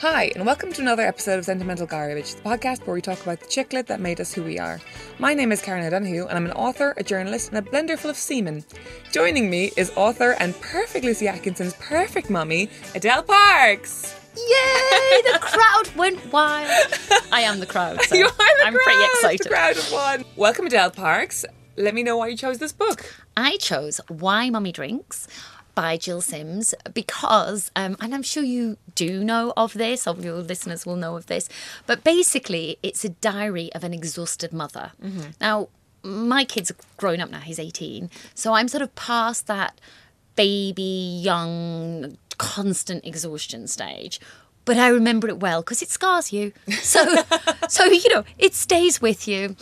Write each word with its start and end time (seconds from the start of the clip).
Hi, 0.00 0.32
and 0.34 0.46
welcome 0.46 0.72
to 0.72 0.80
another 0.80 1.02
episode 1.02 1.38
of 1.38 1.44
Sentimental 1.44 1.86
Garbage, 1.86 2.34
the 2.34 2.40
podcast 2.40 2.86
where 2.86 2.94
we 2.94 3.02
talk 3.02 3.20
about 3.22 3.40
the 3.40 3.46
chick 3.46 3.74
lit 3.74 3.86
that 3.88 4.00
made 4.00 4.18
us 4.18 4.32
who 4.32 4.42
we 4.42 4.58
are. 4.58 4.80
My 5.18 5.34
name 5.34 5.52
is 5.52 5.60
Caroline 5.60 5.88
O'Donoghue, 5.88 6.26
and 6.26 6.38
I'm 6.38 6.46
an 6.46 6.52
author, 6.52 6.94
a 6.96 7.02
journalist, 7.02 7.50
and 7.52 7.58
a 7.58 7.70
blender 7.70 7.98
full 7.98 8.10
of 8.10 8.16
semen. 8.16 8.64
Joining 9.12 9.50
me 9.50 9.72
is 9.76 9.92
author 9.96 10.36
and 10.40 10.58
perfect 10.62 11.04
Lucy 11.04 11.28
Atkinson's 11.28 11.74
perfect 11.74 12.30
mummy, 12.30 12.70
Adele 12.94 13.24
Parks. 13.24 14.14
Yay! 14.36 15.22
The 15.32 15.38
crowd 15.42 15.94
went 15.96 16.32
wild. 16.32 16.70
I 17.30 17.42
am 17.42 17.60
the 17.60 17.66
crowd. 17.66 18.00
So 18.06 18.14
you 18.14 18.24
are 18.26 18.30
the 18.30 18.64
I'm 18.64 18.72
crowd. 18.72 18.84
pretty 18.84 19.04
excited. 19.04 19.44
The 19.44 19.48
crowd 19.50 19.76
of 19.76 19.92
one. 19.92 20.24
Welcome, 20.36 20.66
Adele 20.66 20.92
Parks. 20.92 21.44
Let 21.76 21.94
me 21.94 22.02
know 22.02 22.16
why 22.16 22.28
you 22.28 22.36
chose 22.38 22.56
this 22.58 22.72
book. 22.72 23.14
I 23.36 23.58
chose 23.58 24.00
Why 24.08 24.48
Mummy 24.48 24.72
Drinks 24.72 25.28
by 25.74 25.96
Gill 25.96 26.20
Sims 26.20 26.74
because, 26.94 27.70
um, 27.76 27.96
and 28.00 28.14
I'm 28.14 28.22
sure 28.22 28.42
you 28.42 28.76
do 28.94 29.24
know 29.24 29.52
of 29.56 29.72
this, 29.74 30.06
or 30.06 30.14
your 30.16 30.36
listeners 30.36 30.84
will 30.86 30.96
know 30.96 31.16
of 31.16 31.26
this, 31.26 31.48
but 31.86 32.04
basically 32.04 32.78
it's 32.82 33.04
a 33.04 33.10
diary 33.10 33.72
of 33.74 33.84
an 33.84 33.94
exhausted 33.94 34.52
mother. 34.52 34.92
Now, 35.40 35.68
my 36.02 36.44
kid's 36.44 36.72
grown 36.96 37.20
up 37.20 37.30
now, 37.30 37.40
he's 37.40 37.58
18, 37.58 38.10
so 38.34 38.54
I'm 38.54 38.68
sort 38.68 38.82
of 38.82 38.94
past 38.94 39.46
that 39.46 39.80
baby, 40.36 41.20
young, 41.22 42.16
constant 42.38 43.04
exhaustion 43.04 43.66
stage. 43.66 44.20
But 44.70 44.78
I 44.78 44.86
remember 44.86 45.26
it 45.26 45.40
well 45.40 45.62
because 45.62 45.82
it 45.82 45.90
scars 45.90 46.32
you. 46.32 46.52
So, 46.80 47.04
so 47.68 47.84
you 47.86 48.08
know, 48.14 48.22
it 48.38 48.54
stays 48.54 49.02
with 49.02 49.26
you. 49.26 49.56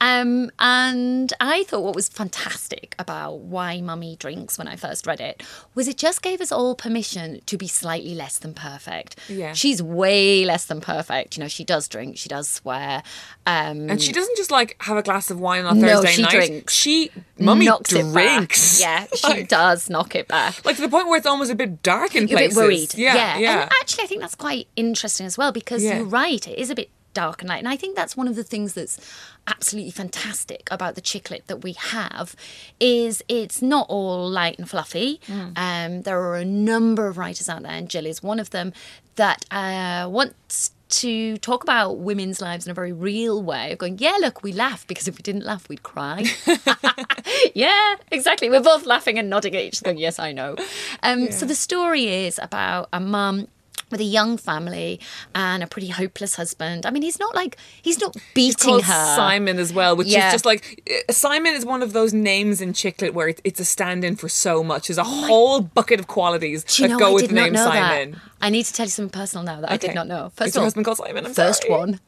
Um, 0.00 0.50
and 0.58 1.30
I 1.38 1.64
thought 1.64 1.82
what 1.82 1.94
was 1.94 2.08
fantastic 2.08 2.94
about 2.98 3.40
Why 3.40 3.82
Mummy 3.82 4.16
Drinks 4.16 4.56
when 4.56 4.66
I 4.66 4.76
first 4.76 5.06
read 5.06 5.20
it 5.20 5.42
was 5.74 5.86
it 5.86 5.98
just 5.98 6.22
gave 6.22 6.40
us 6.40 6.50
all 6.50 6.74
permission 6.74 7.42
to 7.44 7.58
be 7.58 7.68
slightly 7.68 8.14
less 8.14 8.38
than 8.38 8.54
perfect. 8.54 9.16
Yeah. 9.28 9.52
She's 9.52 9.82
way 9.82 10.46
less 10.46 10.64
than 10.64 10.80
perfect. 10.80 11.36
You 11.36 11.42
know, 11.42 11.48
she 11.48 11.64
does 11.64 11.86
drink, 11.86 12.16
she 12.16 12.30
does 12.30 12.48
swear. 12.48 13.02
Um, 13.44 13.90
And 13.90 14.00
she 14.00 14.12
doesn't 14.12 14.36
just 14.38 14.50
like 14.50 14.76
have 14.80 14.96
a 14.96 15.02
glass 15.02 15.30
of 15.30 15.38
wine 15.38 15.66
on 15.66 15.76
a 15.76 15.80
No, 15.80 15.88
Thursday 15.96 16.12
she 16.12 16.22
night. 16.22 16.30
drinks. 16.30 16.72
She, 16.74 17.10
mummy 17.38 17.66
knocks 17.66 17.90
drinks. 17.90 18.12
it 18.12 18.14
back. 18.14 18.56
Yeah, 18.80 19.06
she 19.14 19.28
Like- 19.28 19.48
does 19.48 19.90
knock 19.90 20.14
it 20.14 20.26
back. 20.26 20.64
Like 20.64 20.76
to 20.76 20.82
the 20.82 20.88
point 20.88 21.08
where 21.08 21.18
it's 21.18 21.26
almost 21.26 21.50
a 21.50 21.54
bit 21.54 21.82
dark 21.82 22.16
in 22.16 22.28
places. 22.28 22.56
a 22.56 22.60
bit 22.60 22.64
worried. 22.66 22.94
Yeah, 22.94 23.36
yeah. 23.36 23.62
And 23.64 23.70
actually, 23.82 24.04
I 24.04 24.06
think 24.06 24.20
that's 24.22 24.34
quite 24.36 24.53
interesting 24.76 25.26
as 25.26 25.36
well 25.38 25.52
because 25.52 25.82
Yeah. 25.84 25.96
you're 25.98 26.06
right. 26.06 26.46
It 26.46 26.58
is 26.58 26.70
a 26.70 26.74
bit 26.74 26.90
dark 27.12 27.42
and 27.42 27.48
light. 27.48 27.58
And 27.58 27.68
I 27.68 27.76
think 27.76 27.94
that's 27.94 28.16
one 28.16 28.26
of 28.26 28.34
the 28.34 28.42
things 28.42 28.74
that's 28.74 28.98
absolutely 29.46 29.92
fantastic 29.92 30.66
about 30.70 30.96
the 30.96 31.00
chick 31.00 31.30
lit 31.30 31.46
that 31.46 31.62
we 31.62 31.72
have 31.74 32.34
is 32.80 33.22
it's 33.28 33.62
not 33.62 33.86
all 33.88 34.28
light 34.28 34.58
and 34.58 34.68
fluffy. 34.68 35.20
Mm. 35.28 35.52
Um, 35.56 36.02
there 36.02 36.20
are 36.20 36.36
a 36.36 36.44
number 36.44 37.06
of 37.06 37.16
writers 37.16 37.48
out 37.48 37.62
there, 37.62 37.70
and 37.70 37.88
Jill 37.88 38.06
is 38.06 38.20
one 38.22 38.40
of 38.40 38.50
them, 38.50 38.72
that 39.14 39.44
uh, 39.52 40.08
wants 40.10 40.72
to 40.88 41.36
talk 41.38 41.62
about 41.62 41.98
women's 41.98 42.40
lives 42.40 42.66
in 42.66 42.70
a 42.72 42.74
very 42.74 42.92
real 42.92 43.40
way 43.42 43.72
of 43.72 43.78
going, 43.78 43.98
yeah, 43.98 44.16
look, 44.20 44.42
we 44.42 44.52
laugh 44.52 44.84
because 44.88 45.06
if 45.08 45.16
we 45.16 45.22
didn't 45.22 45.44
laugh, 45.44 45.68
we'd 45.68 45.82
cry. 45.84 46.24
yeah, 47.54 47.94
exactly. 48.10 48.50
We're 48.50 48.60
both 48.60 48.86
laughing 48.86 49.18
and 49.18 49.30
nodding 49.30 49.54
at 49.54 49.62
each 49.62 49.82
other. 49.82 49.92
Yes, 49.92 50.18
I 50.18 50.32
know. 50.32 50.56
Um, 51.02 51.30
So 51.32 51.46
the 51.46 51.54
story 51.54 52.06
is 52.26 52.38
about 52.42 52.88
a 52.92 53.00
mum 53.00 53.48
with 53.94 54.00
a 54.00 54.04
young 54.18 54.36
family 54.36 54.98
and 55.36 55.62
a 55.62 55.68
pretty 55.68 55.86
hopeless 55.88 56.34
husband. 56.34 56.84
I 56.84 56.90
mean, 56.90 57.02
he's 57.02 57.20
not 57.20 57.32
like 57.34 57.56
he's 57.80 58.00
not 58.00 58.16
beating 58.34 58.56
called 58.70 58.82
her. 58.84 59.14
Simon 59.16 59.60
as 59.60 59.72
well, 59.72 59.94
which 59.94 60.08
Yeah. 60.08 60.26
is 60.26 60.32
just 60.34 60.44
like 60.44 60.82
uh, 61.08 61.12
Simon 61.12 61.54
is 61.54 61.64
one 61.64 61.80
of 61.80 61.92
those 61.92 62.12
names 62.12 62.60
in 62.60 62.72
chick 62.72 63.00
lit 63.00 63.14
where 63.14 63.28
it, 63.28 63.40
it's 63.44 63.60
a 63.60 63.64
stand-in 63.64 64.16
for 64.16 64.28
so 64.28 64.64
much. 64.64 64.88
There's 64.88 64.98
a 64.98 65.04
whole 65.04 65.60
bucket 65.60 66.00
of 66.00 66.08
qualities 66.08 66.64
Do 66.64 66.82
you 66.82 66.88
that 66.88 66.94
know, 66.94 66.98
go 66.98 67.10
I 67.10 67.14
with 67.14 67.28
the 67.28 67.34
name 67.34 67.54
Simon. 67.54 68.10
that. 68.12 68.20
I 68.40 68.50
need 68.50 68.64
to 68.64 68.72
tell 68.72 68.86
you 68.86 68.90
something 68.90 69.10
personal 69.10 69.44
now 69.44 69.60
that 69.60 69.70
I 69.70 69.76
did 69.76 69.94
not 69.94 70.08
know. 70.08 70.26
Is 70.26 70.32
First 70.34 70.54
your 70.54 70.62
all, 70.62 70.66
husband 70.66 70.84
called 70.86 70.98
Simon? 70.98 71.24
I'm 71.26 71.32
first 71.34 71.62
sorry. 71.62 71.74
one, 71.78 72.00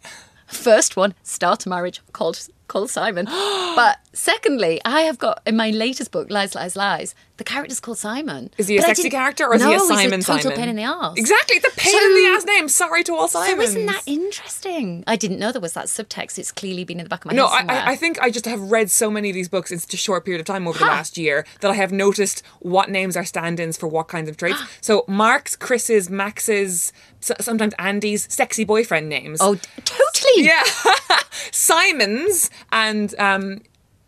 first 0.48 0.96
one, 0.96 1.14
start 1.22 1.64
a 1.66 1.68
marriage 1.68 2.02
called 2.12 2.48
called 2.68 2.90
Simon. 2.90 3.24
but 3.76 3.98
secondly, 4.16 4.80
I 4.84 5.02
have 5.02 5.18
got 5.18 5.42
in 5.46 5.56
my 5.56 5.70
latest 5.70 6.10
book, 6.10 6.30
Lies, 6.30 6.54
Lies, 6.54 6.74
Lies. 6.76 7.14
The 7.38 7.44
character's 7.44 7.80
called 7.80 7.98
Simon. 7.98 8.50
Is 8.56 8.66
he 8.68 8.78
a 8.78 8.82
sexy 8.82 9.10
character 9.10 9.44
or 9.44 9.56
is 9.56 9.60
no, 9.62 9.68
he 9.68 9.74
a 9.74 9.78
he's 9.78 9.88
Simon 9.88 10.20
a 10.20 10.22
total 10.22 10.42
Simon? 10.52 10.56
pain 10.58 10.68
in 10.70 10.76
the 10.76 10.84
arse. 10.86 11.18
Exactly, 11.18 11.58
a 11.58 11.60
pain 11.76 11.92
So- 11.92 11.98
in 12.06 12.14
the 12.14 12.30
ass 12.34 12.44
name. 12.46 12.68
Sorry 12.70 13.04
to 13.04 13.14
all 13.14 13.28
Simons. 13.28 13.56
So 13.58 13.62
isn't 13.62 13.86
that 13.86 14.02
interesting? 14.06 15.04
I 15.06 15.16
didn't 15.16 15.38
know 15.38 15.52
there 15.52 15.60
was 15.60 15.74
that 15.74 15.84
subtext. 15.86 16.38
It's 16.38 16.50
clearly 16.50 16.84
been 16.84 16.98
in 16.98 17.04
the 17.04 17.10
back 17.10 17.26
of 17.26 17.30
my 17.32 17.36
No, 17.36 17.46
head 17.48 17.66
I. 17.68 17.76
I 17.76 17.90
I 17.90 17.96
think 17.96 18.18
I 18.20 18.30
just 18.30 18.46
have 18.46 18.60
read 18.70 18.90
so 18.90 19.10
many 19.10 19.28
of 19.28 19.34
these 19.34 19.50
books 19.50 19.70
in 19.70 19.78
such 19.78 19.92
a 19.92 19.98
short 19.98 20.24
period 20.24 20.40
of 20.40 20.46
time 20.46 20.66
over 20.66 20.78
the 20.78 20.86
last 20.86 21.18
year 21.18 21.44
that 21.60 21.70
I 21.70 21.74
have 21.74 21.92
noticed 21.92 22.42
what 22.60 22.88
names 22.88 23.18
are 23.18 23.24
stand-ins 23.26 23.76
for 23.76 23.86
what 23.86 24.08
kinds 24.08 24.30
of 24.30 24.38
traits. 24.38 24.58
so 24.80 25.04
Mark's, 25.06 25.56
Chris's, 25.56 26.08
Max's, 26.08 26.90
sometimes 27.20 27.74
Andy's 27.78 28.32
sexy 28.32 28.64
boyfriend 28.64 29.10
names. 29.10 29.40
oh, 29.42 29.56
totally. 29.84 30.46
Yeah. 30.46 30.62
Simon's 31.52 32.50
and 32.72 33.14
um 33.18 33.60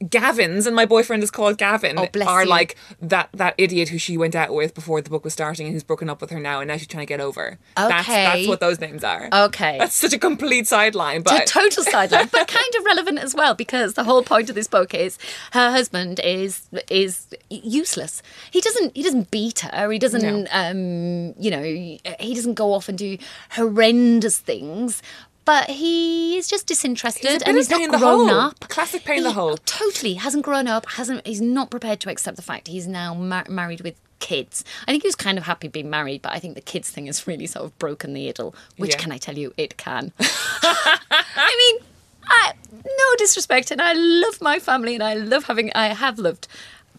Gavin's 0.09 0.67
and 0.67 0.77
my 0.77 0.85
boyfriend 0.87 1.23
is 1.25 1.31
called 1.31 1.59
Gavin 1.59 1.99
Oh, 1.99 2.07
bless 2.13 2.29
are 2.29 2.45
you. 2.45 2.49
like 2.49 2.77
that 3.01 3.29
that 3.33 3.55
idiot 3.59 3.89
who 3.89 3.99
she 3.99 4.17
went 4.17 4.37
out 4.37 4.55
with 4.55 4.75
before 4.75 5.01
the 5.01 5.11
book 5.11 5.25
was 5.25 5.33
starting 5.33 5.67
and 5.67 5.75
who's 5.75 5.83
broken 5.83 6.09
up 6.09 6.21
with 6.21 6.31
her 6.31 6.39
now 6.39 6.61
and 6.61 6.69
now 6.69 6.77
she's 6.77 6.87
trying 6.87 7.05
to 7.05 7.09
get 7.09 7.21
over. 7.21 7.59
That's 7.77 8.07
that's 8.07 8.47
what 8.47 8.61
those 8.61 8.79
names 8.81 9.03
are. 9.03 9.29
Okay. 9.33 9.77
That's 9.79 9.95
such 9.97 10.13
a 10.13 10.19
complete 10.19 10.67
sideline, 10.69 11.23
a 11.23 11.23
but 11.25 11.47
total 11.47 11.83
sideline, 11.83 12.29
but 12.31 12.47
kind 12.47 12.75
of 12.79 12.85
relevant 12.85 13.19
as 13.19 13.35
well 13.35 13.55
because 13.55 13.95
the 13.95 14.05
whole 14.05 14.23
point 14.23 14.49
of 14.49 14.55
this 14.55 14.69
book 14.69 14.95
is 14.95 15.19
her 15.53 15.71
husband 15.73 16.21
is 16.23 16.69
is 16.91 17.27
useless. 17.51 18.23
He 18.53 18.61
doesn't 18.61 18.97
he 18.97 19.03
doesn't 19.03 19.31
beat 19.33 19.61
her. 19.61 19.91
He 19.91 19.99
doesn't 19.99 20.23
No. 20.23 20.47
um 20.53 21.35
you 21.43 21.51
know 21.51 21.63
he 21.63 22.01
doesn't 22.35 22.55
go 22.55 22.73
off 22.73 22.89
and 22.89 22.97
do 22.97 23.19
horrendous 23.51 24.39
things. 24.39 25.03
But 25.49 25.71
he 25.71 26.37
is 26.37 26.47
just 26.47 26.67
disinterested 26.67 27.31
He's 27.31 27.43
and 27.43 27.57
he's 27.57 27.71
not 27.71 27.81
in 27.81 27.91
the 27.91 27.97
grown 27.99 28.29
hole. 28.29 28.39
up. 28.39 28.61
Classic 28.69 29.03
pain 29.03 29.19
in 29.19 29.25
the 29.25 29.33
hole. 29.33 29.57
Totally 29.65 30.15
hasn't 30.15 30.45
grown 30.45 30.69
up. 30.69 30.85
Hasn't 30.91 31.27
he's 31.27 31.41
not 31.41 31.71
prepared 31.71 32.01
to 32.01 32.11
accept 32.11 32.37
the 32.37 32.43
fact 32.43 32.69
he's 32.69 32.87
now 32.87 33.15
mar- 33.15 33.47
married 33.49 33.81
with 33.81 33.97
kids. 34.21 34.63
I 34.87 34.91
think 34.91 35.05
he 35.05 35.09
was 35.09 35.15
kind 35.17 35.39
of 35.39 35.45
happy 35.45 35.69
being 35.69 35.89
married, 35.89 36.21
but 36.21 36.33
I 36.33 36.39
think 36.39 36.55
the 36.55 36.61
kids 36.61 36.91
thing 36.91 37.07
has 37.07 37.27
really 37.27 37.47
sort 37.47 37.65
of 37.65 37.79
broken 37.79 38.13
the 38.13 38.29
idyll. 38.29 38.55
Which 38.77 38.91
Yeah. 38.93 38.99
can 38.99 39.13
I 39.13 39.17
tell 39.17 39.39
you, 39.39 39.55
it 39.57 39.79
can. 39.79 40.13
I 40.21 41.55
mean, 41.81 41.87
I, 42.27 42.53
no 42.85 43.17
disrespect, 43.17 43.71
and 43.71 43.81
I 43.81 43.93
love 43.95 44.41
my 44.43 44.59
family, 44.59 44.95
and 44.95 45.03
I 45.03 45.15
love 45.15 45.45
having. 45.45 45.73
I 45.75 45.89
have 45.95 46.19
loved 46.19 46.47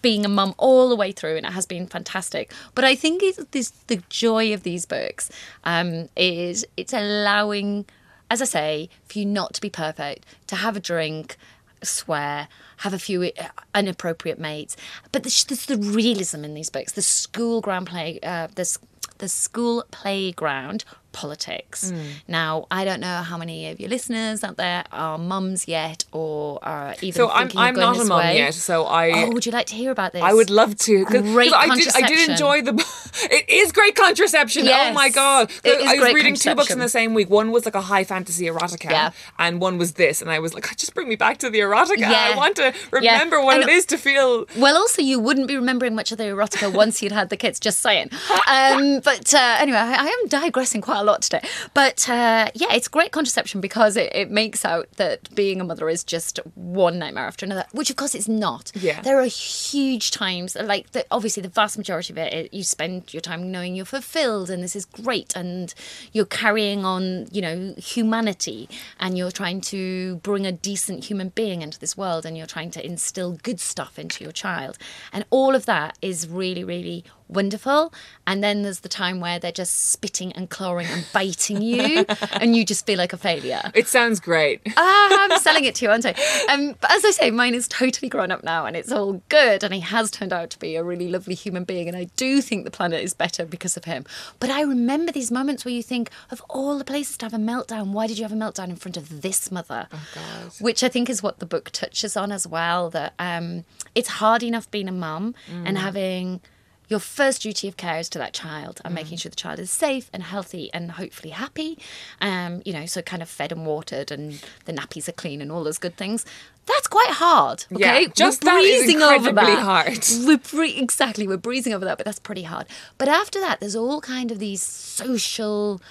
being 0.02 0.26
a 0.26 0.30
mum 0.30 0.56
all 0.58 0.90
the 0.90 0.96
way 0.96 1.12
through, 1.12 1.36
and 1.38 1.46
it 1.46 1.52
has 1.52 1.66
been 1.68 1.86
fantastic. 1.86 2.52
But 2.74 2.84
I 2.86 2.96
think 2.96 3.22
it's 3.22 3.38
this 3.52 3.70
the 3.88 4.02
joy 4.10 4.54
of 4.54 4.64
these 4.64 4.86
books 4.86 5.30
um, 5.66 6.10
is 6.16 6.66
it's 6.78 6.94
allowing, 6.94 7.86
as 8.30 8.42
I 8.42 8.46
say, 8.46 8.90
for 9.06 9.20
you 9.20 9.26
not 9.26 9.54
to 9.56 9.62
be 9.62 9.70
perfect, 9.70 10.26
to 10.48 10.56
have 10.56 10.78
a 10.78 10.80
drink, 10.80 11.38
swear, 11.84 12.48
have 12.78 12.94
a 12.94 13.00
few 13.00 13.24
uh, 13.24 13.30
inappropriate 13.76 14.40
mates. 14.40 14.76
But 15.12 15.24
there's, 15.24 15.44
there's 15.46 15.66
the 15.66 15.78
realism 15.78 16.44
in 16.44 16.54
these 16.54 16.70
books, 16.70 16.92
the 16.94 17.02
school 17.02 17.62
ground 17.62 17.88
play, 17.88 18.20
uh, 18.22 18.48
the 18.54 19.28
school 19.30 19.86
playground 19.92 20.86
politics. 21.12 21.90
Hmm. 21.92 22.00
Now, 22.28 22.68
I 22.72 22.86
don't 22.86 23.00
know 23.00 23.18
how 23.24 23.38
many 23.38 23.70
of 23.70 23.80
your 23.80 23.90
listeners 23.90 24.44
out 24.44 24.58
there 24.58 24.84
are 24.92 25.18
mums 25.18 25.68
yet 25.68 26.06
or 26.12 26.60
are 26.64 26.96
even 27.02 27.14
so 27.14 27.30
I'm 27.30 27.50
I'm 27.56 27.76
not 27.76 28.00
a 28.00 28.06
mum 28.06 28.22
yet, 28.36 28.54
so 28.54 28.86
I 28.86 29.12
Oh, 29.24 29.32
would 29.32 29.46
you 29.46 29.52
like 29.52 29.68
to 29.68 29.76
hear 29.76 29.92
about 29.92 30.14
this? 30.14 30.22
I 30.22 30.34
would 30.34 30.50
love 30.50 30.78
to. 30.80 31.06
'cause- 31.06 31.14
'cause 31.14 31.22
Great 31.24 31.54
I 31.54 31.76
did. 31.76 31.88
I 31.96 32.02
did 32.08 32.30
enjoy 32.30 32.62
the. 32.62 32.74
It 33.32 33.50
is 33.50 33.72
great 33.72 33.96
contraception. 33.96 34.66
Yes. 34.66 34.92
Oh 34.92 34.94
my 34.94 35.10
god! 35.10 35.52
I 35.66 35.70
was 35.76 36.00
great 36.00 36.16
reading 36.16 36.36
two 36.36 36.56
books 36.56 36.72
in 36.72 36.80
the 36.80 36.88
same 36.90 37.14
week. 37.14 37.30
One 37.30 37.52
was 37.52 37.66
like 37.66 37.76
a 37.76 37.82
high 37.82 38.04
fantasy 38.06 38.46
erotica, 38.46 38.90
Yeah. 38.90 39.12
and 39.38 39.60
one 39.60 39.78
was 39.78 39.94
this. 39.94 40.22
And 40.22 40.32
I 40.32 40.40
was 40.40 40.54
like, 40.54 40.66
just 40.78 40.94
bring 40.94 41.10
me 41.10 41.16
back 41.16 41.38
to 41.40 41.50
the 41.50 41.60
erotica. 41.60 41.98
Yeah. 42.00 42.32
I 42.34 42.38
want 42.38 42.56
to 42.58 42.72
Yeah. 43.02 43.14
remember 43.14 43.42
what 43.44 43.56
And- 43.60 43.64
it 43.70 43.70
is 43.74 43.86
to 43.88 43.98
feel. 43.98 44.46
Well, 44.56 44.78
also, 44.78 45.02
you 45.02 45.20
wouldn't 45.20 45.48
be 45.48 45.56
remembering 45.58 45.96
much 45.96 46.12
of 46.14 46.18
the 46.18 46.26
erotica 46.26 46.72
once 46.72 47.02
you'd 47.02 47.12
had 47.12 47.30
the 47.30 47.38
kids, 47.38 47.60
just 47.60 47.82
saying. 47.82 48.10
Um, 48.48 49.00
but 49.04 49.32
uh, 49.34 49.56
anyway, 49.60 49.78
I, 49.78 49.94
I 50.06 50.08
am 50.08 50.28
digressing 50.28 50.82
quite 50.82 50.99
about 51.00 51.04
a 51.04 51.12
lot 51.12 51.22
today. 51.22 51.42
But 51.74 52.10
uh, 52.10 52.50
yeah, 52.54 52.74
it's 52.74 52.88
great 52.88 53.12
contraception 53.12 53.62
because 53.62 53.98
it, 53.98 54.12
it 54.14 54.32
makes 54.32 54.66
out 54.66 54.88
that 54.98 55.34
being 55.36 55.62
a 55.62 55.64
mother 55.64 55.90
is 55.90 56.04
just 56.04 56.40
one 56.56 57.00
nightmare 57.00 57.26
after 57.26 57.46
another, 57.46 57.66
which 57.72 57.90
of 57.90 57.96
course 57.96 58.16
it's 58.16 58.28
not. 58.28 58.72
Yeah. 58.76 59.02
There 59.02 59.20
are 59.20 59.26
huge 59.26 60.12
times, 60.12 60.56
like 60.56 60.92
the, 60.92 61.06
obviously 61.12 61.42
the 61.42 61.50
vast 61.50 61.78
majority 61.78 62.14
of 62.14 62.18
it, 62.18 62.34
it, 62.34 62.54
you 62.54 62.64
spend 62.64 63.14
your 63.14 63.22
time 63.22 63.52
knowing 63.52 63.76
you're 63.76 63.86
fulfilled 63.86 64.50
and 64.50 64.64
this 64.64 64.76
is 64.76 64.86
great 64.86 65.36
and 65.36 65.74
you're 66.12 66.26
carrying 66.26 66.86
on, 66.86 67.28
you 67.32 67.42
know, 67.42 67.74
humanity 67.78 68.70
and 69.00 69.18
you're 69.18 69.32
trying 69.32 69.62
to 69.62 70.18
bring 70.18 70.46
a 70.46 70.52
decent 70.52 71.06
human 71.06 71.30
being 71.30 71.62
into 71.62 71.80
this 71.80 71.98
world 71.98 72.26
and 72.26 72.38
you're 72.38 72.48
trying 72.48 72.72
to 72.72 72.86
instill 72.86 73.38
good 73.44 73.60
stuff 73.60 73.98
into 73.98 74.24
your 74.24 74.34
child. 74.34 74.78
And 75.14 75.26
all 75.30 75.56
of 75.56 75.66
that 75.66 75.98
is 76.02 76.28
really, 76.28 76.64
really 76.64 77.04
wonderful. 77.30 77.94
And 78.28 78.44
then 78.44 78.64
there's 78.64 78.82
the 78.82 78.90
time 78.90 79.20
where 79.20 79.40
they're 79.40 79.52
just 79.52 79.90
spitting 79.92 80.32
and 80.34 80.50
clawing 80.50 80.88
and 80.88 81.06
biting 81.14 81.62
you, 81.62 82.06
and 82.34 82.56
you 82.56 82.66
just 82.66 82.86
feel 82.86 82.98
like 82.98 83.14
a 83.14 83.18
failure. 83.18 83.62
It 83.74 83.88
sounds 83.88 84.20
great. 84.20 84.62
ah, 84.76 85.18
I'm 85.30 85.40
selling 85.40 85.66
it 85.66 85.76
to 85.76 85.86
you, 85.86 85.92
aren't 85.92 86.06
I? 86.06 86.16
Um, 86.50 86.76
but 86.82 86.92
as 86.92 87.06
I 87.06 87.12
say, 87.12 87.32
mine 87.32 87.56
is 87.56 87.68
totally 87.68 88.10
grown 88.10 88.32
up 88.32 88.44
now, 88.44 88.66
and 88.66 88.76
it's 88.76 88.92
all 88.92 89.22
good. 89.30 89.64
And 89.64 89.74
he 89.74 89.80
has 89.80 90.12
turned 90.12 90.34
out 90.34 90.50
to 90.52 90.60
be 90.60 90.76
a 90.76 90.84
really 90.84 91.08
lovely 91.08 91.36
human 91.36 91.64
being, 91.64 91.88
and 91.88 91.96
I 91.96 92.06
do 92.16 92.42
think 92.42 92.66
the 92.66 92.72
planet 92.72 93.04
is 93.04 93.14
better 93.14 93.46
because 93.46 93.78
of 93.78 93.86
him. 93.86 94.06
But 94.40 94.50
I 94.50 94.62
remember 94.62 95.12
these 95.12 95.32
moments 95.32 95.66
where 95.66 95.74
you 95.74 95.84
think, 95.84 96.10
of 96.32 96.42
all 96.50 96.78
the 96.78 96.86
places 96.86 97.18
to 97.18 97.26
have 97.26 97.34
a 97.34 97.38
meltdown, 97.38 97.92
why 97.92 98.08
did 98.08 98.18
you 98.18 98.24
have 98.24 98.32
a 98.32 98.36
meltdown 98.36 98.70
in 98.70 98.76
front 98.76 98.98
of 98.98 99.22
this 99.22 99.52
mother? 99.52 99.88
God. 99.92 100.52
Which 100.60 100.84
I 100.84 100.90
think 100.90 101.10
is 101.10 101.24
what 101.24 101.40
the 101.40 101.46
book 101.46 101.70
touches 101.72 102.18
on 102.18 102.32
as 102.32 102.46
well. 102.48 102.90
That 102.90 103.14
um, 103.20 103.66
it's 103.96 104.10
hard 104.10 104.44
enough 104.44 104.70
being 104.72 104.88
a 104.88 104.92
mum 104.94 105.36
and 105.50 105.78
having 105.78 106.42
your 106.90 107.00
first 107.00 107.44
duty 107.44 107.68
of 107.68 107.78
care 107.78 108.00
is 108.00 108.10
to 108.10 108.20
that 108.20 108.34
child 108.34 108.82
and 108.84 108.94
making 108.94 109.18
sure 109.20 109.30
the 109.30 109.36
child 109.36 109.60
is 109.60 109.70
safe 109.70 110.10
and 110.12 110.24
healthy 110.24 110.70
and 110.74 110.92
hopefully 110.94 111.30
happy. 111.30 111.78
Um, 112.20 112.62
you 112.66 112.74
know, 112.74 112.86
so 112.88 113.02
kind 113.02 113.22
of 113.22 113.30
fed 113.30 113.52
and 113.52 113.66
watered 113.66 114.12
and 114.12 114.44
the 114.66 114.74
nappies 114.74 115.08
are 115.08 115.14
clean 115.14 115.42
and 115.42 115.52
all 115.52 115.64
those 115.64 115.78
good 115.78 115.96
things. 115.96 116.26
That's 116.66 116.88
quite 116.88 117.10
hard. 117.12 117.66
Okay, 117.72 118.02
Yeah, 118.02 118.08
just 118.14 118.42
that 118.42 118.62
is 118.62 118.90
incredibly 118.92 119.56
hard. 119.56 120.00
We're 120.26 120.38
bre- 120.38 120.80
exactly 120.80 121.28
we're 121.28 121.38
breezing 121.38 121.74
over 121.74 121.86
that, 121.86 121.98
but 121.98 122.06
that's 122.06 122.20
pretty 122.20 122.44
hard. 122.44 122.68
But 122.98 123.08
after 123.08 123.40
that, 123.40 123.60
there's 123.60 123.76
all 123.76 124.02
kind 124.02 124.32
of 124.32 124.40
these 124.40 124.62
social. 124.62 125.82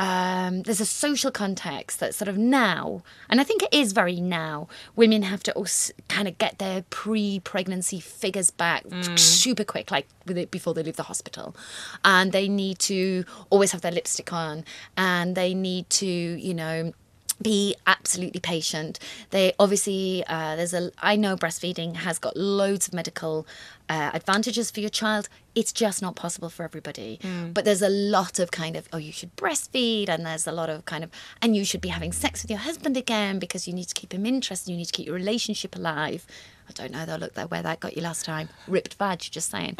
Um, 0.00 0.62
there's 0.62 0.80
a 0.80 0.86
social 0.86 1.30
context 1.30 2.00
that's 2.00 2.16
sort 2.16 2.28
of 2.28 2.38
now, 2.38 3.02
and 3.28 3.38
I 3.38 3.44
think 3.44 3.62
it 3.62 3.68
is 3.70 3.92
very 3.92 4.18
now. 4.18 4.66
Women 4.96 5.20
have 5.22 5.42
to 5.42 5.52
also 5.52 5.92
kind 6.08 6.26
of 6.26 6.38
get 6.38 6.58
their 6.58 6.84
pre-pregnancy 6.88 8.00
figures 8.00 8.50
back 8.50 8.84
super 9.16 9.62
quick, 9.62 9.90
like 9.90 10.06
with 10.26 10.38
it 10.38 10.50
before 10.50 10.72
they 10.72 10.82
leave 10.82 10.96
the 10.96 11.02
hospital, 11.02 11.54
and 12.02 12.32
they 12.32 12.48
need 12.48 12.78
to 12.78 13.24
always 13.50 13.72
have 13.72 13.82
their 13.82 13.92
lipstick 13.92 14.32
on, 14.32 14.64
and 14.96 15.34
they 15.34 15.52
need 15.52 15.90
to, 15.90 16.06
you 16.06 16.54
know, 16.54 16.94
be 17.42 17.74
absolutely 17.86 18.40
patient. 18.40 18.98
They 19.30 19.52
obviously 19.58 20.24
uh, 20.26 20.56
there's 20.56 20.74
a 20.74 20.90
I 20.98 21.16
know 21.16 21.36
breastfeeding 21.36 21.96
has 21.96 22.18
got 22.18 22.36
loads 22.36 22.88
of 22.88 22.94
medical 22.94 23.46
uh, 23.88 24.10
advantages 24.14 24.70
for 24.70 24.80
your 24.80 24.90
child. 24.90 25.28
It's 25.54 25.72
just 25.72 26.00
not 26.00 26.14
possible 26.16 26.48
for 26.48 26.62
everybody. 26.62 27.18
But 27.52 27.64
there's 27.64 27.82
a 27.82 27.88
lot 27.88 28.38
of 28.38 28.50
kind 28.50 28.76
of 28.76 28.88
oh 28.92 28.98
you 28.98 29.12
should 29.12 29.34
breastfeed 29.36 30.08
and 30.08 30.24
there's 30.24 30.46
a 30.46 30.52
lot 30.52 30.68
of 30.70 30.84
kind 30.84 31.02
of 31.04 31.10
and 31.42 31.56
you 31.56 31.64
should 31.64 31.80
be 31.80 31.88
having 31.88 32.12
sex 32.12 32.42
with 32.42 32.50
your 32.50 32.60
husband 32.60 32.96
again 32.96 33.38
because 33.38 33.66
you 33.66 33.74
need 33.74 33.88
to 33.88 33.94
keep 33.94 34.12
him 34.12 34.26
interested. 34.26 34.70
You 34.70 34.76
need 34.76 34.86
to 34.86 34.92
keep 34.92 35.06
your 35.06 35.16
relationship 35.16 35.74
alive. 35.76 36.26
I 36.70 36.82
don't 36.82 36.92
know 36.92 37.04
They'll 37.06 37.18
Look 37.18 37.34
that 37.34 37.50
where 37.50 37.62
that 37.62 37.80
got 37.80 37.96
you 37.96 38.02
last 38.02 38.24
time. 38.24 38.48
Ripped 38.68 38.94
vag. 38.94 39.18
Just 39.20 39.50
saying. 39.50 39.76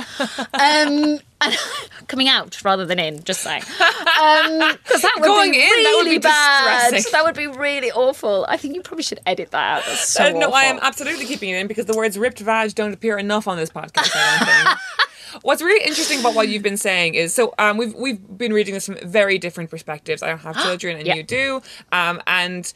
um, 0.55 1.19
coming 2.09 2.29
out 2.29 2.63
rather 2.65 2.85
than 2.85 2.99
in. 2.99 3.23
Just 3.25 3.41
saying. 3.43 3.63
Um, 3.63 3.69
'cause 4.85 5.03
that 5.03 5.15
would 5.19 5.27
Going 5.27 5.53
be 5.53 5.61
in, 5.63 5.69
really 5.69 5.85
that 5.85 5.95
would 6.05 6.11
be 6.11 6.19
bad. 6.19 6.93
That 7.13 7.25
would 7.25 7.37
be 7.37 7.47
really 7.47 7.91
awful. 7.93 8.45
I 8.49 8.57
think 8.57 8.75
you 8.75 8.83
probably 8.83 9.05
should 9.05 9.21
edit 9.25 9.51
that 9.53 9.79
out. 9.79 9.85
That's 9.87 10.09
so 10.09 10.25
Uh, 10.27 10.31
no, 10.31 10.51
I 10.53 10.65
am 10.65 10.79
absolutely 10.83 11.27
keeping 11.27 11.51
it 11.51 11.57
in 11.61 11.67
because 11.67 11.87
the 11.87 11.97
words 11.97 12.19
ripped 12.19 12.41
vag 12.41 12.75
don't 12.75 12.93
appear 12.93 13.17
enough 13.19 13.47
on 13.49 13.57
this 13.57 13.71
podcast. 13.71 14.11
I. 14.15 14.77
What's 15.43 15.63
really 15.63 15.85
interesting 15.87 16.19
about 16.21 16.35
what 16.35 16.49
you've 16.49 16.63
been 16.65 16.77
saying 16.77 17.15
is 17.15 17.33
so 17.33 17.55
um, 17.59 17.77
we've 17.77 17.95
we've 17.95 18.37
been 18.37 18.53
reading 18.53 18.75
this 18.75 18.87
from 18.87 18.97
very 19.05 19.39
different 19.39 19.71
perspectives. 19.71 20.23
I 20.25 20.29
don't 20.29 20.39
have 20.41 20.57
children, 20.65 20.97
and 20.99 21.07
you 21.07 21.23
do. 21.23 21.63
Um, 21.93 22.21
and 22.27 22.71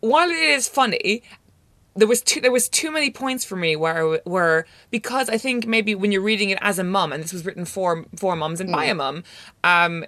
while 0.00 0.28
it 0.28 0.36
is 0.36 0.68
funny, 0.68 1.22
there 1.96 2.08
was 2.08 2.22
too 2.22 2.40
there 2.40 2.52
was 2.52 2.68
too 2.68 2.90
many 2.90 3.10
points 3.10 3.44
for 3.44 3.56
me 3.56 3.76
where 3.76 4.20
where 4.24 4.66
because 4.90 5.28
I 5.28 5.38
think 5.38 5.66
maybe 5.66 5.94
when 5.94 6.12
you're 6.12 6.22
reading 6.22 6.50
it 6.50 6.58
as 6.60 6.78
a 6.78 6.84
mum, 6.84 7.12
and 7.12 7.22
this 7.22 7.32
was 7.32 7.44
written 7.44 7.64
for 7.64 8.04
for 8.16 8.36
mums 8.36 8.60
and 8.60 8.70
by 8.70 8.84
a 8.84 8.94
mum, 8.94 9.24
um, 9.62 10.04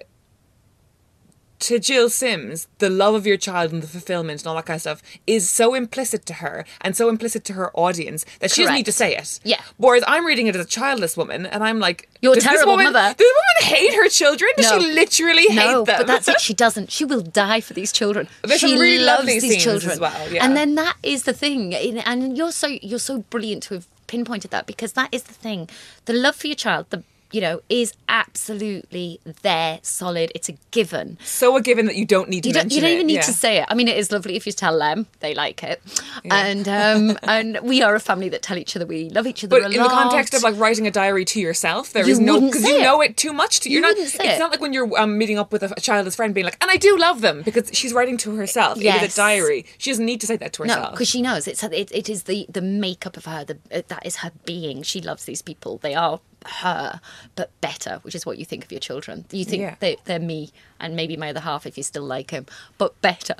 to 1.59 1.79
Gill 1.79 2.09
Sims, 2.09 2.67
the 2.77 2.89
love 2.89 3.15
of 3.15 3.25
your 3.25 3.37
child 3.37 3.71
and 3.73 3.81
the 3.81 3.87
fulfillment 3.87 4.41
and 4.41 4.47
all 4.47 4.55
that 4.55 4.65
kind 4.65 4.75
of 4.75 4.81
stuff 4.81 5.01
is 5.25 5.49
so 5.49 5.73
implicit 5.73 6.25
to 6.27 6.35
her 6.35 6.65
and 6.81 6.95
so 6.95 7.09
implicit 7.09 7.43
to 7.45 7.53
her 7.53 7.71
audience 7.73 8.25
that 8.39 8.51
she 8.51 8.61
doesn't 8.61 8.75
need 8.75 8.85
to 8.85 8.91
say 8.91 9.15
it. 9.15 9.39
Yeah. 9.43 9.61
Whereas 9.77 10.03
I'm 10.07 10.25
reading 10.25 10.47
it 10.47 10.55
as 10.55 10.65
a 10.65 10.69
childless 10.69 11.17
woman 11.17 11.45
and 11.45 11.63
I'm 11.63 11.79
like, 11.79 12.09
You're 12.21 12.33
a 12.33 12.39
terrible 12.39 12.73
woman, 12.73 12.93
mother." 12.93 13.15
Does 13.15 13.17
this 13.17 13.33
woman 13.33 13.75
hate 13.75 13.93
her 13.95 14.07
children? 14.09 14.49
Does 14.57 14.69
No. 14.71 14.79
she 14.79 14.93
literally 14.93 15.45
no, 15.49 15.61
hate 15.79 15.85
them? 15.85 15.97
but 15.99 16.07
that's 16.07 16.27
it. 16.27 16.39
She 16.41 16.53
doesn't. 16.65 16.91
She 16.91 17.05
will 17.05 17.21
die 17.21 17.61
for 17.61 17.73
these 17.73 17.91
children. 17.91 18.27
There's 18.43 18.59
she 18.59 18.77
really 18.79 19.03
loves 19.03 19.25
these 19.25 19.41
scenes 19.41 19.63
children 19.63 19.91
as 19.91 19.99
well, 19.99 20.31
yeah. 20.31 20.45
And 20.45 20.55
then 20.55 20.75
that 20.75 20.95
is 21.03 21.23
the 21.23 21.33
thing. 21.33 21.73
And 21.73 22.37
you're 22.37 22.51
so 22.51 22.67
you're 22.67 22.99
so 22.99 23.19
brilliant 23.29 23.63
to 23.63 23.73
have 23.75 23.87
pinpointed 24.07 24.51
that 24.51 24.67
because 24.67 24.93
that 24.93 25.09
is 25.11 25.23
the 25.23 25.33
thing. 25.33 25.69
The 26.05 26.13
love 26.13 26.35
for 26.35 26.47
your 26.47 26.55
child, 26.55 26.85
the 26.91 27.03
you 27.31 27.41
know, 27.41 27.61
is 27.69 27.93
absolutely 28.07 29.19
there, 29.41 29.79
solid. 29.81 30.31
It's 30.35 30.49
a 30.49 30.53
given. 30.71 31.17
so 31.23 31.55
a 31.57 31.61
given 31.61 31.85
that 31.87 31.95
you 31.95 32.05
don't 32.05 32.29
need 32.29 32.43
to 32.43 32.49
You 32.49 32.53
don't, 32.53 32.71
you 32.71 32.79
don't 32.81 32.89
even 32.91 33.01
it. 33.01 33.07
need 33.07 33.13
yeah. 33.15 33.21
to 33.21 33.33
say 33.33 33.57
it. 33.59 33.65
I 33.69 33.73
mean, 33.75 33.87
it 33.87 33.97
is 33.97 34.11
lovely 34.11 34.35
if 34.35 34.45
you 34.45 34.51
tell 34.53 34.77
them 34.79 35.07
they 35.19 35.33
like 35.33 35.63
it, 35.63 35.81
and 36.29 36.67
um, 36.67 37.17
and 37.23 37.59
we 37.63 37.81
are 37.81 37.95
a 37.95 37.99
family 37.99 38.29
that 38.29 38.41
tell 38.41 38.57
each 38.57 38.75
other 38.75 38.85
we 38.85 39.09
love 39.09 39.27
each 39.27 39.43
other. 39.43 39.59
But 39.61 39.71
in 39.71 39.81
the 39.81 39.89
context 39.89 40.33
of 40.33 40.43
like 40.43 40.57
writing 40.57 40.87
a 40.87 40.91
diary 40.91 41.25
to 41.25 41.39
yourself, 41.39 41.93
there 41.93 42.05
You 42.05 42.13
is 42.13 42.19
no 42.19 42.39
because 42.39 42.63
you 42.63 42.79
know 42.81 43.01
it 43.01 43.17
too 43.17 43.33
much. 43.33 43.59
To, 43.61 43.69
you're 43.69 43.81
You 43.81 43.93
not. 43.95 43.97
It's 43.97 44.15
it. 44.15 44.39
not 44.39 44.51
like 44.51 44.61
when 44.61 44.73
you're 44.73 44.97
um, 44.99 45.17
meeting 45.17 45.37
up 45.37 45.51
with 45.51 45.63
a, 45.63 45.73
a 45.75 45.81
childless 45.81 46.15
friend, 46.15 46.33
being 46.33 46.45
like, 46.45 46.57
"And 46.61 46.71
I 46.71 46.77
do 46.77 46.97
love 46.97 47.21
them," 47.21 47.41
because 47.43 47.69
she's 47.73 47.93
writing 47.93 48.17
to 48.17 48.35
herself. 48.35 48.77
It 48.77 48.81
is 48.81 48.85
Yes. 48.85 49.13
a 49.13 49.17
diary. 49.17 49.65
She 49.77 49.91
doesn't 49.91 50.05
need 50.05 50.21
to 50.21 50.27
say 50.27 50.37
that 50.37 50.53
to 50.53 50.65
No, 50.65 50.73
herself. 50.73 50.91
because 50.91 51.09
she 51.09 51.21
knows 51.21 51.47
it's 51.47 51.63
it, 51.63 51.91
it 51.91 52.09
is 52.09 52.23
the 52.23 52.45
the 52.49 52.61
makeup 52.61 53.17
of 53.17 53.25
her. 53.25 53.43
The 53.43 53.57
uh, 53.71 53.81
that 53.87 54.05
is 54.05 54.17
her 54.17 54.31
being. 54.45 54.83
She 54.83 55.01
loves 55.01 55.25
these 55.25 55.41
people. 55.41 55.77
They 55.79 55.93
are 55.95 56.19
her, 56.47 56.99
but 57.35 57.49
better, 57.61 57.99
which 58.03 58.15
is 58.15 58.25
what 58.25 58.37
you 58.37 58.45
think 58.45 58.63
of 58.63 58.71
your 58.71 58.79
children. 58.79 59.25
You 59.31 59.45
think 59.45 59.61
Yeah. 59.61 59.75
they, 59.79 59.97
they're 60.05 60.19
me 60.19 60.51
and 60.79 60.95
maybe 60.95 61.17
my 61.17 61.29
other 61.31 61.39
half 61.39 61.65
if 61.65 61.75
you 61.77 61.83
still 61.83 62.03
like 62.03 62.29
him, 62.31 62.45
but 62.77 62.99
better. 63.01 63.35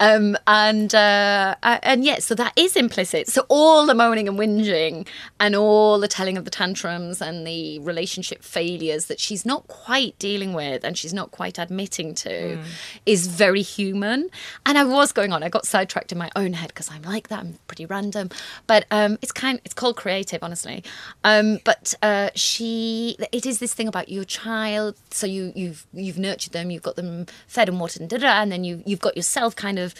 Um, 0.00 0.36
and 0.46 0.94
uh, 0.94 1.54
and 1.62 2.04
yeah, 2.04 2.18
so 2.18 2.34
that 2.34 2.52
is 2.56 2.76
implicit. 2.76 3.28
So 3.28 3.46
all 3.48 3.86
the 3.86 3.94
moaning 3.94 4.28
and 4.28 4.38
whinging 4.38 5.06
and 5.40 5.54
all 5.56 5.98
the 5.98 6.08
telling 6.08 6.36
of 6.36 6.44
the 6.44 6.50
tantrums 6.50 7.22
and 7.22 7.46
the 7.46 7.78
relationship 7.80 8.42
failures 8.42 9.06
that 9.06 9.18
she's 9.20 9.46
not 9.46 9.66
quite 9.68 10.18
dealing 10.18 10.52
with 10.52 10.84
and 10.84 10.96
she's 10.98 11.14
not 11.14 11.30
quite 11.30 11.58
admitting 11.58 12.14
to 12.16 12.58
is 13.06 13.26
very 13.28 13.62
human. 13.62 14.28
And 14.66 14.76
I 14.76 14.84
was 14.84 15.12
going 15.12 15.32
on. 15.32 15.42
I 15.42 15.48
got 15.48 15.66
sidetracked 15.66 16.12
in 16.12 16.18
my 16.18 16.30
own 16.36 16.52
head 16.52 16.68
because 16.68 16.90
I'm 16.90 17.02
like 17.02 17.28
that. 17.28 17.40
I'm 17.40 17.58
pretty 17.66 17.86
random, 17.86 18.28
but 18.66 18.84
um, 18.90 19.18
it's 19.22 19.32
kind. 19.32 19.60
It's 19.64 19.74
called 19.74 19.96
creative, 19.96 20.42
honestly. 20.42 20.84
Um, 21.24 21.60
but 21.64 21.94
uh, 22.02 22.30
she, 22.44 23.16
it 23.32 23.46
is 23.46 23.58
this 23.58 23.74
thing 23.74 23.88
about 23.88 24.08
your 24.08 24.24
child. 24.24 24.96
So 25.10 25.26
you 25.26 25.52
you've 25.54 25.86
you've 25.92 26.18
nurtured 26.18 26.52
them. 26.52 26.70
You've 26.70 26.82
got 26.82 26.96
them 26.96 27.26
fed 27.48 27.68
and 27.68 27.80
watered 27.80 28.02
and 28.02 28.24
and 28.24 28.52
then 28.52 28.64
you 28.64 28.82
you've 28.86 29.00
got 29.00 29.16
yourself 29.16 29.56
kind 29.56 29.78
of 29.78 29.94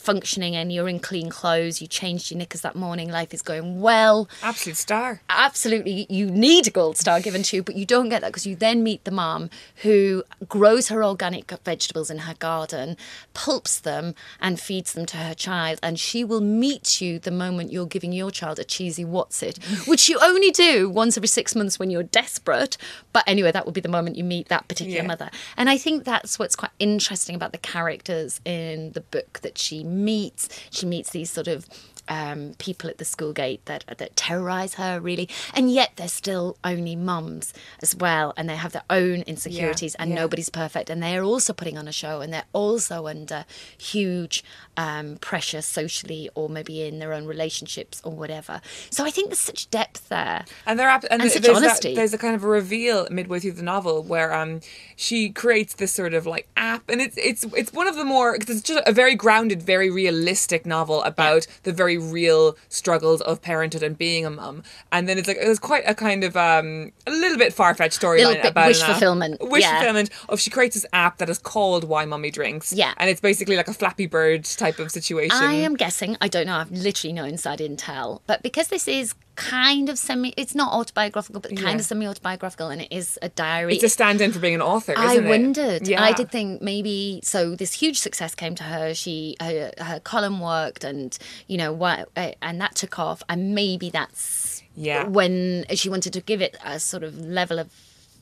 functioning 0.00 0.56
and 0.56 0.72
you're 0.72 0.88
in 0.88 0.98
clean 0.98 1.28
clothes 1.28 1.80
you 1.82 1.86
changed 1.86 2.30
your 2.30 2.38
knickers 2.38 2.62
that 2.62 2.74
morning 2.74 3.10
life 3.10 3.34
is 3.34 3.42
going 3.42 3.80
well 3.80 4.28
Absolute 4.42 4.76
star. 4.78 5.20
absolutely 5.28 6.06
you 6.08 6.26
need 6.30 6.66
a 6.66 6.70
gold 6.70 6.96
star 6.96 7.20
given 7.20 7.42
to 7.42 7.56
you 7.56 7.62
but 7.62 7.76
you 7.76 7.84
don't 7.84 8.08
get 8.08 8.22
that 8.22 8.28
because 8.28 8.46
you 8.46 8.56
then 8.56 8.82
meet 8.82 9.04
the 9.04 9.10
mom 9.10 9.50
who 9.82 10.24
grows 10.48 10.88
her 10.88 11.04
organic 11.04 11.50
vegetables 11.64 12.10
in 12.10 12.18
her 12.18 12.34
garden 12.34 12.96
pulps 13.34 13.78
them 13.80 14.14
and 14.40 14.58
feeds 14.58 14.94
them 14.94 15.04
to 15.04 15.18
her 15.18 15.34
child 15.34 15.78
and 15.82 15.98
she 16.00 16.24
will 16.24 16.40
meet 16.40 17.00
you 17.00 17.18
the 17.18 17.30
moment 17.30 17.70
you're 17.70 17.86
giving 17.86 18.12
your 18.12 18.30
child 18.30 18.58
a 18.58 18.64
cheesy 18.64 19.04
what's 19.04 19.42
it 19.42 19.58
which 19.86 20.08
you 20.08 20.18
only 20.22 20.50
do 20.50 20.88
once 20.88 21.16
every 21.18 21.28
six 21.28 21.54
months 21.54 21.78
when 21.78 21.90
you're 21.90 22.02
desperate 22.02 22.76
but 23.12 23.22
anyway 23.26 23.52
that 23.52 23.64
will 23.66 23.72
be 23.72 23.80
the 23.82 23.88
moment 23.88 24.16
you 24.16 24.24
meet 24.24 24.48
that 24.48 24.66
particular 24.66 25.02
Yeah. 25.02 25.06
mother 25.06 25.30
and 25.56 25.68
i 25.68 25.76
think 25.76 26.04
that's 26.04 26.38
what's 26.38 26.56
quite 26.56 26.70
interesting 26.78 27.34
about 27.36 27.52
the 27.52 27.58
characters 27.58 28.40
in 28.46 28.92
the 28.92 29.00
book 29.02 29.40
that 29.42 29.58
she 29.58 29.84
meets 29.90 30.48
she 30.70 30.86
meets 30.86 31.10
these 31.10 31.30
sort 31.30 31.48
of 31.48 31.66
um, 32.10 32.54
people 32.58 32.90
at 32.90 32.98
the 32.98 33.04
school 33.04 33.32
gate 33.32 33.64
that 33.66 33.84
that 33.86 34.16
terrorise 34.16 34.74
her 34.74 35.00
really, 35.00 35.28
and 35.54 35.70
yet 35.72 35.92
they're 35.96 36.08
still 36.08 36.58
only 36.64 36.96
mums 36.96 37.54
as 37.80 37.94
well, 37.94 38.34
and 38.36 38.48
they 38.48 38.56
have 38.56 38.72
their 38.72 38.82
own 38.90 39.22
insecurities, 39.22 39.94
and 39.94 40.10
yeah. 40.10 40.16
nobody's 40.16 40.50
perfect, 40.50 40.90
and 40.90 41.02
they 41.02 41.16
are 41.16 41.22
also 41.22 41.52
putting 41.52 41.78
on 41.78 41.88
a 41.88 41.92
show, 41.92 42.20
and 42.20 42.32
they're 42.32 42.42
also 42.52 43.06
under 43.06 43.46
huge 43.78 44.44
um, 44.76 45.16
pressure 45.20 45.62
socially, 45.62 46.28
or 46.34 46.48
maybe 46.48 46.82
in 46.82 46.98
their 46.98 47.12
own 47.12 47.26
relationships 47.26 48.02
or 48.04 48.12
whatever. 48.12 48.60
So 48.90 49.04
I 49.04 49.10
think 49.10 49.28
there's 49.28 49.38
such 49.38 49.70
depth 49.70 50.08
there. 50.08 50.44
And 50.66 50.78
they're 50.78 50.90
and, 50.90 51.04
And 51.22 51.30
such 51.30 51.42
there's, 51.42 51.56
honesty. 51.56 51.90
That, 51.90 51.96
there's 51.96 52.14
a 52.14 52.18
kind 52.18 52.34
of 52.34 52.42
a 52.42 52.48
reveal 52.48 53.06
midway 53.10 53.38
through 53.38 53.52
the 53.52 53.62
novel 53.62 54.02
where 54.02 54.34
um 54.34 54.60
she 54.96 55.30
creates 55.30 55.74
this 55.74 55.92
sort 55.92 56.14
of 56.14 56.26
like 56.26 56.48
app, 56.56 56.88
and 56.90 57.00
it's 57.00 57.16
it's 57.16 57.44
it's 57.56 57.72
one 57.72 57.86
of 57.86 57.96
the 57.96 58.04
more 58.04 58.36
cause 58.36 58.50
it's 58.50 58.62
just 58.62 58.82
a 58.86 58.92
very 58.92 59.14
grounded, 59.14 59.62
very 59.62 59.90
realistic 59.90 60.66
novel 60.66 61.02
about 61.04 61.46
the 61.62 61.72
very 61.72 61.99
real 62.00 62.56
struggles 62.68 63.20
of 63.22 63.40
parenthood 63.42 63.82
and 63.82 63.96
being 63.96 64.26
a 64.26 64.30
mum. 64.30 64.62
And 64.92 65.08
then 65.08 65.18
it's 65.18 65.28
like 65.28 65.38
it's 65.40 65.58
quite 65.58 65.84
a 65.86 65.94
kind 65.94 66.24
of 66.24 66.36
um 66.36 66.92
a 67.06 67.10
little 67.10 67.38
bit 67.38 67.52
far 67.52 67.74
fetched 67.74 68.00
storyline 68.00 68.44
about 68.44 68.68
wish 68.68 68.82
fulfillment, 68.82 69.40
Wish 69.40 69.62
yeah. 69.62 69.76
fulfillment 69.76 70.10
of 70.28 70.40
she 70.40 70.50
creates 70.50 70.74
this 70.74 70.86
app 70.92 71.18
that 71.18 71.28
is 71.28 71.38
called 71.38 71.84
Why 71.84 72.04
Mummy 72.04 72.30
Drinks. 72.30 72.72
Yeah. 72.72 72.94
and 72.96 73.10
it's 73.10 73.20
basically 73.20 73.56
like 73.56 73.68
a 73.68 73.74
Flappy 73.74 74.06
Bird 74.06 74.44
type 74.44 74.78
of 74.78 74.90
situation. 74.90 75.36
I 75.36 75.54
am 75.54 75.76
guessing. 75.76 76.16
I 76.20 76.28
don't 76.28 76.46
know. 76.46 76.56
I've 76.56 76.70
literally 76.70 77.12
no 77.12 77.24
inside 77.24 77.58
intel. 77.60 78.20
But 78.26 78.42
because 78.42 78.68
this 78.68 78.88
is 78.88 79.14
kind 79.40 79.88
of 79.88 79.98
semi, 79.98 80.32
it's 80.36 80.54
not 80.54 80.72
autobiographical, 80.72 81.40
but 81.40 81.50
kind 81.56 81.60
Yeah. 81.68 81.74
of 81.76 81.82
semi 81.84 82.06
autobiographical, 82.06 82.68
and 82.68 82.82
it 82.82 82.88
is 82.90 83.18
a 83.22 83.28
diary. 83.30 83.74
It's 83.74 83.84
a 83.84 83.88
stand-in 83.88 84.32
for 84.32 84.38
being 84.38 84.54
an 84.54 84.62
author. 84.62 84.94
I 84.96 85.12
isn't 85.12 85.26
it? 85.26 85.28
wondered. 85.28 85.88
Yeah. 85.88 86.02
I 86.02 86.12
did 86.12 86.30
think 86.30 86.60
maybe 86.62 87.20
so. 87.24 87.56
This 87.56 87.72
huge 87.72 87.98
success 87.98 88.34
came 88.34 88.54
to 88.56 88.64
her. 88.64 88.94
She 88.94 89.36
her, 89.40 89.72
her 89.78 90.00
column 90.00 90.40
worked, 90.40 90.84
and 90.84 91.16
you 91.46 91.56
know 91.58 91.72
what, 91.72 92.08
uh, 92.16 92.32
and 92.42 92.60
that 92.60 92.74
took 92.74 92.98
off. 92.98 93.22
And 93.28 93.54
maybe 93.54 93.88
that's 93.90 94.62
Yeah. 94.76 95.04
when 95.04 95.64
she 95.74 95.88
wanted 95.88 96.12
to 96.12 96.20
give 96.20 96.40
it 96.42 96.56
a 96.64 96.78
sort 96.78 97.02
of 97.02 97.18
level 97.18 97.58
of 97.58 97.68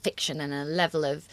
fiction 0.02 0.40
and 0.40 0.52
a 0.54 0.64
level 0.64 1.04
of. 1.04 1.26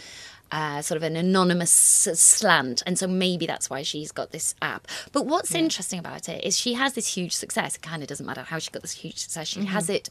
Uh, 0.52 0.80
sort 0.82 0.96
of 0.96 1.04
an 1.04 1.16
anonymous 1.16 1.72
slant, 1.72 2.84
and 2.86 2.98
so 3.00 3.08
maybe 3.08 3.46
that's 3.48 3.68
why 3.70 3.82
she's 3.82 4.12
got 4.12 4.32
this 4.32 4.54
app. 4.62 4.88
But 5.12 5.26
what's 5.26 5.56
interesting 5.56 5.98
about 6.00 6.30
it 6.30 6.46
is 6.46 6.56
she 6.58 6.76
has 6.76 6.94
this 6.94 7.08
huge 7.16 7.34
success. 7.36 7.76
It 7.76 7.82
kind 7.82 8.04
of 8.04 8.08
doesn't 8.08 8.26
matter 8.26 8.44
how 8.44 8.60
she 8.60 8.70
got 8.70 8.84
this 8.84 8.92
huge 8.92 9.18
success; 9.18 9.48
she 9.48 9.60
Mm-hmm. 9.62 9.70
has 9.70 9.90
it, 9.90 10.10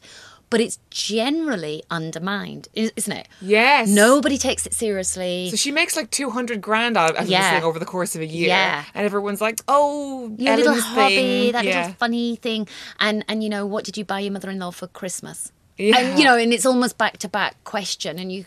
but 0.49 0.59
it's 0.59 0.77
generally 0.89 1.83
undermined, 1.89 2.67
isn't 2.73 3.11
it? 3.13 3.27
Yes. 3.41 3.87
Nobody 3.89 4.37
takes 4.37 4.65
it 4.67 4.73
seriously. 4.73 5.49
So 5.51 5.55
she 5.55 5.71
makes 5.71 5.95
like 5.95 6.11
200 6.11 6.59
grand 6.61 6.97
out 6.97 7.15
of 7.15 7.27
Yeah. 7.27 7.39
this 7.41 7.49
thing 7.59 7.63
over 7.63 7.79
the 7.79 7.85
course 7.85 8.13
of 8.15 8.21
a 8.21 8.25
year. 8.25 8.49
Yeah. 8.49 8.83
And 8.93 9.05
everyone's 9.05 9.41
like, 9.41 9.61
oh, 9.69 10.35
your 10.37 10.57
little 10.57 10.75
hobby, 10.79 11.15
thing. 11.15 11.51
that 11.53 11.63
yeah. 11.65 11.79
little 11.79 11.93
funny 11.95 12.35
thing, 12.35 12.67
and 12.99 13.23
and 13.29 13.41
you 13.43 13.49
know 13.49 13.65
what 13.65 13.85
did 13.85 13.95
you 13.97 14.03
buy 14.05 14.19
your 14.19 14.33
mother-in-law 14.33 14.71
for 14.71 14.87
Christmas? 14.87 15.51
Yeah. 15.77 15.97
And 15.97 16.19
you 16.19 16.25
know, 16.25 16.37
and 16.37 16.53
it's 16.53 16.65
almost 16.65 16.97
back 16.97 17.17
to 17.19 17.29
back 17.29 17.63
question, 17.63 18.19
and 18.19 18.31
you, 18.31 18.45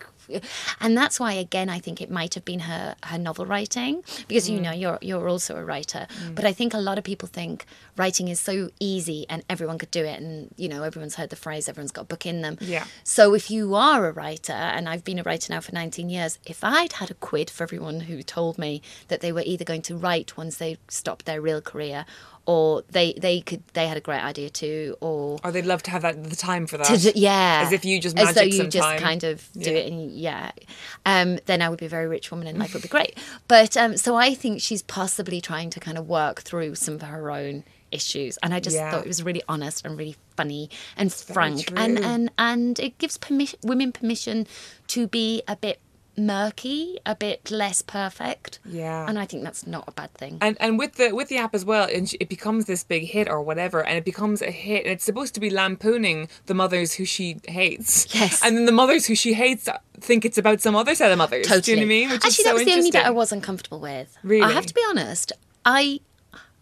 and 0.81 0.97
that's 0.97 1.19
why 1.19 1.33
again 1.33 1.69
I 1.69 1.79
think 1.79 2.01
it 2.01 2.11
might 2.11 2.35
have 2.35 2.45
been 2.45 2.61
her 2.61 2.95
her 3.05 3.19
novel 3.19 3.47
writing 3.47 4.03
because 4.29 4.49
Mm. 4.49 4.53
you 4.55 4.61
know 4.61 4.73
you're 4.73 4.99
you're 5.03 5.29
also 5.29 5.57
a 5.57 5.65
writer, 5.65 6.07
but 6.35 6.45
I 6.45 6.53
think 6.53 6.75
a 6.75 6.79
lot 6.79 6.99
of 6.99 7.05
people 7.05 7.29
think 7.29 7.67
writing 7.97 8.29
is 8.29 8.41
so 8.41 8.71
easy 8.81 9.27
and 9.29 9.43
everyone 9.49 9.79
could 9.79 9.91
do 9.91 10.05
it, 10.05 10.21
and 10.21 10.51
you 10.57 10.69
know 10.69 10.83
everyone's 10.83 11.15
heard 11.17 11.31
the 11.31 11.37
phrase 11.37 11.69
everyone's 11.69 11.93
got 11.93 12.03
a 12.03 12.05
book 12.07 12.27
in 12.27 12.43
them. 12.43 12.57
Yeah. 12.61 12.85
So 13.05 13.35
if 13.35 13.51
you 13.51 13.75
are 13.75 14.07
a 14.07 14.13
writer, 14.13 14.53
and 14.53 14.89
I've 14.89 15.05
been 15.05 15.19
a 15.19 15.23
writer 15.23 15.53
now 15.53 15.61
for 15.61 15.73
19 15.73 16.09
years, 16.11 16.39
if 16.45 16.63
I'd 16.63 16.95
had 16.95 17.11
a 17.11 17.15
quid 17.15 17.51
for 17.51 17.63
everyone 17.65 18.01
who 18.01 18.23
told 18.23 18.59
me 18.59 18.83
that 19.09 19.21
they 19.21 19.33
were 19.33 19.43
either 19.45 19.65
going 19.65 19.83
to 19.83 19.97
write 19.97 20.37
once 20.37 20.57
they 20.59 20.79
stopped 20.89 21.25
their 21.27 21.41
real 21.41 21.61
career, 21.61 22.05
or 22.49 22.83
they 22.91 23.13
they 23.13 23.43
could 23.43 23.63
they 23.75 23.87
had 23.87 23.99
a 23.99 24.01
great 24.01 24.25
idea 24.25 24.49
too, 24.49 24.97
or 25.01 25.39
Or 25.45 25.53
they'd 25.53 25.67
love 25.67 25.83
to 25.85 25.91
have 25.91 26.01
that 26.03 26.25
the 26.25 26.35
time 26.35 26.67
for 26.67 26.79
that. 26.79 26.99
do, 27.01 27.13
yeah, 27.15 27.61
As 27.65 27.73
if 27.73 27.85
you 27.85 28.01
just 28.01 28.19
as 28.19 28.35
though 28.35 28.41
you 28.43 28.53
some 28.53 28.71
just 28.71 28.89
time. 28.89 28.99
kind 28.99 29.23
of 29.23 29.47
do 29.53 29.71
Yeah. 29.71 29.77
it, 29.79 29.93
and 29.93 30.11
yeah, 30.11 30.51
um, 31.05 31.39
then 31.45 31.61
I 31.61 31.69
would 31.69 31.79
be 31.79 31.87
a 31.87 31.91
very 31.91 32.09
rich 32.09 32.31
woman 32.31 32.47
and 32.49 32.59
life 32.59 32.73
would 32.73 32.83
be 32.83 32.89
great. 32.89 33.19
But 33.49 33.77
um, 33.77 33.97
so 33.99 34.17
I 34.17 34.35
think 34.35 34.63
she's 34.63 34.83
possibly 34.83 35.41
trying 35.43 35.69
to 35.71 35.81
kind 35.81 35.99
of 35.99 36.09
work 36.09 36.41
through 36.41 36.75
some 36.77 36.95
of 36.95 37.03
her 37.03 37.31
own 37.31 37.65
issues, 37.93 38.39
and 38.43 38.55
I 38.55 38.61
just 38.61 38.77
Yeah. 38.77 38.91
thought 38.91 39.05
it 39.05 39.09
was 39.09 39.23
really 39.23 39.43
honest 39.49 39.85
and 39.85 39.99
really 39.99 40.17
funny 40.37 40.71
and 40.97 41.13
frank, 41.13 41.71
and 41.77 41.99
and 41.99 42.31
and 42.39 42.81
it 42.81 42.97
gives 42.99 43.19
permission 43.19 43.59
women 43.63 43.93
permission 43.93 44.47
to 44.89 45.07
be 45.07 45.43
a 45.47 45.55
bit 45.57 45.81
murky, 46.19 46.99
a 47.07 47.15
bit 47.15 47.51
less 47.51 47.83
perfect. 47.83 48.59
Yeah. 48.65 49.07
and 49.09 49.19
I 49.19 49.25
think 49.27 49.45
that's 49.45 49.67
not 49.67 49.85
a 49.87 49.93
bad 49.93 50.13
thing. 50.15 50.39
and 50.41 50.57
and 50.61 50.79
with 50.79 50.95
the 50.95 51.13
with 51.13 51.29
the 51.29 51.39
app 51.39 51.55
as 51.55 51.65
well, 51.65 51.89
and 51.93 52.13
it 52.21 52.29
becomes 52.29 52.67
this 52.67 52.85
big 52.85 53.05
hit 53.05 53.29
or 53.29 53.43
whatever, 53.43 53.85
and 53.85 53.97
it 53.97 54.05
becomes 54.05 54.43
a 54.43 54.51
hit, 54.51 54.85
and 54.85 54.93
it's 54.93 55.05
supposed 55.05 55.35
to 55.35 55.41
be 55.41 55.51
lampooning 55.51 56.29
the 56.47 56.55
mothers 56.55 56.95
who 56.95 57.05
she 57.05 57.37
hates. 57.47 58.13
Yes. 58.15 58.43
And 58.45 58.57
then 58.57 58.67
the 58.67 58.73
mothers 58.73 59.07
who 59.07 59.15
she 59.15 59.35
hates 59.35 59.69
think 60.01 60.25
it's 60.25 60.39
about 60.39 60.61
some 60.61 60.75
other 60.75 60.95
set 60.95 61.13
of 61.13 61.19
mothers. 61.19 61.47
Totally. 61.47 61.63
Do 61.63 61.71
you 61.71 61.77
know 61.77 61.81
what 61.83 61.85
I 61.85 61.89
mean? 61.89 62.11
Which 62.11 62.17
Actually, 62.17 62.31
is 62.31 62.37
so 62.37 62.43
that 62.45 62.55
was 62.55 62.65
the 62.65 62.73
only 62.73 62.91
bit 62.91 63.07
I 63.07 63.11
was 63.11 63.33
uncomfortable 63.33 63.81
with. 63.81 64.17
Really? 64.23 64.43
I 64.43 64.53
have 64.53 64.67
to 64.67 64.75
be 64.75 64.83
honest. 64.89 65.33
I 65.65 66.01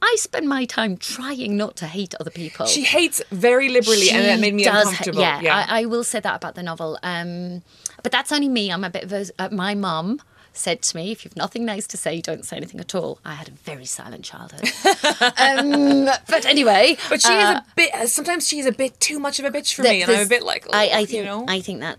I 0.07 0.17
spend 0.19 0.49
my 0.49 0.65
time 0.65 0.97
trying 0.97 1.57
not 1.57 1.77
to 1.77 1.87
hate 1.87 2.15
other 2.21 2.31
people. 2.31 2.67
She 2.67 2.85
hates 2.85 3.21
very 3.31 3.69
liberally, 3.69 4.11
and 4.11 4.25
that 4.25 4.41
made 4.41 4.55
me 4.55 4.65
does 4.65 4.87
uncomfortable. 4.87 5.21
yeah, 5.21 5.65
I, 5.69 5.81
I 5.81 5.85
will 5.87 6.05
say 6.05 6.21
that 6.21 6.37
about 6.37 6.55
the 6.55 6.63
novel. 6.63 6.99
Um, 7.03 7.63
but 8.03 8.13
that's 8.13 8.31
only 8.31 8.49
me. 8.49 8.71
I'm 8.71 8.85
a 8.85 8.91
bit 8.91 9.05
of 9.05 9.13
a. 9.13 9.27
Uh, 9.39 9.49
my 9.51 9.75
mum 9.75 10.21
said 10.53 10.83
to 10.83 10.97
me, 10.97 11.11
"If 11.11 11.25
you've 11.25 11.37
nothing 11.37 11.65
nice 11.65 11.87
to 11.89 11.97
say, 11.97 12.21
don't 12.21 12.45
say 12.45 12.57
anything 12.57 12.81
at 12.81 12.95
all." 12.95 13.19
I 13.25 13.35
had 13.35 13.49
a 13.49 13.53
very 13.53 13.85
silent 13.85 14.25
childhood. 14.25 14.71
um, 15.39 16.05
but 16.29 16.47
anyway, 16.47 16.97
But 17.09 17.23
she 17.23 17.33
uh, 17.33 17.55
is 17.55 17.59
a 17.59 17.65
bit. 17.75 18.09
Sometimes 18.09 18.47
she's 18.47 18.67
a 18.67 18.73
bit 18.73 19.01
too 19.01 19.19
much 19.19 19.41
of 19.41 19.45
a 19.45 19.51
bitch 19.51 19.75
for 19.75 19.83
me, 19.83 20.03
and 20.03 20.11
I'm 20.11 20.27
a 20.27 20.29
bit 20.29 20.45
like, 20.45 20.67
I, 20.73 20.91
I 20.91 21.05
think 21.05 21.11
you 21.19 21.25
know. 21.25 21.45
I 21.49 21.61
think 21.61 21.81
that 21.81 21.99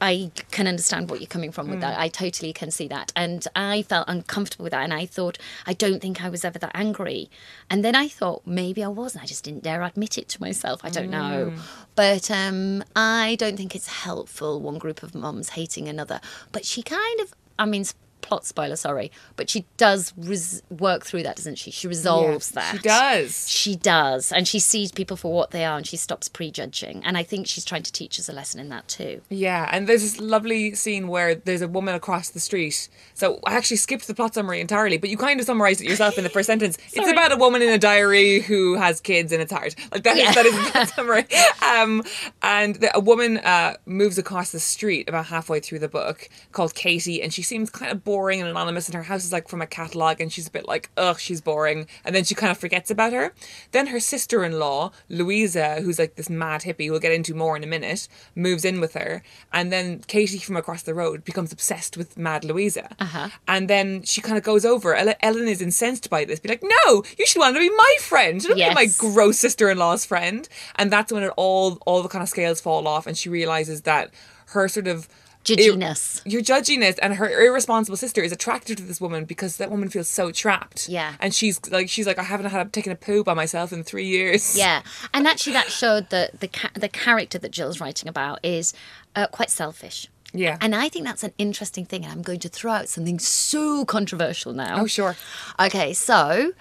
I 0.00 0.30
can 0.50 0.66
understand 0.66 1.10
what 1.10 1.20
you're 1.20 1.26
coming 1.28 1.52
from 1.52 1.68
with 1.68 1.78
Mm. 1.78 1.82
that. 1.82 1.98
I 1.98 2.08
totally 2.08 2.52
can 2.52 2.70
see 2.70 2.86
that, 2.88 3.12
and 3.16 3.46
I 3.56 3.82
felt 3.82 4.06
uncomfortable 4.08 4.62
with 4.64 4.72
that. 4.72 4.84
And 4.84 4.94
I 4.94 5.06
thought 5.06 5.38
I 5.66 5.72
don't 5.72 6.00
think 6.00 6.22
I 6.22 6.28
was 6.28 6.44
ever 6.44 6.58
that 6.60 6.72
angry, 6.74 7.30
and 7.70 7.84
then 7.84 7.94
I 7.94 8.08
thought 8.08 8.46
maybe 8.46 8.82
I 8.84 8.88
was. 8.88 9.14
And 9.14 9.22
I 9.22 9.26
just 9.26 9.44
didn't 9.44 9.62
dare 9.64 9.82
admit 9.82 10.16
it 10.18 10.28
to 10.30 10.40
myself. 10.40 10.80
I 10.84 10.90
don't 10.90 11.10
know, 11.10 11.52
Mm. 11.54 11.60
but 11.94 12.30
um, 12.30 12.84
I 12.96 13.36
don't 13.38 13.56
think 13.56 13.74
it's 13.74 13.88
helpful. 13.88 14.60
One 14.60 14.78
group 14.78 15.02
of 15.02 15.14
mums 15.14 15.50
hating 15.50 15.88
another, 15.88 16.20
but 16.52 16.64
she 16.64 16.82
kind 16.82 17.20
of. 17.20 17.34
I 17.58 17.64
mean. 17.66 17.84
Plot 18.28 18.44
spoiler, 18.44 18.76
sorry, 18.76 19.10
but 19.36 19.48
she 19.48 19.64
does 19.78 20.12
res- 20.18 20.62
work 20.68 21.06
through 21.06 21.22
that, 21.22 21.36
doesn't 21.36 21.54
she? 21.56 21.70
She 21.70 21.88
resolves 21.88 22.52
Yeah, 22.54 22.60
that. 22.60 22.76
she 22.76 22.82
does. 22.82 23.48
She 23.48 23.76
does, 23.76 24.32
and 24.32 24.46
she 24.46 24.58
sees 24.60 24.92
people 24.92 25.16
for 25.16 25.32
what 25.32 25.50
they 25.50 25.64
are, 25.64 25.78
and 25.78 25.86
she 25.86 25.96
stops 25.96 26.28
prejudging. 26.28 27.02
And 27.06 27.16
I 27.16 27.22
think 27.22 27.46
she's 27.46 27.64
trying 27.64 27.84
to 27.84 27.92
teach 27.92 28.18
us 28.20 28.28
a 28.28 28.34
lesson 28.34 28.60
in 28.60 28.68
that 28.68 28.86
too. 28.86 29.22
Yeah, 29.30 29.66
and 29.72 29.86
there's 29.88 30.02
this 30.02 30.20
lovely 30.20 30.74
scene 30.74 31.08
where 31.08 31.36
there's 31.36 31.62
a 31.62 31.68
woman 31.68 31.94
across 31.94 32.28
the 32.28 32.38
street. 32.40 32.90
So 33.14 33.40
I 33.46 33.54
actually 33.56 33.78
skipped 33.78 34.06
the 34.06 34.14
plot 34.14 34.34
summary 34.34 34.60
entirely, 34.60 34.98
but 34.98 35.08
you 35.08 35.16
kind 35.16 35.40
of 35.40 35.46
summarized 35.46 35.80
it 35.80 35.88
yourself 35.88 36.18
in 36.18 36.24
the 36.24 36.28
first 36.30 36.46
sentence. 36.48 36.76
It's 36.92 37.10
about 37.10 37.32
a 37.32 37.36
woman 37.36 37.62
in 37.62 37.70
a 37.70 37.78
diary 37.78 38.40
who 38.40 38.74
has 38.76 39.00
kids 39.00 39.32
and 39.32 39.40
it's 39.40 39.52
hard. 39.52 39.74
Like 39.90 40.02
that, 40.02 40.18
is, 40.18 40.34
that 40.34 40.44
is 40.44 40.54
the 40.54 40.70
plot 40.70 40.88
summary. 40.90 41.24
Um, 41.68 42.02
and 42.42 42.76
the, 42.76 42.96
a 42.96 43.00
woman 43.00 43.38
uh, 43.38 43.74
moves 43.84 44.16
across 44.18 44.52
the 44.52 44.58
street 44.60 45.06
about 45.08 45.26
halfway 45.26 45.60
through 45.60 45.80
the 45.80 45.88
book 45.88 46.28
called 46.52 46.74
Katie, 46.74 47.22
and 47.22 47.32
she 47.32 47.42
seems 47.42 47.68
kind 47.68 47.92
of 47.92 48.02
boring 48.18 48.40
and 48.40 48.50
anonymous, 48.50 48.88
and 48.88 48.96
her 48.96 49.04
house 49.04 49.24
is 49.24 49.32
like 49.32 49.46
from 49.46 49.62
a 49.62 49.66
catalogue, 49.66 50.20
and 50.20 50.32
she's 50.32 50.48
a 50.48 50.50
bit 50.50 50.66
like, 50.66 50.90
ugh, 50.96 51.20
she's 51.20 51.40
boring. 51.40 51.86
And 52.04 52.16
then 52.16 52.24
she 52.24 52.34
kind 52.34 52.50
of 52.50 52.58
forgets 52.58 52.90
about 52.90 53.12
her. 53.12 53.32
Then 53.70 53.86
her 53.86 54.00
sister 54.00 54.44
in 54.44 54.58
law, 54.58 54.90
Louisa, 55.08 55.80
who's 55.82 56.00
like 56.00 56.16
this 56.16 56.28
mad 56.28 56.62
hippie, 56.62 56.90
we'll 56.90 56.98
get 56.98 57.12
into 57.12 57.32
more 57.32 57.56
in 57.56 57.62
a 57.62 57.68
minute, 57.68 58.08
moves 58.34 58.64
in 58.64 58.80
with 58.80 58.94
her. 58.94 59.22
And 59.52 59.70
then 59.70 60.00
Katie 60.08 60.38
from 60.38 60.56
across 60.56 60.82
the 60.82 60.94
road 60.94 61.24
becomes 61.24 61.52
obsessed 61.52 61.96
with 61.96 62.18
Mad 62.18 62.44
Louisa. 62.44 62.88
Uh-huh. 62.98 63.28
And 63.46 63.70
then 63.70 64.02
she 64.02 64.20
kind 64.20 64.36
of 64.36 64.42
goes 64.42 64.64
over. 64.64 64.96
Ellen, 64.96 65.14
Ellen 65.20 65.46
is 65.46 65.62
incensed 65.62 66.10
by 66.10 66.24
this, 66.24 66.40
be 66.40 66.48
like, 66.48 66.64
no, 66.64 67.04
you 67.16 67.24
should 67.24 67.38
want 67.38 67.54
to 67.54 67.60
be 67.60 67.70
my 67.70 67.94
friend. 68.00 68.42
You 68.42 68.48
don't 68.48 68.58
be 68.58 68.74
my 68.74 68.88
gross 68.98 69.38
sister 69.38 69.70
in 69.70 69.78
law's 69.78 70.04
friend. 70.04 70.48
And 70.74 70.90
that's 70.90 71.12
when 71.12 71.22
it 71.22 71.32
all 71.36 71.78
all 71.86 72.02
the 72.02 72.08
kind 72.08 72.24
of 72.24 72.28
scales 72.28 72.60
fall 72.60 72.88
off, 72.88 73.06
and 73.06 73.16
she 73.16 73.28
realizes 73.28 73.82
that 73.82 74.12
her 74.46 74.66
sort 74.66 74.88
of 74.88 75.08
Judginess. 75.44 76.20
your 76.26 76.42
judginess 76.42 76.98
and 77.00 77.14
her 77.14 77.28
irresponsible 77.46 77.96
sister 77.96 78.22
is 78.22 78.32
attracted 78.32 78.76
to 78.78 78.84
this 78.84 79.00
woman 79.00 79.24
because 79.24 79.56
that 79.56 79.70
woman 79.70 79.88
feels 79.88 80.08
so 80.08 80.30
trapped. 80.30 80.88
Yeah. 80.88 81.14
And 81.20 81.34
she's 81.34 81.70
like, 81.70 81.88
she's 81.88 82.06
like, 82.06 82.18
I 82.18 82.22
haven't 82.22 82.50
had 82.50 82.72
taken 82.72 82.92
a 82.92 82.96
poo 82.96 83.24
by 83.24 83.34
myself 83.34 83.72
in 83.72 83.82
three 83.82 84.06
years. 84.06 84.58
Yeah, 84.58 84.82
and 85.14 85.26
actually, 85.26 85.54
that 85.54 85.70
showed 85.70 86.10
that 86.10 86.40
the 86.40 86.48
ca- 86.48 86.70
the 86.74 86.88
character 86.88 87.38
that 87.38 87.50
Jill's 87.50 87.80
writing 87.80 88.08
about 88.08 88.40
is 88.44 88.74
uh, 89.16 89.26
quite 89.28 89.50
selfish. 89.50 90.08
Yeah. 90.34 90.58
and 90.60 90.74
I 90.74 90.90
think 90.90 91.06
that's 91.06 91.22
an 91.24 91.32
interesting 91.38 91.86
thing. 91.86 92.04
And 92.04 92.12
I'm 92.12 92.20
going 92.22 92.40
to 92.40 92.50
throw 92.50 92.72
out 92.72 92.88
something 92.90 93.18
so 93.18 93.86
controversial 93.86 94.52
now. 94.52 94.82
Oh, 94.82 94.86
sure. 94.86 95.16
Okay, 95.58 95.94
so 95.94 96.52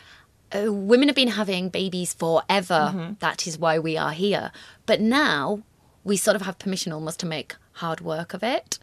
uh, 0.56 0.72
women 0.72 1.10
have 1.10 1.16
been 1.18 1.28
having 1.28 1.68
babies 1.68 2.14
forever. 2.14 2.94
Mm-hmm. 2.96 3.14
That 3.20 3.46
is 3.46 3.58
why 3.58 3.78
we 3.80 3.98
are 3.98 4.14
here. 4.14 4.54
But 4.86 5.02
now 5.02 5.64
we 6.06 6.16
sort 6.16 6.38
of 6.38 6.44
have 6.44 6.58
permission 6.60 6.94
almost 6.94 7.20
to 7.20 7.26
make 7.26 7.56
hard 7.78 8.02
work 8.02 8.34
of 8.34 8.44
it. 8.44 8.80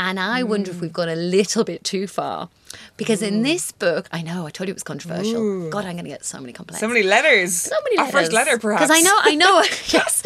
And 0.00 0.20
I 0.20 0.44
wonder 0.44 0.70
if 0.70 0.80
we've 0.80 0.92
gone 0.92 1.08
a 1.08 1.16
little 1.16 1.64
bit 1.64 1.82
too 1.82 2.06
far. 2.06 2.48
Because 2.96 3.20
in 3.20 3.42
this 3.42 3.72
book, 3.72 4.08
I 4.12 4.22
know, 4.22 4.46
I 4.46 4.50
told 4.50 4.68
you 4.68 4.72
it 4.72 4.76
was 4.76 4.84
controversial. 4.84 5.70
God, 5.70 5.86
I'm 5.86 5.94
going 5.94 6.04
to 6.04 6.10
get 6.10 6.24
so 6.24 6.38
many 6.38 6.52
complaints. 6.52 6.78
So 6.80 6.86
many 6.86 7.02
letters. 7.02 7.52
So 7.56 7.74
many 7.82 7.98
Our 7.98 8.04
letters. 8.04 8.20
first 8.20 8.32
letter, 8.32 8.58
perhaps. 8.58 8.84
Because 8.84 8.96
I 8.96 9.00
know, 9.00 9.18
I 9.22 9.34
know, 9.34 9.62
yes, 9.88 10.22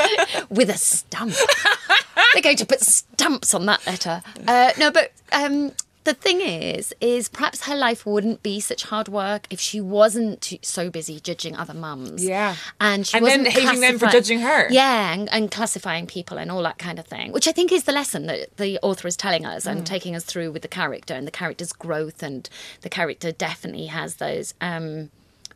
with 0.51 0.69
a 0.69 0.77
stamp. 0.77 1.35
They're 2.35 2.43
going 2.43 2.57
to 2.59 2.67
put 2.67 2.81
stamps 2.83 3.55
on 3.55 3.65
that 3.67 3.87
letter. 3.87 4.23
Uh, 4.47 4.73
no, 4.79 4.91
but 4.91 5.13
um, 5.33 5.73
the 6.05 6.15
thing 6.15 6.41
is, 6.41 6.93
is 7.01 7.29
perhaps 7.29 7.67
her 7.67 7.77
life 7.77 8.05
wouldn't 8.05 8.43
be 8.43 8.61
such 8.61 8.85
hard 8.85 9.09
work 9.09 9.47
if 9.51 9.61
she 9.61 9.81
wasn't 9.81 10.53
so 10.63 10.91
busy 10.91 11.21
judging 11.21 11.57
other 11.57 11.75
mums. 11.75 12.25
Yeah. 12.25 12.57
and 12.81 13.07
she 13.07 13.17
And 13.17 13.25
wasn't 13.25 13.49
hating 13.49 13.81
them 13.81 13.99
for 13.99 14.07
judging 14.09 14.41
her. 14.41 14.69
Yeah, 14.71 15.13
and, 15.13 15.29
and 15.33 15.51
classifying 15.51 16.07
people 16.07 16.39
and 16.39 16.51
all 16.51 16.63
that 16.65 16.79
kind 16.79 16.99
of 16.99 17.07
thing, 17.07 17.33
which 17.33 17.47
I 17.47 17.53
think 17.53 17.71
is 17.73 17.85
the 17.85 17.93
lesson 17.93 18.27
that 18.27 18.57
the 18.57 18.79
author 18.83 19.07
is 19.09 19.17
telling 19.17 19.47
us 19.47 19.65
Mm. 19.65 19.71
and 19.71 19.87
taking 19.87 20.17
us 20.17 20.25
through 20.25 20.51
with 20.53 20.63
the 20.63 20.69
character 20.69 21.15
and 21.15 21.27
the 21.27 21.31
character's 21.31 21.73
growth, 21.73 22.23
and 22.23 22.49
the 22.81 22.89
character 22.89 23.31
definitely 23.33 23.87
has 23.87 24.17
those. 24.17 24.55
Um, 24.61 25.11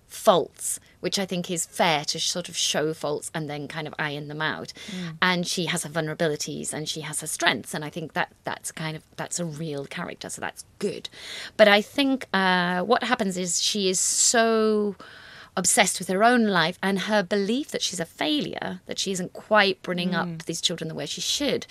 faults, 0.07 0.79
which 1.01 1.19
I 1.19 1.27
think 1.27 1.51
is 1.51 1.67
fair 1.67 2.05
to 2.07 2.19
sort 2.19 2.49
of 2.49 2.57
show 2.57 2.95
faults 2.95 3.31
and 3.35 3.49
then 3.51 3.69
kind 3.69 3.87
of 3.87 3.95
iron 3.99 4.29
them 4.29 4.41
out. 4.41 4.73
And 5.21 5.47
she 5.47 5.67
has 5.67 5.83
her 5.85 5.91
vulnerabilities 5.91 6.73
and 6.73 6.89
she 6.89 7.03
has 7.03 7.21
her 7.21 7.27
strengths, 7.27 7.75
and 7.75 7.85
I 7.85 7.91
think 7.91 8.13
that 8.15 8.33
that's 8.45 8.73
kind 8.73 8.97
of 8.97 9.03
that's 9.17 9.39
a 9.41 9.45
real 9.45 9.87
character, 9.87 10.29
so 10.29 10.41
that's 10.41 10.65
good. 10.79 11.09
But 11.57 11.69
I 11.69 11.83
think 11.83 12.27
uh, 12.33 12.83
what 12.83 13.05
happens 13.05 13.37
is 13.37 13.63
she 13.63 13.89
is 13.89 14.01
so 14.01 14.97
obsessed 15.57 15.99
with 15.99 16.09
her 16.09 16.23
own 16.23 16.45
life 16.45 16.79
and 16.83 17.01
her 17.01 17.23
belief 17.23 17.71
that 17.71 17.81
she's 17.83 18.01
a 18.01 18.05
failure, 18.05 18.81
that 18.87 18.99
she 18.99 19.11
isn't 19.13 19.33
quite 19.33 19.81
bringing 19.83 20.15
up 20.15 20.45
these 20.45 20.61
children 20.61 20.89
the 20.89 20.95
way 20.95 21.07
she 21.07 21.21
should. 21.21 21.67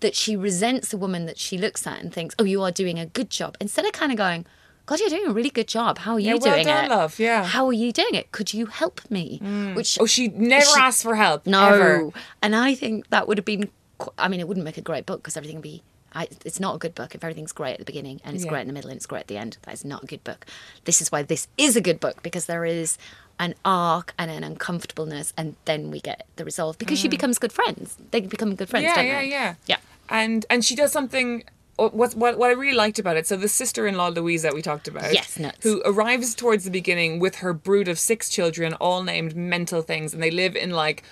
That 0.00 0.14
she 0.14 0.36
resents 0.36 0.90
the 0.90 0.96
woman 0.98 1.26
that 1.26 1.38
she 1.38 1.56
looks 1.58 1.86
at 1.86 2.00
and 2.00 2.12
thinks, 2.12 2.34
"Oh, 2.38 2.44
you 2.44 2.62
are 2.62 2.70
doing 2.70 2.98
a 2.98 3.06
good 3.06 3.30
job," 3.30 3.56
instead 3.60 3.86
of 3.86 3.92
kind 3.92 4.12
of 4.12 4.18
going, 4.18 4.44
"God, 4.86 5.00
you're 5.00 5.08
doing 5.08 5.26
a 5.26 5.32
really 5.32 5.50
good 5.50 5.68
job. 5.68 5.98
How 5.98 6.12
are 6.14 6.20
you 6.20 6.26
Yeah, 6.28 6.32
well 6.34 6.52
doing 6.54 6.66
done, 6.66 6.84
it? 6.86 6.88
love, 6.90 7.18
yeah. 7.18 7.44
How 7.44 7.66
are 7.66 7.72
you 7.72 7.92
doing 7.92 8.14
it? 8.14 8.30
Could 8.32 8.52
you 8.54 8.66
help 8.66 9.00
me?" 9.10 9.38
Which 9.74 9.98
Oh, 10.00 10.06
she 10.06 10.28
never 10.28 10.64
She- 10.64 10.80
asked 10.80 11.02
for 11.02 11.16
help. 11.16 11.46
no, 11.46 11.66
Ever. 11.66 12.10
and 12.42 12.54
I 12.56 12.74
think 12.74 13.08
that 13.10 13.26
would 13.28 13.38
have 13.38 13.44
been. 13.44 13.70
I 14.18 14.28
mean, 14.28 14.40
it 14.40 14.48
wouldn't 14.48 14.64
make 14.64 14.76
a 14.76 14.82
great 14.82 15.06
book 15.06 15.22
because 15.22 15.36
everything 15.36 15.56
would 15.56 15.62
be. 15.62 15.82
I, 16.16 16.28
it's 16.44 16.60
not 16.60 16.76
a 16.76 16.78
good 16.78 16.94
book 16.94 17.14
if 17.16 17.24
everything's 17.24 17.50
great 17.52 17.72
at 17.72 17.78
the 17.80 17.84
beginning 17.84 18.20
and 18.24 18.36
it's 18.36 18.44
Yeah. 18.44 18.50
great 18.50 18.60
in 18.62 18.66
the 18.68 18.72
middle 18.72 18.88
and 18.90 18.96
it's 18.96 19.06
great 19.06 19.20
at 19.22 19.26
the 19.26 19.36
end. 19.36 19.56
That 19.62 19.74
is 19.74 19.84
not 19.84 20.04
a 20.04 20.06
good 20.06 20.22
book. 20.22 20.46
This 20.84 21.02
is 21.02 21.10
why 21.10 21.22
this 21.22 21.48
is 21.58 21.74
a 21.74 21.80
good 21.80 21.98
book 21.98 22.22
because 22.22 22.46
there 22.46 22.64
is 22.64 22.98
an 23.40 23.56
arc 23.64 24.14
and 24.16 24.30
an 24.30 24.44
uncomfortableness, 24.44 25.32
and 25.36 25.56
then 25.64 25.90
we 25.90 26.00
get 26.00 26.24
the 26.36 26.44
resolve 26.44 26.78
because 26.78 27.00
she 27.00 27.08
becomes 27.08 27.36
good 27.38 27.52
friends. 27.52 27.96
They 28.12 28.20
become 28.20 28.54
good 28.54 28.68
friends. 28.68 28.84
Mm. 28.84 28.88
Yeah, 28.90 28.94
don't 28.96 29.06
yeah, 29.06 29.20
they? 29.22 29.28
yeah. 29.28 29.54
Yeah. 29.66 29.76
And 30.08 30.46
and 30.50 30.64
she 30.64 30.76
does 30.76 30.92
something. 30.92 31.42
What, 31.76 31.94
what 32.14 32.38
what 32.38 32.50
I 32.50 32.52
really 32.52 32.76
liked 32.76 32.98
about 33.00 33.16
it, 33.16 33.26
so 33.26 33.36
the 33.36 33.48
sister-in-law 33.48 34.08
Louise 34.08 34.42
that 34.42 34.54
we 34.54 34.62
talked 34.62 34.86
about, 34.86 35.12
Yes, 35.12 35.38
nuts. 35.38 35.58
who 35.64 35.82
arrives 35.84 36.34
towards 36.34 36.64
the 36.64 36.70
beginning 36.70 37.18
with 37.18 37.36
her 37.36 37.52
brood 37.52 37.88
of 37.88 37.98
six 37.98 38.28
children, 38.28 38.74
all 38.74 39.02
named 39.02 39.34
mental 39.34 39.82
things, 39.82 40.14
and 40.14 40.22
they 40.22 40.30
live 40.30 40.54
in 40.56 40.70
like 40.70 41.02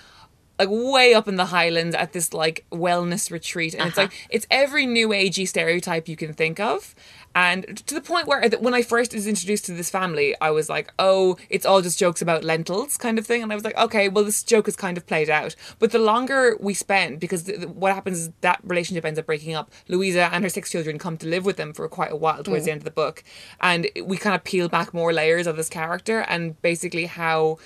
like 0.59 0.69
way 0.71 1.15
up 1.15 1.27
in 1.27 1.35
the 1.35 1.45
highlands 1.45 1.95
at 1.95 2.13
this 2.13 2.31
like 2.31 2.63
wellness 2.71 3.31
retreat 3.31 3.73
and 3.73 3.89
it's 3.89 3.97
Uh-huh. 3.97 4.05
like 4.07 4.27
it's 4.29 4.45
every 4.51 4.85
new 4.85 5.09
agey 5.09 5.47
stereotype 5.47 6.07
you 6.07 6.15
can 6.15 6.31
think 6.33 6.59
of 6.59 6.93
and 7.35 7.77
to 7.87 7.95
the 7.95 8.01
point 8.01 8.27
where 8.27 8.47
when 8.59 8.73
i 8.73 8.81
first 8.81 9.13
was 9.13 9.27
introduced 9.27 9.65
to 9.65 9.71
this 9.73 9.89
family 9.89 10.35
i 10.41 10.51
was 10.51 10.69
like 10.69 10.91
oh 10.99 11.35
it's 11.49 11.65
all 11.65 11.81
just 11.81 11.97
jokes 11.97 12.21
about 12.21 12.43
lentils 12.43 12.97
kind 12.97 13.17
of 13.17 13.25
thing 13.25 13.41
and 13.41 13.51
i 13.51 13.55
was 13.55 13.63
like 13.63 13.75
okay 13.77 14.07
well 14.09 14.23
this 14.23 14.43
joke 14.43 14.67
is 14.67 14.75
kind 14.75 14.97
of 14.97 15.05
played 15.07 15.29
out 15.29 15.55
but 15.79 15.91
the 15.91 15.99
longer 15.99 16.55
we 16.59 16.73
spend 16.73 17.19
because 17.19 17.45
the- 17.45 17.67
what 17.67 17.93
happens 17.93 18.19
is 18.19 18.29
that 18.41 18.59
relationship 18.63 19.03
ends 19.05 19.17
up 19.19 19.25
breaking 19.25 19.53
up 19.55 19.71
louisa 19.87 20.29
and 20.31 20.43
her 20.43 20.49
six 20.49 20.69
children 20.71 20.99
come 20.99 21.17
to 21.17 21.27
live 21.27 21.45
with 21.45 21.57
them 21.57 21.73
for 21.73 21.87
quite 21.89 22.11
a 22.11 22.15
while 22.15 22.43
towards 22.43 22.65
the 22.65 22.71
end 22.71 22.79
of 22.81 22.85
the 22.85 22.91
book 22.91 23.23
and 23.61 23.87
we 24.03 24.17
kind 24.17 24.35
of 24.35 24.43
peel 24.43 24.69
back 24.69 24.93
more 24.93 25.11
layers 25.11 25.47
of 25.47 25.57
this 25.57 25.69
character 25.69 26.19
and 26.27 26.61
basically 26.61 27.05
how 27.07 27.57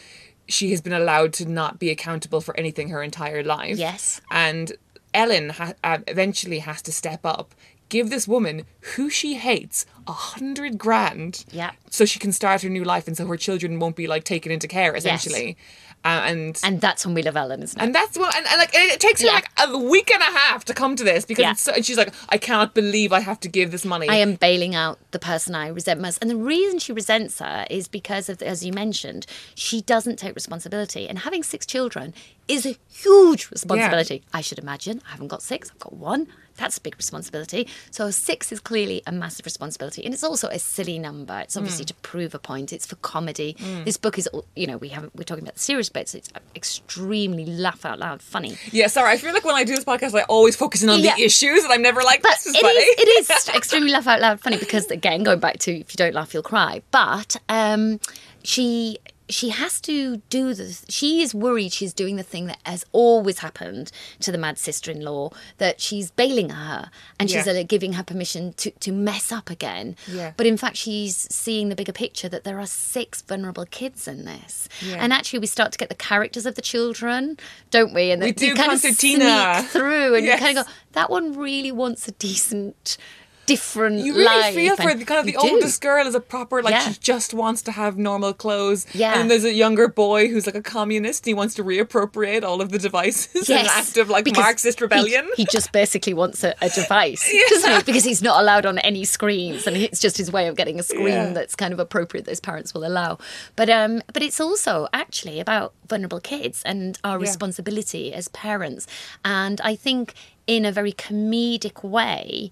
she 0.47 0.71
has 0.71 0.79
been 0.79 0.93
allowed 0.93 1.33
to 1.33 1.45
not 1.45 1.77
be 1.77 1.89
accountable 1.89 2.39
for 2.39 2.55
anything 2.57 2.87
her 2.87 3.03
entire 3.03 3.43
life. 3.43 3.77
Yes. 3.77 4.21
And 4.31 4.71
Ellen 5.13 5.49
ha- 5.49 5.73
uh, 5.83 5.97
eventually 6.07 6.59
has 6.59 6.81
to 6.83 6.93
step 6.93 7.25
up, 7.25 7.53
give 7.89 8.09
this 8.09 8.27
woman 8.27 8.65
who 8.95 9.09
she 9.09 9.35
hates 9.35 9.85
a 10.07 10.11
hundred 10.11 10.77
grand. 10.77 11.45
Yeah. 11.51 11.71
So 11.89 12.05
she 12.05 12.19
can 12.19 12.31
start 12.31 12.61
her 12.61 12.69
new 12.69 12.83
life, 12.83 13.07
and 13.07 13.15
so 13.17 13.25
her 13.27 13.37
children 13.37 13.79
won't 13.79 13.95
be 13.95 14.07
like 14.07 14.23
taken 14.23 14.51
into 14.51 14.67
care 14.67 14.95
essentially. 14.95 15.57
Uh, 16.05 16.21
and 16.25 16.59
And 16.63 16.79
that's 16.79 17.05
when 17.05 17.15
we 17.15 17.23
love 17.23 17.35
Ellen, 17.35 17.63
isn't 17.63 17.77
it? 17.81 17.83
and 17.83 17.93
that's 17.93 18.17
what, 18.17 18.33
and, 18.37 18.45
and 18.47 18.59
like 18.59 18.69
it 18.73 18.99
takes 18.99 19.19
her 19.21 19.27
like 19.27 19.49
a 19.57 19.77
week 19.77 20.09
and 20.11 20.21
a 20.21 20.37
half 20.37 20.63
to 20.65 20.73
come 20.73 20.95
to 20.95 21.03
this 21.03 21.25
because 21.25 21.41
Yeah. 21.41 21.51
it's 21.51 21.61
so, 21.63 21.73
and 21.73 21.83
she's 21.85 21.97
like, 21.97 22.13
I 22.29 22.37
cannot 22.37 22.75
believe 22.75 23.11
I 23.11 23.19
have 23.19 23.39
to 23.41 23.49
give 23.49 23.71
this 23.71 23.83
money. 23.83 24.07
I 24.07 24.15
am 24.17 24.35
bailing 24.35 24.75
out 24.75 24.99
the 25.11 25.19
person 25.19 25.55
I 25.55 25.67
resent 25.67 25.99
most. 25.99 26.19
And 26.21 26.29
the 26.29 26.35
reason 26.37 26.77
she 26.79 26.93
resents 26.93 27.39
her 27.39 27.65
is 27.69 27.87
because 27.87 28.29
of, 28.29 28.41
as 28.43 28.63
you 28.63 28.71
mentioned, 28.71 29.25
she 29.55 29.81
doesn't 29.81 30.17
take 30.17 30.35
responsibility. 30.35 31.09
And 31.09 31.19
having 31.19 31.41
six 31.43 31.65
children 31.65 32.13
is 32.47 32.65
a 32.65 32.77
huge 32.89 33.49
responsibility. 33.49 34.21
I 34.33 34.41
should 34.41 34.59
imagine. 34.59 35.01
I 35.07 35.11
haven't 35.11 35.29
got 35.29 35.41
six, 35.41 35.71
I've 35.71 35.79
got 35.79 35.93
one. 35.93 36.27
That's 36.57 36.77
a 36.77 36.81
big 36.81 36.95
responsibility. 36.97 37.67
So 37.91 38.11
six 38.11 38.51
is 38.51 38.59
clearly 38.59 39.01
a 39.07 39.11
massive 39.11 39.45
responsibility. 39.45 40.03
And 40.03 40.13
it's 40.13 40.23
also 40.23 40.47
a 40.49 40.59
silly 40.59 40.99
number. 40.99 41.39
It's 41.39 41.55
obviously 41.55 41.85
Mm. 41.85 41.87
to 41.89 41.93
prove 41.95 42.33
a 42.35 42.39
point. 42.39 42.73
It's 42.73 42.85
for 42.85 42.95
comedy. 42.97 43.55
This 43.85 43.97
book 43.97 44.17
is, 44.17 44.27
you 44.55 44.67
know, 44.67 44.77
we 44.77 44.89
have 44.89 45.09
we're 45.15 45.23
talking 45.23 45.43
about 45.43 45.53
the 45.55 45.59
serious 45.61 45.89
bits. 45.89 46.13
It's 46.15 46.29
extremely 46.55 47.45
laugh 47.45 47.85
out 47.85 47.99
loud 47.99 48.21
funny. 48.21 48.57
yeah, 48.71 48.87
sorry. 48.87 49.11
I 49.11 49.17
feel 49.17 49.33
like 49.33 49.45
when 49.45 49.55
I 49.55 49.63
do 49.63 49.75
this 49.75 49.85
podcast, 49.85 50.13
I 50.17 50.23
always 50.23 50.55
focus 50.55 50.83
in 50.83 50.89
on 50.89 50.99
Yeah. 50.99 51.15
the 51.15 51.23
issues, 51.23 51.63
and 51.63 51.71
I'm 51.71 51.81
never 51.81 52.01
like, 52.03 52.21
But 52.21 52.31
this 52.31 52.47
is 52.47 52.55
it 52.55 52.61
funny. 52.61 52.73
is, 52.75 52.95
it 52.99 53.07
is 53.31 53.49
extremely 53.55 53.91
laugh 53.91 54.07
out 54.07 54.19
loud 54.19 54.39
funny 54.41 54.57
because 54.57 54.85
again, 54.91 55.23
going 55.23 55.39
back 55.39 55.59
to 55.59 55.71
if 55.71 55.93
you 55.93 55.97
don't 55.97 56.13
laugh, 56.13 56.33
you'll 56.33 56.43
cry. 56.43 56.81
But 56.91 57.35
um, 57.49 57.99
she 58.43 58.97
she 59.29 59.49
has 59.49 59.81
to 59.81 60.17
do 60.29 60.53
this. 60.53 60.85
She 60.89 61.21
is 61.21 61.35
worried 61.35 61.73
she's 61.73 61.93
doing 61.93 62.15
the 62.15 62.23
thing 62.23 62.45
that 62.47 62.59
has 62.65 62.85
always 62.91 63.39
happened 63.39 63.91
to 64.21 64.31
the 64.31 64.37
mad 64.37 64.57
sister-in-law. 64.57 65.31
That 65.57 65.81
she's 65.81 66.11
bailing 66.11 66.49
her 66.51 66.89
and 67.19 67.29
she's 67.29 67.45
Yeah. 67.45 67.53
uh, 67.53 67.63
giving 67.63 67.93
her 67.93 68.03
permission 68.03 68.53
to 68.53 68.71
to 68.71 68.91
mess 68.91 69.31
up 69.31 69.49
again. 69.49 69.95
Yeah. 70.07 70.33
But 70.37 70.45
in 70.45 70.57
fact, 70.57 70.77
she's 70.77 71.27
seeing 71.29 71.69
the 71.69 71.75
bigger 71.75 71.91
picture 71.91 72.29
that 72.29 72.43
there 72.43 72.59
are 72.59 72.65
six 72.67 73.21
vulnerable 73.21 73.65
kids 73.65 74.07
in 74.07 74.25
this. 74.25 74.69
Yeah. 74.81 74.95
And 74.99 75.11
actually, 75.11 75.39
we 75.39 75.47
start 75.47 75.71
to 75.73 75.77
get 75.77 75.89
the 75.89 75.95
characters 75.95 76.45
of 76.45 76.55
the 76.55 76.61
children, 76.61 77.37
don't 77.71 77.93
we? 77.93 78.11
And 78.11 78.21
We 78.21 78.27
you 78.29 78.33
do, 78.33 78.55
kind 78.55 78.71
of 78.71 78.79
sneak 78.79 79.65
through, 79.69 80.15
and 80.15 80.25
you 80.25 80.35
kind 80.37 80.57
of 80.57 80.65
go, 80.65 80.71
that 80.93 81.09
one 81.09 81.37
really 81.37 81.71
wants 81.71 82.07
a 82.07 82.11
decent, 82.13 82.97
different 83.47 83.97
You 84.05 84.13
really 84.13 84.25
life. 84.25 84.53
feel 84.53 84.75
for 84.75 84.93
the 84.93 85.03
kind 85.05 85.19
of 85.21 85.25
the 85.25 85.31
do. 85.31 85.39
oldest 85.39 85.81
girl 85.81 86.05
is 86.05 86.13
a 86.13 86.19
proper 86.19 86.61
like 86.61 86.73
Yeah. 86.75 86.91
she 86.91 86.99
just 86.99 87.33
wants 87.33 87.63
to 87.63 87.71
have 87.71 87.97
normal 87.97 88.33
clothes. 88.33 88.85
Yeah. 88.93 89.19
And 89.19 89.31
there's 89.31 89.43
a 89.45 89.53
younger 89.53 89.87
boy 89.87 90.27
who's 90.27 90.45
like 90.45 90.55
a 90.55 90.61
communist. 90.61 91.23
And 91.23 91.29
he 91.31 91.33
wants 91.33 91.55
to 91.55 91.63
reappropriate 91.63 92.43
all 92.43 92.61
of 92.61 92.69
the 92.71 92.77
devices 92.77 93.49
in 93.49 93.57
an 93.57 93.65
act 93.69 93.97
of 93.97 94.09
like 94.09 94.25
because 94.25 94.43
Marxist 94.43 94.81
rebellion. 94.81 95.27
He, 95.35 95.45
just 95.51 95.71
basically 95.71 96.13
wants 96.13 96.43
a, 96.43 96.53
a 96.61 96.69
device, 96.69 97.23
doesn't 97.49 97.71
he? 97.77 97.83
Because 97.83 98.03
he's 98.03 98.21
not 98.21 98.41
allowed 98.41 98.65
on 98.65 98.77
any 98.79 99.05
screens, 99.05 99.65
and 99.65 99.75
it's 99.77 99.99
just 99.99 100.17
his 100.17 100.29
way 100.31 100.47
of 100.47 100.55
getting 100.55 100.77
a 100.79 100.83
screen 100.83 101.07
Yeah. 101.07 101.31
that's 101.33 101.55
kind 101.55 101.73
of 101.73 101.79
appropriate 101.79 102.25
that 102.25 102.31
his 102.31 102.41
parents 102.41 102.73
will 102.73 102.85
allow. 102.85 103.17
But 103.55 103.69
um, 103.69 104.01
but 104.13 104.21
it's 104.21 104.39
also 104.41 104.87
actually 104.93 105.39
about 105.39 105.73
vulnerable 105.87 106.19
kids 106.19 106.61
and 106.65 106.99
our 107.03 107.17
responsibility 107.17 108.13
as 108.13 108.27
parents. 108.29 108.87
And 109.23 109.61
I 109.61 109.75
think 109.75 110.13
in 110.47 110.65
a 110.65 110.71
very 110.71 110.91
comedic 110.93 111.83
way, 111.83 112.51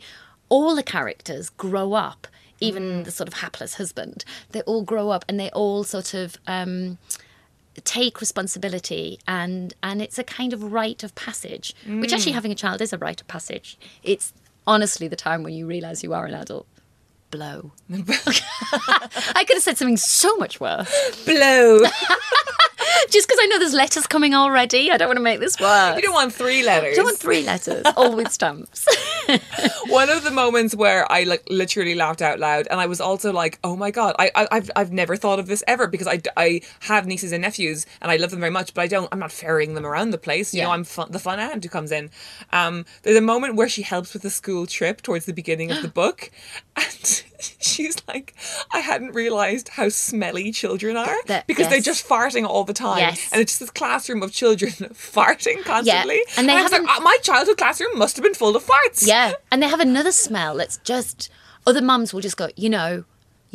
all 0.49 0.75
the 0.75 0.83
characters 0.83 1.49
grow 1.49 1.93
up. 1.93 2.27
Even 2.61 3.03
the 3.03 3.11
sort 3.11 3.27
of 3.27 3.33
hapless 3.33 3.75
husband, 3.75 4.23
they 4.51 4.61
all 4.61 4.81
grow 4.81 5.09
up 5.09 5.25
and 5.27 5.37
they 5.37 5.49
all 5.49 5.83
sort 5.83 6.13
of 6.13 6.37
um, 6.47 6.97
take 7.83 8.21
responsibility 8.21 9.19
and 9.27 9.73
and 9.83 10.01
it's 10.01 10.17
a 10.17 10.23
kind 10.23 10.53
of 10.53 10.71
rite 10.71 11.03
of 11.03 11.13
passage 11.15 11.75
which 11.85 12.13
actually 12.13 12.31
having 12.31 12.51
a 12.51 12.55
child 12.55 12.81
is 12.81 12.93
a 12.93 12.97
rite 12.97 13.19
of 13.19 13.27
passage. 13.27 13.77
It's 14.03 14.33
honestly 14.65 15.07
the 15.07 15.15
time 15.17 15.43
when 15.43 15.53
you 15.53 15.67
realize 15.67 16.03
you 16.03 16.13
are 16.13 16.25
an 16.25 16.33
adult. 16.33 16.65
Blow. 17.29 17.73
I 17.89 19.43
could 19.45 19.55
have 19.55 19.63
said 19.63 19.77
something 19.77 19.97
so 19.97 20.37
much 20.37 20.59
worse. 20.61 21.25
Blow. 21.25 21.79
just 23.09 23.27
because 23.27 23.39
i 23.41 23.45
know 23.47 23.59
there's 23.59 23.73
letters 23.73 24.07
coming 24.07 24.33
already 24.33 24.91
i 24.91 24.97
don't 24.97 25.07
want 25.07 25.17
to 25.17 25.23
make 25.23 25.39
this 25.39 25.59
worse 25.59 25.95
you 25.95 26.01
don't 26.01 26.13
want 26.13 26.33
three 26.33 26.63
letters. 26.63 26.91
You 26.91 26.97
don't 26.97 27.05
want 27.05 27.17
three 27.17 27.43
letters 27.43 27.83
all 27.95 28.15
with 28.15 28.31
stamps 28.31 28.85
One 29.87 30.09
of 30.09 30.23
the 30.23 30.31
moments 30.31 30.75
where 30.75 31.09
I 31.11 31.23
like 31.23 31.43
literally 31.49 31.95
laughed 31.95 32.21
out 32.21 32.39
loud, 32.39 32.67
and 32.69 32.79
I 32.79 32.85
was 32.85 33.01
also 33.01 33.31
like, 33.31 33.59
"Oh 33.63 33.75
my 33.75 33.91
god, 33.91 34.15
I, 34.19 34.31
I 34.35 34.47
I've 34.51 34.71
I've 34.75 34.91
never 34.91 35.15
thought 35.15 35.39
of 35.39 35.47
this 35.47 35.63
ever 35.67 35.87
because 35.87 36.07
I, 36.07 36.21
I 36.37 36.61
have 36.81 37.07
nieces 37.07 37.31
and 37.31 37.41
nephews 37.41 37.85
and 38.01 38.11
I 38.11 38.17
love 38.17 38.31
them 38.31 38.39
very 38.39 38.51
much, 38.51 38.73
but 38.73 38.81
I 38.81 38.87
don't 38.87 39.07
I'm 39.11 39.19
not 39.19 39.31
ferrying 39.31 39.73
them 39.73 39.85
around 39.85 40.11
the 40.11 40.17
place. 40.17 40.53
You 40.53 40.61
know, 40.63 40.71
I'm 40.71 40.83
fun, 40.83 41.11
the 41.11 41.19
fun 41.19 41.39
aunt 41.39 41.63
who 41.63 41.69
comes 41.69 41.91
in. 41.91 42.09
Um, 42.51 42.85
there's 43.03 43.17
a 43.17 43.21
moment 43.21 43.55
where 43.55 43.69
she 43.69 43.81
helps 43.81 44.13
with 44.13 44.21
the 44.21 44.29
school 44.29 44.65
trip 44.67 45.01
towards 45.01 45.25
the 45.25 45.33
beginning 45.33 45.71
of 45.71 45.81
the 45.81 45.87
book, 46.01 46.29
and 46.75 47.23
she's 47.59 47.95
like, 48.07 48.33
I 48.73 48.79
hadn't 48.79 49.11
realised 49.13 49.69
how 49.69 49.89
smelly 49.89 50.51
children 50.51 50.97
are 50.97 51.15
That- 51.27 51.47
because 51.47 51.67
they're 51.69 51.79
just 51.81 52.07
farting 52.07 52.45
all 52.45 52.63
the 52.63 52.73
time. 52.73 52.99
Yes. 52.99 53.29
And 53.31 53.41
it's 53.41 53.53
just 53.53 53.59
this 53.59 53.71
classroom 53.71 54.23
of 54.23 54.31
children 54.31 54.71
farting 54.93 55.63
constantly. 55.63 56.15
Yeah. 56.27 56.33
and 56.37 56.49
they 56.49 56.61
was 56.61 56.71
like, 56.71 56.81
"Oh, 56.87 57.01
my 57.01 57.17
childhood 57.21 57.57
classroom 57.57 57.97
must 57.97 58.15
have 58.17 58.23
been 58.23 58.33
full 58.33 58.55
of 58.55 58.63
farts. 58.65 59.05
Yeah, 59.07 59.33
and 59.51 59.61
they 59.61 59.67
have 59.67 59.79
another 59.79 60.11
smell 60.11 60.55
that's 60.55 60.77
just 60.77 61.29
other 61.67 61.81
mums 61.81 62.13
will 62.13 62.21
just 62.21 62.37
go, 62.37 62.49
you 62.55 62.69
know, 62.69 63.03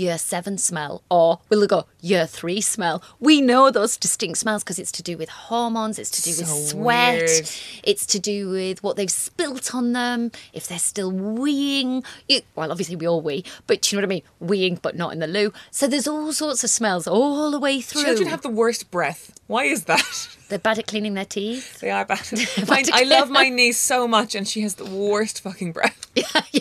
year 0.00 0.16
seven 0.18 0.56
smell, 0.58 1.02
or 1.10 1.38
will 1.48 1.60
they 1.60 1.66
go 1.66 1.86
year 2.00 2.26
three 2.26 2.60
smell? 2.60 3.02
We 3.20 3.40
know 3.40 3.70
those 3.70 3.96
distinct 3.96 4.38
smells 4.38 4.62
because 4.64 4.78
it's 4.78 4.92
to 4.92 5.02
do 5.02 5.16
with 5.16 5.28
hormones, 5.28 5.98
it's 5.98 6.10
to 6.10 6.22
do 6.22 6.30
with 6.38 6.48
sweat, 6.48 7.20
weird. 7.22 7.50
it's 7.84 8.06
to 8.06 8.18
do 8.18 8.48
with 8.50 8.82
what 8.82 8.96
they've 8.96 9.10
spilt 9.10 9.74
on 9.74 9.92
them, 9.92 10.32
if 10.52 10.66
they're 10.66 10.78
still 10.78 11.12
weeing. 11.12 12.04
You- 12.28 12.42
well, 12.54 12.70
obviously 12.72 12.96
we 12.96 13.06
all 13.06 13.20
wee, 13.20 13.44
but 13.66 13.90
you 13.92 13.96
know 13.96 14.00
what 14.02 14.06
I 14.06 14.14
mean, 14.14 14.22
weeing 14.42 14.80
but 14.80 14.96
not 14.96 15.12
in 15.12 15.18
the 15.18 15.26
loo. 15.26 15.52
So 15.70 15.86
there's 15.86 16.08
all 16.08 16.32
sorts 16.32 16.64
of 16.64 16.70
smells 16.70 17.06
all 17.06 17.50
the 17.50 17.60
way 17.60 17.80
through. 17.80 18.04
Children 18.04 18.28
have 18.28 18.42
the 18.42 18.48
worst 18.48 18.90
breath. 18.90 19.38
Why 19.46 19.64
is 19.64 19.84
that? 19.84 20.28
They're 20.48 20.58
bad 20.58 20.78
at 20.78 20.86
cleaning 20.86 21.14
their 21.14 21.24
teeth. 21.24 21.80
They 21.80 21.90
are 21.90 22.04
bad. 22.04 22.20
My, 22.68 22.84
I 22.92 23.02
love 23.04 23.30
my 23.30 23.48
niece 23.60 23.78
so 23.80 24.08
much, 24.08 24.34
and 24.34 24.46
she 24.48 24.60
has 24.62 24.76
the 24.76 24.84
worst 24.84 25.40
fucking 25.42 25.72
breath. 25.72 26.06
yeah, 26.14 26.24
yeah. 26.52 26.60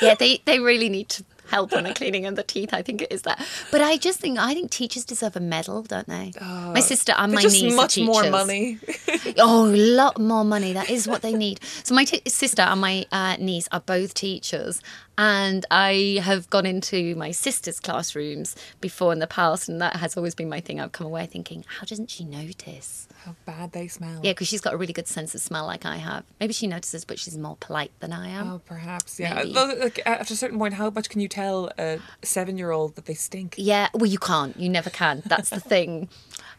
yeah, 0.00 0.14
they, 0.14 0.40
they 0.44 0.58
really 0.58 0.88
need 0.88 1.08
to 1.10 1.24
help 1.50 1.72
on 1.72 1.84
the 1.84 1.94
cleaning 1.94 2.26
of 2.26 2.36
the 2.36 2.42
teeth. 2.42 2.70
I 2.72 2.82
think 2.82 3.02
it 3.02 3.12
is 3.12 3.22
that. 3.22 3.44
But 3.70 3.80
I 3.80 3.96
just 3.96 4.20
think 4.20 4.38
I 4.38 4.54
think 4.54 4.70
teachers 4.70 5.04
deserve 5.04 5.36
a 5.36 5.40
medal, 5.40 5.82
don't 5.82 6.06
they? 6.08 6.32
my 6.40 6.80
sister 6.80 7.12
and 7.16 7.32
my 7.32 7.42
niece 7.42 7.72
are 7.72 7.76
much 7.76 7.98
more 7.98 8.28
money. 8.30 8.78
Oh, 9.38 9.66
a 9.66 9.76
lot 9.76 10.18
more 10.20 10.44
money. 10.44 10.72
That 10.72 10.88
is 10.88 11.06
what 11.06 11.22
they 11.22 11.32
need. 11.34 11.60
So 11.82 11.94
my 11.94 12.04
t- 12.04 12.22
sister 12.26 12.62
and 12.62 12.80
my 12.80 13.06
uh, 13.12 13.36
niece 13.36 13.68
are 13.72 13.80
both 13.80 14.14
teachers, 14.14 14.80
and 15.18 15.64
I 15.70 16.20
have 16.22 16.48
gone 16.50 16.66
into 16.66 17.14
my 17.14 17.30
sister's 17.30 17.80
classrooms 17.80 18.54
before 18.80 19.12
in 19.12 19.18
the 19.18 19.26
past, 19.26 19.68
and 19.68 19.80
that 19.80 19.96
has 19.96 20.16
always 20.16 20.34
been 20.34 20.48
my 20.48 20.60
thing. 20.60 20.78
I've 20.80 20.92
come 20.92 21.06
away 21.06 21.26
thinking, 21.26 21.64
how 21.66 21.86
doesn't 21.86 22.10
she 22.10 22.24
notice? 22.24 23.08
How 23.24 23.34
bad 23.44 23.72
they 23.72 23.88
smell. 23.88 24.20
Yeah, 24.22 24.32
because 24.32 24.48
she's 24.48 24.60
got 24.60 24.74
a 24.74 24.76
really 24.76 24.92
good 24.92 25.08
sense 25.08 25.34
of 25.34 25.40
smell, 25.40 25.66
like 25.66 25.86
I 25.86 25.96
have. 25.96 26.24
Maybe 26.38 26.52
she 26.52 26.66
notices, 26.66 27.04
but 27.04 27.18
she's 27.18 27.36
more 27.38 27.56
polite 27.58 27.92
than 28.00 28.12
I 28.12 28.28
am. 28.28 28.50
Oh, 28.50 28.60
perhaps. 28.64 29.18
Yeah. 29.18 29.42
Though, 29.44 29.74
like, 29.80 30.00
after 30.04 30.34
a 30.34 30.36
certain 30.36 30.58
point, 30.58 30.74
how 30.74 30.90
much 30.90 31.08
can 31.08 31.20
you 31.20 31.28
tell 31.28 31.70
a 31.78 31.98
seven-year-old 32.22 32.94
that 32.96 33.06
they 33.06 33.14
stink? 33.14 33.54
Yeah, 33.56 33.88
well, 33.94 34.06
you 34.06 34.18
can't. 34.18 34.56
You 34.58 34.68
never 34.68 34.90
can. 34.90 35.22
That's 35.26 35.50
the 35.50 35.60
thing. 35.60 36.08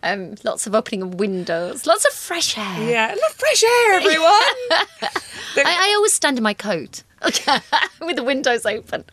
Um, 0.04 0.36
lots 0.44 0.68
of 0.68 0.76
opening 0.76 1.02
of 1.02 1.16
windows, 1.16 1.86
lots 1.86 2.06
of 2.06 2.14
fresh 2.14 2.58
air. 2.58 2.90
Yeah, 2.90 3.16
fresh 3.36 3.64
air, 3.64 3.94
everyone. 3.94 4.22
I, 5.58 5.90
I 5.90 5.94
always 5.96 6.14
stand 6.14 6.38
in 6.38 6.44
my 6.44 6.54
coat 6.54 7.04
with 8.02 8.16
the 8.16 8.24
windows 8.24 8.66
open. 8.66 9.06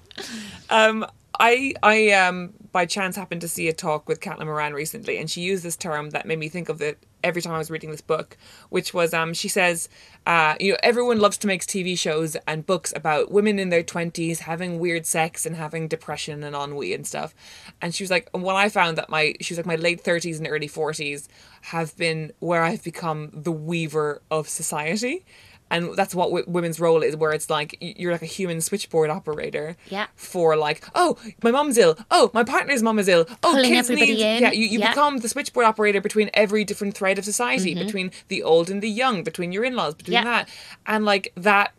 Um, 0.71 1.07
I 1.41 1.75
I 1.83 2.11
um 2.13 2.53
by 2.73 2.87
chance 2.87 3.17
happened 3.17 3.41
to 3.41 3.49
see 3.49 3.69
a 3.69 3.73
talk 3.73 4.09
with 4.09 4.21
Caitlin 4.21 4.47
Moran 4.47 4.73
recently, 4.73 5.19
and 5.19 5.31
she 5.31 5.41
used 5.41 5.65
this 5.65 5.77
term 5.77 6.11
that 6.11 6.27
made 6.27 6.39
me 6.39 6.49
think 6.49 6.69
of 6.69 6.81
it 6.81 6.99
every 7.23 7.41
time 7.41 7.55
I 7.55 7.59
was 7.59 7.71
reading 7.71 7.91
this 7.91 8.01
book, 8.01 8.37
which 8.69 8.95
was 8.95 9.13
um 9.15 9.35
she 9.35 9.49
says, 9.49 9.89
uh, 10.27 10.55
you 10.61 10.73
know, 10.73 10.79
everyone 10.83 11.19
loves 11.19 11.39
to 11.39 11.47
make 11.47 11.63
TV 11.63 11.99
shows 11.99 12.37
and 12.47 12.67
books 12.67 12.93
about 12.95 13.31
women 13.31 13.59
in 13.59 13.71
their 13.71 13.83
twenties 13.83 14.41
having 14.41 14.79
weird 14.79 15.07
sex 15.07 15.45
and 15.47 15.57
having 15.57 15.89
depression 15.89 16.45
and 16.45 16.55
ennui 16.55 16.95
and 16.95 17.07
stuff, 17.07 17.35
and 17.81 17.95
she 17.95 18.05
was 18.05 18.11
like, 18.11 18.29
and 18.35 18.43
when 18.43 18.57
I 18.57 18.69
found 18.69 18.99
that 18.99 19.09
my 19.09 19.35
she 19.41 19.55
was 19.55 19.59
like 19.59 19.67
my 19.67 19.77
late 19.77 20.03
thirties 20.03 20.39
and 20.39 20.47
early 20.49 20.69
forties 20.69 21.29
have 21.63 21.97
been 21.97 22.33
where 22.39 22.63
I've 22.63 22.85
become 22.85 23.31
the 23.33 23.53
weaver 23.53 24.23
of 24.31 24.49
society. 24.49 25.25
And 25.71 25.95
that's 25.97 26.15
what 26.15 26.27
w- 26.27 26.45
women's 26.47 26.79
role 26.79 27.03
is, 27.03 27.17
where 27.17 27.33
it's 27.33 27.49
like 27.51 27.77
you're 27.81 28.13
like 28.13 28.23
a 28.23 28.27
human 28.27 28.61
switchboard 28.61 29.11
operator 29.11 29.77
Yeah. 29.89 30.07
for 30.15 30.57
like, 30.57 30.85
oh, 30.95 31.17
my 31.43 31.51
mom's 31.51 31.79
ill. 31.79 31.97
Oh, 32.11 32.31
my 32.35 32.45
partner's 32.45 32.83
mom 32.83 32.99
is 32.99 33.09
ill. 33.09 33.25
Oh, 33.43 33.53
Pulling 33.53 33.71
kids 33.73 33.89
need. 33.91 34.09
in. 34.11 34.43
Yeah, 34.43 34.53
you, 34.53 34.67
you 34.67 34.79
Yeah. 34.79 34.91
become 34.91 35.19
the 35.19 35.29
switchboard 35.29 35.67
operator 35.67 36.01
between 36.01 36.31
every 36.35 36.65
different 36.65 36.95
thread 36.97 37.19
of 37.19 37.25
society, 37.25 37.75
between 37.75 38.13
the 38.29 38.43
old 38.43 38.71
and 38.71 38.83
the 38.83 38.91
young, 38.91 39.25
between 39.25 39.53
your 39.53 39.65
in-laws, 39.65 39.95
between 39.95 40.19
Mm-hmm. 40.19 40.27
Yeah. 40.27 40.43
that, 40.45 40.49
and 40.87 41.05
like 41.05 41.33
that. 41.37 41.73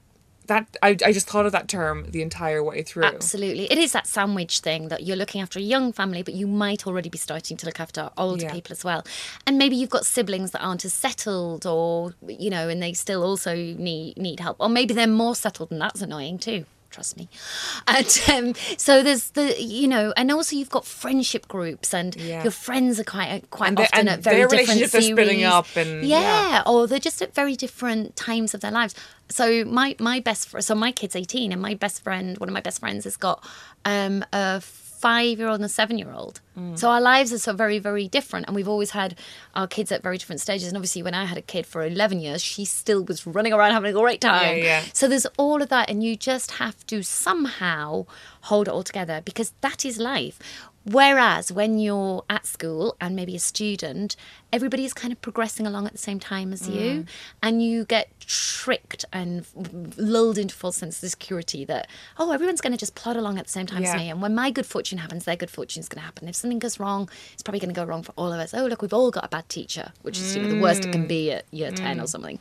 That 0.47 0.77
I, 0.83 0.89
I 0.89 1.11
just 1.11 1.27
thought 1.27 1.45
of 1.45 1.51
that 1.53 1.67
term 1.67 2.11
the 2.11 2.21
entire 2.21 2.63
way 2.63 2.83
through. 2.83 3.05
Absolutely. 3.05 3.65
It 3.71 3.77
is 3.77 3.93
that 3.93 4.05
sandwich 4.07 4.59
thing 4.59 4.89
that 4.89 5.03
you're 5.03 5.15
looking 5.15 5.41
after 5.41 5.57
a 5.59 5.61
young 5.61 5.91
family, 5.91 6.21
but 6.23 6.33
you 6.33 6.47
might 6.47 6.85
already 6.85 7.09
be 7.09 7.17
starting 7.17 7.57
to 7.57 7.65
look 7.65 7.79
after 7.79 8.09
older 8.17 8.43
Yeah. 8.43 8.51
people 8.51 8.71
as 8.73 8.83
well. 8.83 9.03
And 9.47 9.57
maybe 9.57 9.75
you've 9.75 9.89
got 9.89 10.05
siblings 10.05 10.51
that 10.51 10.61
aren't 10.61 10.85
as 10.85 10.93
settled 10.93 11.65
or, 11.65 12.13
you 12.27 12.49
know, 12.49 12.69
and 12.69 12.81
they 12.81 12.93
still 12.93 13.23
also 13.23 13.55
need 13.55 14.17
need 14.17 14.39
help. 14.39 14.57
Or 14.59 14.69
maybe 14.69 14.93
they're 14.93 15.07
more 15.07 15.35
settled 15.35 15.71
and 15.71 15.81
that's 15.81 16.01
annoying 16.01 16.37
too. 16.39 16.65
Trust 16.95 17.17
me. 17.17 17.27
And 17.87 18.21
um, 18.33 18.53
so 18.77 19.03
there's 19.03 19.31
the, 19.31 19.61
you 19.61 19.87
know, 19.87 20.13
and 20.17 20.31
also 20.31 20.55
you've 20.55 20.69
got 20.77 20.85
friendship 20.85 21.47
groups 21.47 21.93
and 21.93 22.15
Yeah. 22.15 22.41
your 22.43 22.51
friends 22.51 22.99
are 22.99 23.03
quite 23.15 23.49
quite 23.51 23.69
And 23.69 23.79
often 23.79 24.07
at 24.07 24.19
very 24.21 24.37
their 24.37 24.47
different 24.47 24.69
relationships 24.69 24.95
are 24.95 25.01
splitting 25.13 25.39
series. 25.39 25.53
up 25.59 25.67
and- 25.75 26.05
yeah, 26.07 26.19
yeah. 26.51 26.63
or 26.65 26.87
they're 26.87 26.99
just 27.09 27.21
at 27.21 27.35
very 27.35 27.55
different 27.55 28.15
times 28.15 28.53
of 28.55 28.61
their 28.61 28.71
lives. 28.71 28.95
So 29.29 29.65
my 29.65 29.95
my 29.99 30.19
best 30.21 30.47
fr- 30.49 30.61
so 30.61 30.73
my 30.75 30.91
kid's 30.91 31.15
18 31.15 31.51
and 31.51 31.61
my 31.61 31.73
best 31.73 32.03
friend 32.03 32.37
one 32.37 32.47
of 32.49 32.53
my 32.53 32.61
best 32.61 32.79
friends 32.79 33.03
has 33.03 33.17
got 33.17 33.43
um 33.83 34.23
a 34.31 34.61
5-year-old 35.01 35.59
and 35.61 35.65
a 35.65 35.67
7-year-old. 35.67 36.41
Mm. 36.57 36.77
So 36.79 36.89
our 36.89 37.01
lives 37.01 37.33
are 37.33 37.37
so 37.37 37.53
very 37.53 37.79
very 37.79 38.07
different 38.07 38.47
and 38.47 38.55
we've 38.55 38.67
always 38.67 38.91
had 38.91 39.17
our 39.53 39.67
kids 39.67 39.91
at 39.91 40.01
very 40.01 40.17
different 40.17 40.41
stages 40.41 40.67
and 40.67 40.77
obviously 40.77 41.03
when 41.03 41.13
I 41.13 41.25
had 41.25 41.37
a 41.37 41.41
kid 41.41 41.65
for 41.65 41.85
11 41.85 42.19
years 42.19 42.41
she 42.41 42.65
still 42.65 43.03
was 43.03 43.27
running 43.27 43.53
around 43.53 43.71
having 43.71 43.91
a 43.91 43.99
great 43.99 44.21
time. 44.21 44.57
Yeah, 44.57 44.63
yeah. 44.63 44.83
So 44.93 45.07
there's 45.07 45.27
all 45.37 45.61
of 45.61 45.69
that 45.69 45.89
and 45.89 46.03
you 46.03 46.15
just 46.15 46.51
have 46.51 46.85
to 46.87 47.03
somehow 47.03 48.05
hold 48.41 48.67
it 48.67 48.71
all 48.71 48.83
together 48.83 49.21
because 49.23 49.53
that 49.61 49.85
is 49.85 49.97
life. 49.97 50.39
Whereas 50.85 51.51
when 51.51 51.79
you're 51.79 52.23
at 52.29 52.45
school 52.45 52.95
and 53.01 53.15
maybe 53.15 53.35
a 53.35 53.39
student, 53.39 54.15
everybody 54.53 54.85
is 54.85 54.93
kind 54.93 55.11
of 55.11 55.19
progressing 55.21 55.65
along 55.65 55.87
at 55.87 55.91
the 55.93 55.97
same 55.97 56.19
time 56.19 56.53
as 56.53 56.61
Mm. 56.69 56.73
you, 56.75 57.05
and 57.41 57.63
you 57.63 57.85
get 57.85 58.09
tricked 58.19 59.03
and 59.11 59.45
lulled 59.97 60.37
into 60.37 60.53
false 60.55 60.77
sense 60.77 61.01
of 61.01 61.09
security 61.09 61.65
that 61.65 61.87
oh 62.19 62.31
everyone's 62.31 62.61
going 62.61 62.71
to 62.71 62.77
just 62.77 62.93
plod 62.95 63.17
along 63.17 63.37
at 63.39 63.45
the 63.45 63.51
same 63.51 63.65
time 63.65 63.83
Yeah. 63.83 63.93
as 63.93 63.99
me, 64.01 64.09
and 64.11 64.21
when 64.21 64.35
my 64.35 64.51
good 64.51 64.65
fortune 64.67 64.99
happens, 64.99 65.25
their 65.25 65.35
good 65.35 65.49
fortune 65.49 65.79
is 65.79 65.89
going 65.89 65.99
to 66.01 66.05
happen. 66.05 66.27
If 66.27 66.35
something 66.35 66.59
goes 66.59 66.79
wrong, 66.79 67.09
it's 67.33 67.41
probably 67.41 67.59
going 67.59 67.73
to 67.73 67.79
go 67.79 67.83
wrong 67.83 68.03
for 68.03 68.13
all 68.15 68.31
of 68.31 68.39
us. 68.39 68.53
Oh 68.53 68.65
look, 68.67 68.81
we've 68.83 68.93
all 68.93 69.09
got 69.11 69.25
a 69.25 69.29
bad 69.29 69.49
teacher, 69.49 69.91
which 70.03 70.17
is 70.19 70.35
you 70.35 70.41
know 70.43 70.49
the 70.49 70.61
worst 70.61 70.85
it 70.85 70.89
Mm. 70.89 70.91
can 70.93 71.07
be 71.07 71.31
at 71.31 71.45
year 71.51 71.71
ten 71.71 71.99
or 71.99 72.05
something. 72.07 72.39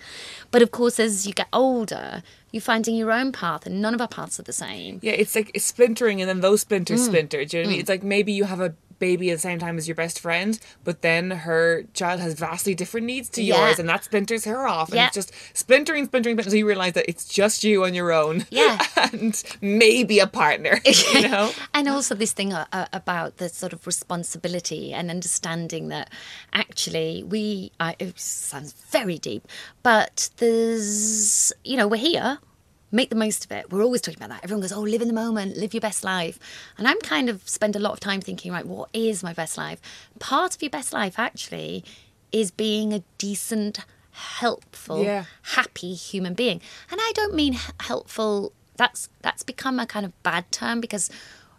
But 0.51 0.61
of 0.61 0.71
course, 0.71 1.01
as 1.01 1.27
you 1.27 1.33
get 1.33 1.49
older, 1.53 2.23
you're 2.55 2.61
finding 2.61 2.95
your 2.95 3.11
own 3.11 3.33
path, 3.33 3.67
and 3.67 3.83
none 3.83 3.95
of 3.95 4.01
our 4.01 4.07
paths 4.09 4.39
are 4.39 4.45
the 4.45 4.53
same. 4.53 5.01
Yeah, 5.03 5.13
it's 5.13 5.35
like 5.35 5.51
it's 5.55 5.65
splintering, 5.65 6.21
and 6.21 6.29
then 6.31 6.41
those 6.41 6.61
splinters 6.61 7.01
Mm. 7.03 7.07
splinter. 7.07 7.45
Do 7.45 7.57
you 7.57 7.63
know 7.65 7.67
what 7.67 7.71
I 7.71 7.73
mean? 7.73 7.81
It's 7.81 7.89
like 7.89 8.03
maybe 8.05 8.33
you 8.33 8.45
have 8.45 8.61
a 8.61 8.75
baby 8.99 9.31
at 9.31 9.35
the 9.35 9.41
same 9.41 9.59
time 9.59 9.79
as 9.79 9.87
your 9.89 9.95
best 9.95 10.21
friend, 10.21 10.59
but 10.85 11.03
then 11.03 11.31
her 11.31 11.85
child 11.95 12.21
has 12.21 12.35
vastly 12.35 12.75
different 12.75 13.07
needs 13.07 13.29
to 13.31 13.43
Yeah. 13.43 13.67
yours, 13.67 13.79
and 13.79 13.89
that 13.89 14.05
splinters 14.05 14.45
her 14.45 14.67
off. 14.67 14.89
And 14.89 14.97
Yeah. 14.97 15.07
it's 15.07 15.15
just 15.15 15.33
splintering, 15.53 16.07
splintering, 16.07 16.35
splintering, 16.37 16.39
until 16.47 16.59
you 16.59 16.67
realize 16.67 16.93
that 16.95 17.09
it's 17.09 17.25
just 17.27 17.65
you 17.65 17.85
on 17.85 17.95
your 17.95 18.13
own. 18.13 18.47
Yeah. 18.51 18.79
and 18.97 19.43
maybe 19.61 20.19
a 20.19 20.27
partner. 20.27 20.81
You 21.15 21.29
know? 21.29 21.53
and 21.73 21.89
also 21.89 22.15
this 22.15 22.33
thing 22.33 22.53
uh, 22.53 22.67
uh, 22.73 22.87
about 22.93 23.37
the 23.37 23.49
sort 23.49 23.73
of 23.73 23.87
responsibility 23.87 24.93
and 24.93 25.11
understanding 25.11 25.89
that 25.89 26.11
actually 26.53 27.23
we 27.23 27.71
I, 27.79 27.95
it 27.99 28.19
sounds 28.19 28.73
very 28.91 29.19
deep 29.19 29.47
but 29.83 30.31
there's 30.39 31.53
you 31.65 31.77
know 31.77 31.87
we're 31.87 31.97
here 31.97 32.39
make 32.95 33.11
the 33.11 33.17
most 33.17 33.45
of 33.45 33.51
it. 33.53 33.71
We're 33.71 33.83
always 33.83 34.01
talking 34.01 34.19
about 34.23 34.31
that. 34.35 34.45
Everyone 34.45 34.63
goes 34.63 34.73
oh 34.73 34.81
live 34.81 35.03
in 35.03 35.09
the 35.09 35.15
moment 35.25 35.57
live 35.57 35.75
your 35.75 35.81
best 35.89 36.03
life. 36.05 36.39
And 36.79 36.87
i'm 36.89 37.01
kind 37.01 37.29
of 37.29 37.37
spend 37.49 37.75
a 37.77 37.79
lot 37.87 37.93
of 37.93 38.01
time 38.01 38.21
thinking 38.21 38.53
right 38.53 38.67
what 38.75 38.89
is 38.93 39.23
my 39.23 39.33
best 39.33 39.59
life? 39.59 39.81
Part 40.19 40.55
of 40.55 40.63
your 40.63 40.71
best 40.79 40.93
life 40.93 41.19
actually 41.19 41.85
is 42.33 42.51
being 42.51 42.93
a 42.93 43.03
decent 43.19 43.81
helpful 44.41 45.03
Yeah. 45.03 45.25
happy 45.59 45.95
human 45.95 46.35
being. 46.35 46.61
And 46.91 47.01
i 47.03 47.11
don't 47.15 47.35
mean 47.35 47.55
helpful 47.81 48.53
that's 48.77 49.09
that's 49.23 49.43
become 49.43 49.79
a 49.81 49.87
kind 49.87 50.07
of 50.07 50.13
bad 50.23 50.45
term 50.53 50.81
because 50.81 51.11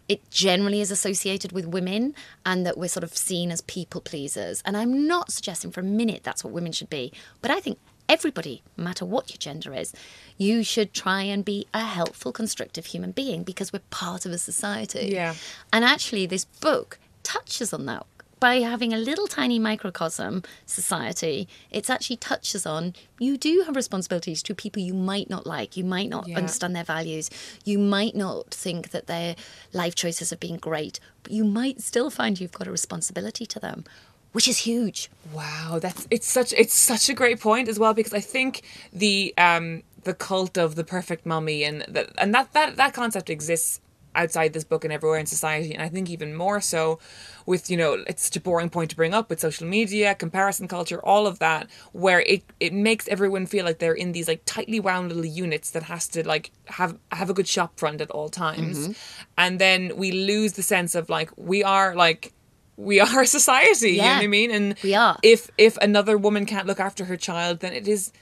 it 0.08 0.20
generally 0.30 0.80
is 0.80 0.90
associated 0.90 1.50
with 1.52 1.66
women 1.66 2.14
and 2.44 2.64
that 2.64 2.78
we're 2.78 2.88
sort 2.96 3.02
of 3.04 3.16
seen 3.16 3.50
as 3.50 3.60
people 3.62 4.00
pleasers. 4.00 4.62
And 4.64 4.76
i'm 4.76 5.06
not 5.06 5.32
suggesting 5.32 5.70
for 5.70 5.80
a 5.80 5.84
minute 6.02 6.22
that's 6.22 6.42
what 6.44 6.52
women 6.52 6.72
should 6.72 6.90
be 6.90 7.12
but 7.42 7.50
i 7.50 7.60
think 7.60 7.78
everybody 8.08 8.62
no 8.76 8.84
matter 8.84 9.04
what 9.04 9.30
your 9.30 9.38
gender 9.38 9.74
is 9.74 9.92
you 10.38 10.62
should 10.62 10.92
try 10.92 11.22
and 11.22 11.44
be 11.44 11.66
a 11.74 11.80
helpful 11.80 12.32
constructive 12.32 12.86
human 12.86 13.10
being 13.10 13.42
because 13.42 13.72
we're 13.72 13.80
part 13.90 14.24
of 14.26 14.32
a 14.32 14.38
society 14.38 15.08
Yeah. 15.12 15.34
and 15.72 15.84
actually 15.84 16.26
this 16.26 16.44
book 16.44 16.98
touches 17.22 17.72
on 17.72 17.86
that 17.86 18.06
by 18.38 18.56
having 18.56 18.92
a 18.92 18.98
little 18.98 19.26
tiny 19.26 19.58
microcosm 19.58 20.42
society, 20.66 21.48
it 21.70 21.88
actually 21.88 22.16
touches 22.18 22.66
on 22.66 22.92
you 23.18 23.38
do 23.38 23.62
have 23.64 23.74
responsibilities 23.74 24.42
to 24.42 24.54
people 24.54 24.82
you 24.82 24.92
might 24.92 25.30
not 25.30 25.46
like, 25.46 25.74
you 25.74 25.82
might 25.84 26.10
not 26.10 26.28
Yeah. 26.28 26.36
understand 26.36 26.76
their 26.76 26.84
values, 26.84 27.30
you 27.64 27.78
might 27.78 28.14
not 28.14 28.50
think 28.52 28.90
that 28.90 29.06
their 29.06 29.36
life 29.72 29.94
choices 29.94 30.28
have 30.30 30.38
been 30.38 30.58
great, 30.58 31.00
but 31.22 31.32
you 31.32 31.44
might 31.44 31.80
still 31.80 32.10
find 32.10 32.38
you've 32.38 32.52
got 32.52 32.68
a 32.68 32.70
responsibility 32.70 33.46
to 33.46 33.58
them, 33.58 33.84
which 34.32 34.48
is 34.48 34.58
huge. 34.58 35.10
Wow, 35.32 35.78
that's 35.80 36.06
it's 36.10 36.26
such 36.26 36.52
it's 36.52 36.74
such 36.74 37.08
a 37.08 37.14
great 37.14 37.40
point 37.40 37.68
as 37.68 37.78
well 37.78 37.94
because 37.94 38.14
I 38.14 38.20
think 38.20 38.62
the 38.92 39.34
um 39.38 39.82
the 40.04 40.14
cult 40.14 40.56
of 40.56 40.74
the 40.74 40.84
perfect 40.84 41.26
mummy 41.26 41.64
and 41.64 41.84
that 41.88 42.10
and 42.18 42.34
that 42.34 42.52
that 42.52 42.76
that 42.76 42.94
concept 42.94 43.30
exists 43.30 43.80
outside 44.16 44.54
this 44.54 44.64
book 44.64 44.82
and 44.82 44.92
everywhere 44.92 45.18
in 45.18 45.26
society, 45.26 45.74
and 45.74 45.82
I 45.82 45.88
think 45.88 46.08
even 46.08 46.34
more 46.34 46.60
so 46.60 46.98
with 47.44 47.70
you 47.70 47.76
know 47.76 48.02
it's 48.06 48.24
such 48.24 48.36
a 48.36 48.40
boring 48.40 48.70
point 48.70 48.90
to 48.90 48.96
bring 48.96 49.14
up 49.14 49.28
with 49.30 49.40
social 49.40 49.66
media, 49.66 50.14
comparison 50.14 50.66
culture, 50.68 50.98
all 51.04 51.26
of 51.26 51.38
that, 51.38 51.68
where 51.92 52.20
it 52.20 52.42
it 52.58 52.72
makes 52.72 53.06
everyone 53.08 53.46
feel 53.46 53.64
like 53.64 53.78
they're 53.78 53.92
in 53.92 54.12
these 54.12 54.26
like 54.26 54.42
tightly 54.46 54.80
wound 54.80 55.08
little 55.08 55.24
units 55.24 55.70
that 55.72 55.84
has 55.84 56.08
to 56.08 56.26
like 56.26 56.50
have 56.66 56.98
have 57.12 57.30
a 57.30 57.34
good 57.34 57.46
shop 57.46 57.78
front 57.78 58.00
at 58.00 58.10
all 58.10 58.28
times, 58.28 58.96
and 59.36 59.58
then 59.58 59.92
we 59.96 60.12
lose 60.12 60.54
the 60.54 60.62
sense 60.62 60.94
of 60.94 61.08
like 61.10 61.30
we 61.36 61.62
are 61.62 61.94
like 61.94 62.32
we 62.76 63.00
are 63.00 63.22
a 63.22 63.26
society. 63.38 63.92
Yeah. 63.92 64.02
You 64.02 64.08
know 64.08 64.14
what 64.16 64.24
I 64.24 64.26
mean? 64.26 64.50
And 64.50 64.74
we 64.82 64.94
are. 64.94 65.18
If 65.22 65.50
if 65.58 65.76
another 65.78 66.16
woman 66.16 66.46
can't 66.46 66.66
look 66.66 66.80
after 66.80 67.04
her 67.06 67.16
child, 67.16 67.60
then 67.60 67.72
it 67.72 67.88
is. 67.88 68.12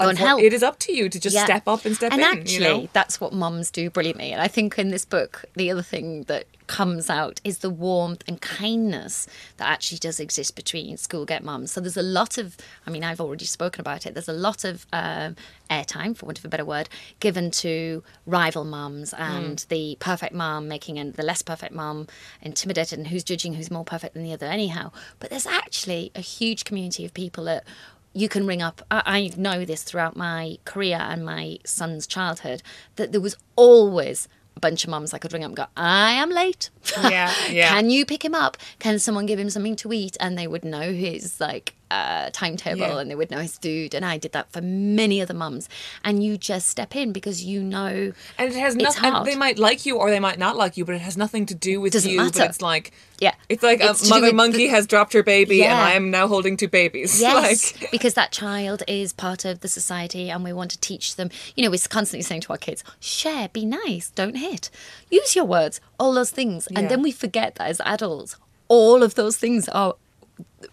Go 0.00 0.08
and 0.08 0.18
help. 0.18 0.40
It 0.40 0.52
is 0.52 0.62
up 0.62 0.78
to 0.80 0.92
you 0.92 1.08
to 1.08 1.20
just 1.20 1.34
Yeah. 1.34 1.44
step 1.44 1.68
up 1.68 1.84
and 1.84 1.94
step 1.94 2.12
and 2.12 2.20
in. 2.20 2.26
actually, 2.26 2.54
you 2.54 2.60
know? 2.60 2.88
that's 2.92 3.20
what 3.20 3.32
mums 3.32 3.70
do 3.70 3.88
brilliantly. 3.90 4.32
And 4.32 4.40
I 4.40 4.48
think 4.48 4.78
in 4.78 4.88
this 4.90 5.04
book, 5.04 5.44
the 5.54 5.70
other 5.70 5.82
thing 5.82 6.24
that 6.24 6.46
comes 6.66 7.10
out 7.10 7.40
is 7.44 7.58
the 7.58 7.68
warmth 7.68 8.22
and 8.26 8.40
kindness 8.40 9.26
that 9.58 9.68
actually 9.68 9.98
does 9.98 10.18
exist 10.18 10.56
between 10.56 10.96
school 10.96 11.24
get 11.26 11.44
mums. 11.44 11.70
So 11.72 11.80
there's 11.80 11.96
a 11.98 12.02
lot 12.02 12.38
of, 12.38 12.56
I 12.86 12.90
mean, 12.90 13.04
I've 13.04 13.20
already 13.20 13.44
spoken 13.44 13.80
about 13.80 14.06
it. 14.06 14.14
There's 14.14 14.28
a 14.28 14.32
lot 14.32 14.64
of 14.64 14.86
um, 14.92 15.36
airtime, 15.70 16.16
for 16.16 16.26
want 16.26 16.38
of 16.38 16.44
a 16.44 16.48
better 16.48 16.64
word, 16.64 16.88
given 17.20 17.50
to 17.52 18.02
rival 18.26 18.64
mums 18.64 19.12
and 19.12 19.58
Mm. 19.58 19.68
the 19.68 19.96
perfect 20.00 20.34
mum 20.34 20.66
making 20.68 21.12
the 21.12 21.22
less 21.22 21.42
perfect 21.42 21.74
mum 21.74 22.06
intimidated 22.40 22.98
and 22.98 23.08
who's 23.08 23.24
judging 23.24 23.54
who's 23.54 23.70
more 23.70 23.84
perfect 23.84 24.14
than 24.14 24.22
the 24.22 24.32
other 24.32 24.46
anyhow. 24.46 24.92
But 25.18 25.30
there's 25.30 25.46
actually 25.46 26.10
a 26.14 26.20
huge 26.20 26.64
community 26.64 27.04
of 27.04 27.12
people 27.12 27.44
that 27.44 27.64
you 28.12 28.28
can 28.28 28.46
ring 28.46 28.62
up. 28.62 28.82
I, 28.90 29.02
I 29.04 29.30
know 29.36 29.64
this 29.64 29.82
throughout 29.82 30.16
my 30.16 30.58
career 30.64 30.98
and 31.00 31.24
my 31.24 31.58
son's 31.64 32.06
childhood 32.06 32.62
that 32.96 33.12
there 33.12 33.20
was 33.20 33.36
always 33.56 34.28
a 34.56 34.60
bunch 34.60 34.84
of 34.84 34.90
mums 34.90 35.14
I 35.14 35.18
could 35.18 35.32
ring 35.32 35.44
up 35.44 35.48
and 35.48 35.56
go, 35.56 35.66
I 35.76 36.12
am 36.12 36.30
late. 36.30 36.70
Yeah, 36.96 37.32
yeah. 37.50 37.70
Can 37.70 37.90
you 37.90 38.04
pick 38.04 38.24
him 38.24 38.34
up? 38.34 38.56
Can 38.78 38.98
someone 38.98 39.26
give 39.26 39.38
him 39.38 39.50
something 39.50 39.76
to 39.76 39.92
eat? 39.92 40.16
And 40.20 40.36
they 40.36 40.46
would 40.46 40.64
know 40.64 40.92
his 40.92 41.40
like 41.40 41.74
uh, 41.92 42.30
timetable 42.32 42.78
Yeah. 42.80 42.98
and 42.98 43.10
they 43.10 43.14
would 43.14 43.30
know 43.30 43.38
his 43.40 43.58
food. 43.58 43.94
And 43.94 44.04
I 44.04 44.16
did 44.18 44.32
that 44.32 44.50
for 44.52 44.60
many 44.62 45.20
other 45.20 45.34
mums. 45.34 45.68
And 46.04 46.24
you 46.24 46.36
just 46.38 46.68
step 46.68 46.96
in 46.96 47.12
because 47.12 47.44
you 47.44 47.62
know 47.62 48.12
And 48.38 48.52
it 48.52 48.58
has 48.58 48.74
nothing. 48.76 49.24
They 49.24 49.36
might 49.36 49.58
like 49.58 49.84
you 49.86 49.96
or 49.98 50.10
they 50.10 50.20
might 50.20 50.38
not 50.38 50.56
like 50.56 50.76
you, 50.76 50.84
but 50.84 50.94
it 50.94 51.02
has 51.02 51.16
nothing 51.16 51.44
to 51.46 51.54
do 51.54 51.80
with 51.80 51.92
Doesn't 51.92 52.10
you. 52.10 52.16
matter. 52.16 52.38
But 52.40 52.48
it's 52.50 52.62
like, 52.62 52.92
Yeah. 53.20 53.34
it's 53.48 53.62
like 53.62 53.80
It's 53.80 54.06
a 54.06 54.10
mother 54.10 54.32
monkey 54.32 54.66
the- 54.66 54.68
has 54.68 54.86
dropped 54.86 55.12
her 55.12 55.22
baby, 55.22 55.62
and 55.64 55.74
I 55.78 55.92
am 55.92 56.10
now 56.10 56.26
holding 56.28 56.56
two 56.56 56.68
babies. 56.68 57.20
Yes, 57.20 57.74
like, 57.80 57.90
because 57.90 58.14
that 58.14 58.32
child 58.32 58.82
is 58.88 59.12
part 59.12 59.44
of 59.44 59.60
the 59.60 59.68
society 59.68 60.30
and 60.30 60.42
we 60.42 60.52
want 60.52 60.70
to 60.72 60.78
teach 60.80 61.16
them. 61.16 61.28
You 61.54 61.64
know, 61.64 61.70
we're 61.70 61.78
constantly 61.88 62.22
saying 62.22 62.40
to 62.42 62.52
our 62.52 62.58
kids, 62.58 62.82
share, 63.00 63.48
be 63.50 63.64
nice, 63.64 64.10
don't 64.10 64.36
hit. 64.36 64.70
Use 65.10 65.36
your 65.36 65.44
words, 65.44 65.80
all 66.00 66.14
those 66.14 66.30
things. 66.30 66.66
And 66.74 66.88
then 66.88 67.02
we 67.02 67.12
forget 67.12 67.56
that 67.56 67.68
as 67.68 67.80
adults, 67.84 68.36
all 68.68 69.02
of 69.02 69.14
those 69.14 69.36
things 69.36 69.68
are 69.68 69.94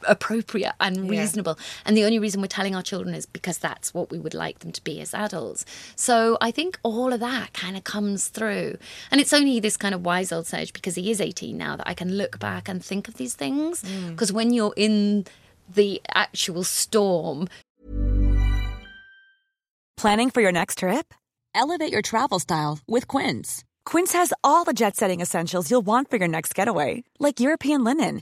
appropriate 0.08 0.74
and 0.80 1.06
Yeah. 1.06 1.22
reasonable. 1.22 1.58
And 1.86 1.98
the 1.98 2.04
only 2.06 2.20
reason 2.20 2.42
we're 2.42 2.48
telling 2.48 2.76
our 2.76 2.84
children 2.84 3.16
is 3.16 3.26
because 3.26 3.58
that's 3.58 3.94
what 3.94 4.12
we 4.12 4.20
would 4.20 4.34
like 4.34 4.60
them 4.60 4.72
to 4.72 4.84
be 4.84 5.02
as 5.02 5.14
adults. 5.14 5.66
So 5.96 6.38
I 6.40 6.52
think 6.52 6.80
all 6.84 7.12
of 7.12 7.20
that 7.22 7.54
kind 7.54 7.76
of 7.76 7.84
comes 7.84 8.28
through. 8.28 8.78
And 9.12 9.20
it's 9.20 9.34
only 9.34 9.60
this 9.60 9.78
kind 9.78 9.96
of 9.96 10.06
wise 10.06 10.32
old 10.32 10.48
sage 10.48 10.74
because 10.74 10.96
he 10.96 11.10
is 11.12 11.20
18 11.20 11.58
now 11.58 11.76
that 11.76 11.88
I 11.88 11.94
can 11.94 12.16
look 12.18 12.40
back 12.40 12.70
and 12.70 12.84
think 12.84 13.08
of 13.08 13.16
these 13.16 13.34
things. 13.34 13.82
Mm. 13.84 14.12
Because 14.12 14.32
when 14.32 14.54
you're 14.54 14.74
in 14.78 15.26
the 15.74 16.02
actual 16.14 16.64
storm, 16.64 17.48
Planning 19.98 20.30
for 20.30 20.42
your 20.42 20.54
next 20.54 20.78
trip? 20.78 21.14
Elevate 21.54 21.92
your 21.92 22.02
travel 22.02 22.40
style 22.40 22.80
with 22.88 23.06
Quince. 23.08 23.66
Quince 23.86 24.14
has 24.14 24.34
all 24.44 24.64
the 24.64 24.74
jet 24.74 24.96
setting 24.96 25.20
essentials 25.20 25.70
you'll 25.70 25.82
want 25.82 26.10
for 26.10 26.18
your 26.18 26.28
next 26.28 26.56
getaway, 26.56 27.04
like 27.20 27.40
European 27.42 27.84
linen, 27.84 28.22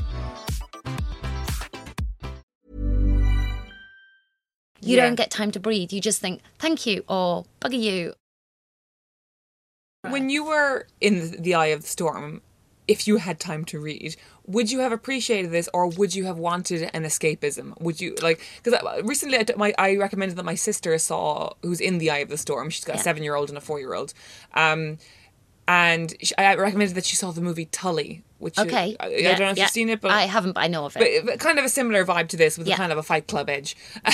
You 4.81 4.97
Yeah. 4.97 5.05
don't 5.05 5.15
get 5.15 5.31
time 5.31 5.51
to 5.51 5.59
breathe. 5.59 5.91
You 5.93 6.01
just 6.01 6.19
think, 6.19 6.41
thank 6.59 6.85
you, 6.85 7.03
or 7.07 7.45
bugger 7.61 7.79
you. 7.79 8.13
when 10.09 10.29
you 10.31 10.43
were 10.43 10.87
in 10.99 11.41
the 11.41 11.53
eye 11.53 11.67
of 11.67 11.81
the 11.83 11.87
storm, 11.87 12.41
if 12.87 13.07
you 13.07 13.17
had 13.17 13.39
time 13.39 13.63
to 13.65 13.79
read, 13.79 14.15
would 14.47 14.71
you 14.71 14.79
have 14.79 14.91
appreciated 14.91 15.51
this, 15.51 15.69
or 15.73 15.87
would 15.87 16.15
you 16.15 16.25
have 16.25 16.39
wanted 16.39 16.89
an 16.93 17.03
escapism? 17.03 17.79
Would 17.79 18.01
you 18.01 18.15
like? 18.21 18.41
Because 18.63 18.81
recently, 19.03 19.37
I, 19.37 19.45
my, 19.55 19.73
I 19.77 19.95
recommended 19.97 20.37
that 20.37 20.43
my 20.45 20.55
sister 20.55 20.97
saw 20.97 21.53
who's 21.61 21.79
in 21.79 21.99
the 21.99 22.09
eye 22.09 22.17
of 22.17 22.29
the 22.29 22.37
storm. 22.37 22.69
She's 22.71 22.83
got 22.83 22.95
a 22.95 22.99
seven-year-old 22.99 23.49
and 23.49 23.57
a 23.57 23.61
four-year-old, 23.61 24.13
um, 24.55 24.97
and 25.67 26.13
I 26.37 26.55
recommended 26.55 26.95
that 26.95 27.05
she 27.05 27.15
saw 27.15 27.31
the 27.31 27.39
movie 27.41 27.65
Tully, 27.65 28.23
which 28.41 28.57
Okay. 28.59 28.95
I, 28.99 29.05
I 29.05 29.09
yeah, 29.09 29.29
don't 29.37 29.39
know 29.45 29.51
if 29.51 29.57
yeah. 29.57 29.63
you've 29.63 29.71
seen 29.71 29.89
it, 29.89 30.01
but. 30.01 30.11
I 30.11 30.23
haven't, 30.23 30.53
but 30.53 30.61
I 30.63 30.67
know 30.67 30.85
of 30.85 30.95
it. 30.97 30.99
but, 31.25 31.31
but 31.31 31.39
kind 31.39 31.57
of 31.59 31.65
a 31.65 31.69
similar 31.69 32.03
vibe 32.05 32.27
to 32.29 32.37
this 32.37 32.57
with 32.57 32.67
a 32.67 32.71
Yeah. 32.71 32.75
kind 32.77 32.91
of 32.91 32.97
a 32.97 33.03
Fight 33.03 33.27
Club 33.27 33.49
edge. 33.49 33.75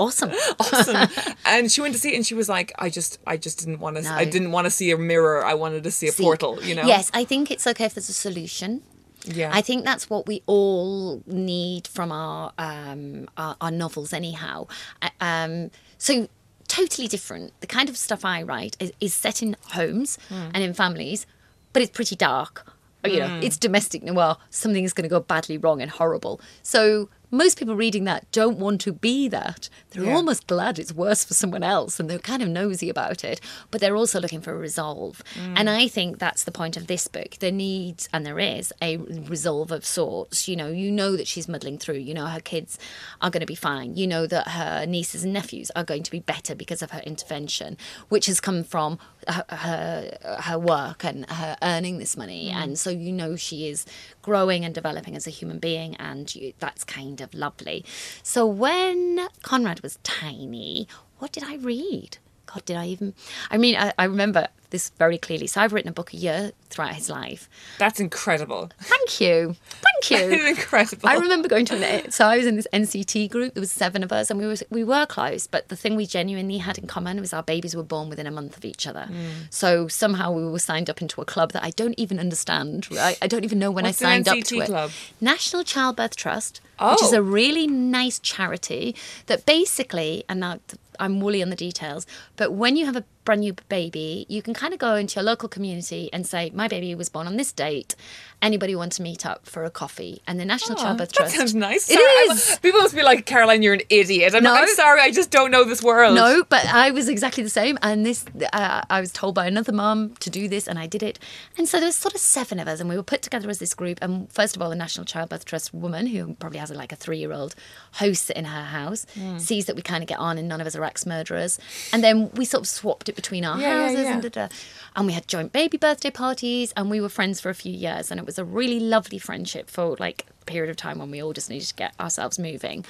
awesome. 0.00 0.30
awesome. 0.60 1.08
and 1.44 1.70
she 1.70 1.80
went 1.80 1.94
to 1.94 2.00
see 2.00 2.12
it 2.12 2.16
and 2.16 2.26
she 2.26 2.34
was 2.34 2.48
like, 2.48 2.72
I 2.78 2.88
just 2.90 3.18
I 3.26 3.36
just 3.36 3.58
didn't 3.58 3.80
want 3.80 3.96
to 3.96 4.08
I 4.10 4.24
didn't 4.24 4.52
want 4.52 4.66
to 4.66 4.70
see 4.70 4.90
a 4.90 4.96
mirror. 4.98 5.44
I 5.44 5.54
wanted 5.54 5.84
to 5.84 5.90
see 5.90 6.08
a 6.08 6.12
See, 6.12 6.22
portal, 6.22 6.62
you 6.62 6.74
know? 6.74 6.84
Yes, 6.86 7.10
I 7.14 7.24
think 7.24 7.50
it's 7.50 7.66
okay 7.66 7.84
if 7.86 7.94
there's 7.94 8.08
a 8.08 8.12
solution. 8.14 8.82
Yeah. 9.24 9.50
I 9.52 9.60
think 9.60 9.84
that's 9.84 10.08
what 10.08 10.26
we 10.26 10.42
all 10.46 11.22
need 11.26 11.86
from 11.86 12.10
our 12.12 12.52
um, 12.58 13.28
our, 13.36 13.56
our 13.60 13.70
novels, 13.70 14.12
anyhow. 14.12 14.66
Uh, 15.02 15.10
Um, 15.20 15.70
so 15.98 16.28
totally 16.68 17.08
different. 17.08 17.52
The 17.60 17.66
kind 17.66 17.88
of 17.90 17.96
stuff 17.96 18.24
I 18.24 18.42
write 18.42 18.76
is, 18.80 18.92
is 19.00 19.12
set 19.12 19.42
in 19.42 19.56
homes 19.72 20.18
Hmm. 20.28 20.50
and 20.54 20.62
in 20.64 20.72
families, 20.72 21.26
but 21.72 21.82
it's 21.82 21.90
pretty 21.90 22.16
dark. 22.16 22.72
You 23.04 23.20
know, 23.20 23.28
mm. 23.28 23.42
it's 23.42 23.56
domestic 23.56 24.02
noir. 24.02 24.36
Something 24.50 24.84
is 24.84 24.92
going 24.92 25.04
to 25.04 25.08
go 25.08 25.20
badly 25.20 25.56
wrong 25.56 25.80
and 25.80 25.90
horrible. 25.90 26.40
So 26.62 27.08
most 27.30 27.58
people 27.58 27.76
reading 27.76 28.04
that 28.04 28.30
don't 28.32 28.58
want 28.58 28.80
to 28.82 28.92
be 28.92 29.28
that. 29.28 29.68
They're 29.90 30.04
Yeah. 30.04 30.14
almost 30.14 30.46
glad 30.46 30.78
it's 30.78 30.92
worse 30.92 31.24
for 31.24 31.34
someone 31.34 31.62
else 31.62 31.98
and 32.00 32.08
they're 32.08 32.18
kind 32.18 32.42
of 32.42 32.48
nosy 32.48 32.88
about 32.88 33.24
it, 33.24 33.40
but 33.70 33.80
they're 33.80 33.96
also 33.96 34.20
looking 34.20 34.40
for 34.40 34.52
a 34.52 34.58
resolve. 34.58 35.22
Mm. 35.34 35.54
And 35.56 35.70
I 35.70 35.88
think 35.88 36.18
that's 36.18 36.44
the 36.44 36.52
point 36.52 36.76
of 36.76 36.86
this 36.86 37.06
book. 37.08 37.36
There 37.40 37.52
needs, 37.52 38.08
and 38.12 38.24
there 38.26 38.38
is, 38.38 38.72
a 38.82 38.96
resolve 38.96 39.70
of 39.70 39.84
sorts. 39.84 40.48
You 40.48 40.56
know, 40.56 40.68
you 40.68 40.90
know 40.90 41.16
that 41.16 41.26
she's 41.28 41.48
muddling 41.48 41.78
through. 41.78 41.98
You 41.98 42.14
know, 42.14 42.26
her 42.26 42.40
kids 42.40 42.78
are 43.20 43.30
going 43.30 43.40
to 43.40 43.46
be 43.46 43.54
fine. 43.54 43.96
You 43.96 44.06
know 44.06 44.26
that 44.26 44.48
her 44.48 44.86
nieces 44.86 45.24
and 45.24 45.32
nephews 45.32 45.70
are 45.76 45.84
going 45.84 46.02
to 46.02 46.10
be 46.10 46.20
better 46.20 46.54
because 46.54 46.82
of 46.82 46.90
her 46.92 47.00
intervention, 47.00 47.76
which 48.08 48.26
has 48.26 48.40
come 48.40 48.64
from 48.64 48.98
her, 49.28 49.44
her, 49.48 50.38
her 50.42 50.58
work 50.58 51.04
and 51.04 51.28
her 51.30 51.56
earning 51.62 51.98
this 51.98 52.16
money. 52.16 52.50
Mm. 52.50 52.54
And 52.54 52.78
so 52.78 52.90
you 52.90 53.12
know 53.12 53.36
she 53.36 53.68
is 53.68 53.86
growing 54.22 54.64
and 54.64 54.74
developing 54.74 55.16
as 55.16 55.26
a 55.26 55.30
human 55.30 55.58
being, 55.58 55.94
and 55.96 56.34
you, 56.34 56.52
that's 56.58 56.84
kind 56.84 57.19
of 57.20 57.34
lovely. 57.34 57.84
So 58.22 58.46
when 58.46 59.28
Conrad 59.42 59.80
was 59.80 59.98
tiny, 60.02 60.88
what 61.18 61.32
did 61.32 61.44
I 61.44 61.56
read? 61.56 62.18
God, 62.52 62.64
did 62.64 62.76
I 62.76 62.86
even? 62.86 63.14
I 63.50 63.58
mean, 63.58 63.76
I, 63.76 63.92
I 63.98 64.04
remember 64.04 64.48
this 64.70 64.90
very 64.98 65.18
clearly. 65.18 65.48
So 65.48 65.60
I've 65.60 65.72
written 65.72 65.88
a 65.88 65.92
book 65.92 66.12
a 66.12 66.16
year 66.16 66.52
throughout 66.68 66.94
his 66.94 67.10
life. 67.10 67.48
That's 67.78 67.98
incredible. 67.98 68.70
Thank 68.80 69.20
you, 69.20 69.56
thank 69.68 70.10
you. 70.30 70.46
Incredible. 70.46 71.08
I 71.08 71.16
remember 71.16 71.48
going 71.48 71.64
to 71.66 71.74
an 71.76 72.10
so 72.12 72.24
I 72.26 72.36
was 72.36 72.46
in 72.46 72.54
this 72.56 72.68
NCT 72.72 73.30
group. 73.30 73.54
There 73.54 73.60
was 73.60 73.72
seven 73.72 74.02
of 74.04 74.12
us, 74.12 74.30
and 74.30 74.38
we 74.38 74.46
were 74.46 74.56
we 74.70 74.84
were 74.84 75.06
close. 75.06 75.46
But 75.48 75.68
the 75.70 75.76
thing 75.76 75.96
we 75.96 76.06
genuinely 76.06 76.58
had 76.58 76.78
in 76.78 76.86
common 76.86 77.20
was 77.20 77.32
our 77.32 77.42
babies 77.42 77.74
were 77.74 77.82
born 77.82 78.08
within 78.08 78.26
a 78.26 78.30
month 78.30 78.56
of 78.56 78.64
each 78.64 78.86
other. 78.86 79.08
Mm. 79.10 79.52
So 79.52 79.88
somehow 79.88 80.30
we 80.32 80.44
were 80.44 80.58
signed 80.60 80.88
up 80.88 81.02
into 81.02 81.20
a 81.20 81.24
club 81.24 81.50
that 81.52 81.64
I 81.64 81.70
don't 81.70 81.98
even 81.98 82.18
understand. 82.20 82.86
I, 82.92 83.16
I 83.20 83.26
don't 83.26 83.44
even 83.44 83.58
know 83.58 83.70
when 83.72 83.84
What's 83.84 84.00
I 84.00 84.04
signed 84.06 84.28
up 84.28 84.38
to 84.38 84.60
it. 84.60 84.92
National 85.20 85.64
Childbirth 85.64 86.14
Trust, 86.16 86.60
which 86.80 87.02
is 87.02 87.12
Oh. 87.12 87.18
a 87.18 87.22
really 87.22 87.66
nice 87.66 88.18
charity 88.20 88.94
that 89.26 89.46
basically, 89.46 90.24
and 90.28 90.40
now 90.40 90.60
I'm 91.00 91.20
woolly 91.20 91.42
on 91.42 91.50
the 91.50 91.56
details. 91.56 92.06
But 92.36 92.52
when 92.52 92.76
you 92.76 92.86
have 92.86 92.96
a 92.96 93.04
brand 93.24 93.40
new 93.42 93.54
baby, 93.68 94.26
you 94.28 94.42
can 94.42 94.54
kind 94.54 94.72
of 94.72 94.78
go 94.78 94.94
into 94.96 95.16
your 95.16 95.24
local 95.24 95.48
community 95.48 96.08
and 96.12 96.26
say, 96.26 96.50
"My 96.54 96.68
baby 96.68 96.94
was 96.94 97.08
born 97.08 97.26
on 97.26 97.36
this 97.36 97.52
date. 97.52 97.94
Anybody 98.42 98.74
want 98.74 98.92
to 98.92 99.02
meet 99.02 99.26
up 99.26 99.46
for 99.46 99.64
a 99.64 99.70
coffee?" 99.70 100.22
And 100.26 100.40
the 100.40 100.44
National 100.44 100.78
Childbirth 100.78 101.10
That 101.10 101.16
Trust. 101.16 101.36
sounds 101.36 101.54
nice. 101.54 101.90
It 101.90 101.94
Sorry, 101.94 102.28
I'm- 102.28 102.58
people 102.62 102.80
must 102.80 102.94
be 102.94 103.02
like, 103.02 103.26
Caroline, 103.26 103.62
you're 103.62 103.74
an 103.74 103.82
idiot. 103.90 104.34
I'm, 104.34 104.42
No. 104.42 104.54
I'm 104.54 104.68
sorry, 104.74 105.00
I 105.02 105.10
just 105.10 105.30
don't 105.30 105.50
know 105.50 105.64
this 105.64 105.82
world. 105.82 106.14
No, 106.14 106.44
but 106.48 106.64
I 106.66 106.90
was 106.90 107.08
exactly 107.08 107.42
the 107.42 107.50
same. 107.50 107.78
And 107.82 108.06
this, 108.06 108.24
uh, 108.52 108.82
I 108.88 109.00
was 109.00 109.12
told 109.12 109.34
by 109.34 109.46
another 109.46 109.72
mum 109.72 110.14
to 110.20 110.30
do 110.30 110.48
this, 110.48 110.66
and 110.66 110.78
I 110.78 110.86
did 110.86 111.02
it. 111.02 111.18
And 111.58 111.68
so 111.68 111.78
there's 111.80 111.96
sort 111.96 112.14
of 112.14 112.20
seven 112.20 112.58
of 112.58 112.68
us, 112.68 112.80
and 112.80 112.88
we 112.88 112.96
were 112.96 113.02
put 113.02 113.20
together 113.22 113.50
as 113.50 113.58
this 113.58 113.74
group. 113.74 113.98
And 114.00 114.32
first 114.32 114.56
of 114.56 114.62
all, 114.62 114.70
the 114.70 114.76
National 114.76 115.04
Childbirth 115.04 115.44
Trust 115.44 115.74
woman, 115.74 116.06
who 116.06 116.34
probably 116.34 116.58
has 116.58 116.70
like 116.70 116.92
a 116.92 116.96
three 116.96 117.18
year 117.18 117.32
old, 117.32 117.54
hosts 117.94 118.30
it 118.30 118.36
in 118.36 118.46
her 118.46 118.64
house, 118.64 119.04
Hmm. 119.14 119.38
sees 119.38 119.66
that 119.66 119.76
we 119.76 119.82
kind 119.82 120.02
of 120.02 120.08
get 120.08 120.18
on, 120.18 120.38
and 120.38 120.48
none 120.48 120.60
of 120.60 120.66
us 120.66 120.74
are 120.74 120.84
ex 120.84 121.04
murderers. 121.04 121.58
And 121.92 122.02
then 122.02 122.30
we 122.34 122.44
sort 122.46 122.62
of 122.62 122.68
swapped 122.68 123.08
it 123.10 123.16
between 123.16 123.44
our 123.44 123.60
Yeah, 123.60 123.82
houses, 123.82 124.04
yeah. 124.04 124.12
and 124.14 124.22
da-da. 124.22 124.48
and 124.96 125.06
we 125.06 125.12
had 125.12 125.28
joint 125.28 125.52
baby 125.52 125.76
birthday 125.76 126.10
parties, 126.10 126.72
and 126.76 126.88
we 126.90 127.00
were 127.00 127.10
friends 127.10 127.40
for 127.40 127.50
a 127.50 127.54
few 127.54 127.72
years, 127.72 128.10
and 128.10 128.18
it 128.18 128.24
was 128.24 128.38
a 128.38 128.44
really 128.44 128.80
lovely 128.80 129.18
friendship 129.18 129.68
for 129.68 129.96
like 129.98 130.26
a 130.42 130.44
period 130.46 130.70
of 130.70 130.76
time 130.76 130.98
when 130.98 131.10
we 131.10 131.22
all 131.22 131.32
just 131.34 131.50
needed 131.50 131.68
to 131.68 131.74
get 131.74 131.92
ourselves 132.00 132.38
moving. 132.38 132.84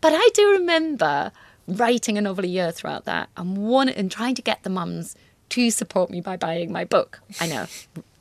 But 0.00 0.12
I 0.14 0.28
do 0.34 0.50
remember 0.52 1.32
writing 1.66 2.16
a 2.18 2.20
novel 2.20 2.44
a 2.44 2.48
year 2.48 2.70
throughout 2.72 3.04
that 3.06 3.28
and 3.36 3.56
one 3.56 3.88
and 3.88 4.10
trying 4.10 4.34
to 4.36 4.42
get 4.42 4.62
the 4.62 4.70
mums 4.70 5.16
to 5.50 5.70
support 5.70 6.10
me 6.10 6.20
by 6.20 6.36
buying 6.36 6.72
my 6.72 6.84
book. 6.84 7.20
I 7.40 7.46
know. 7.46 7.66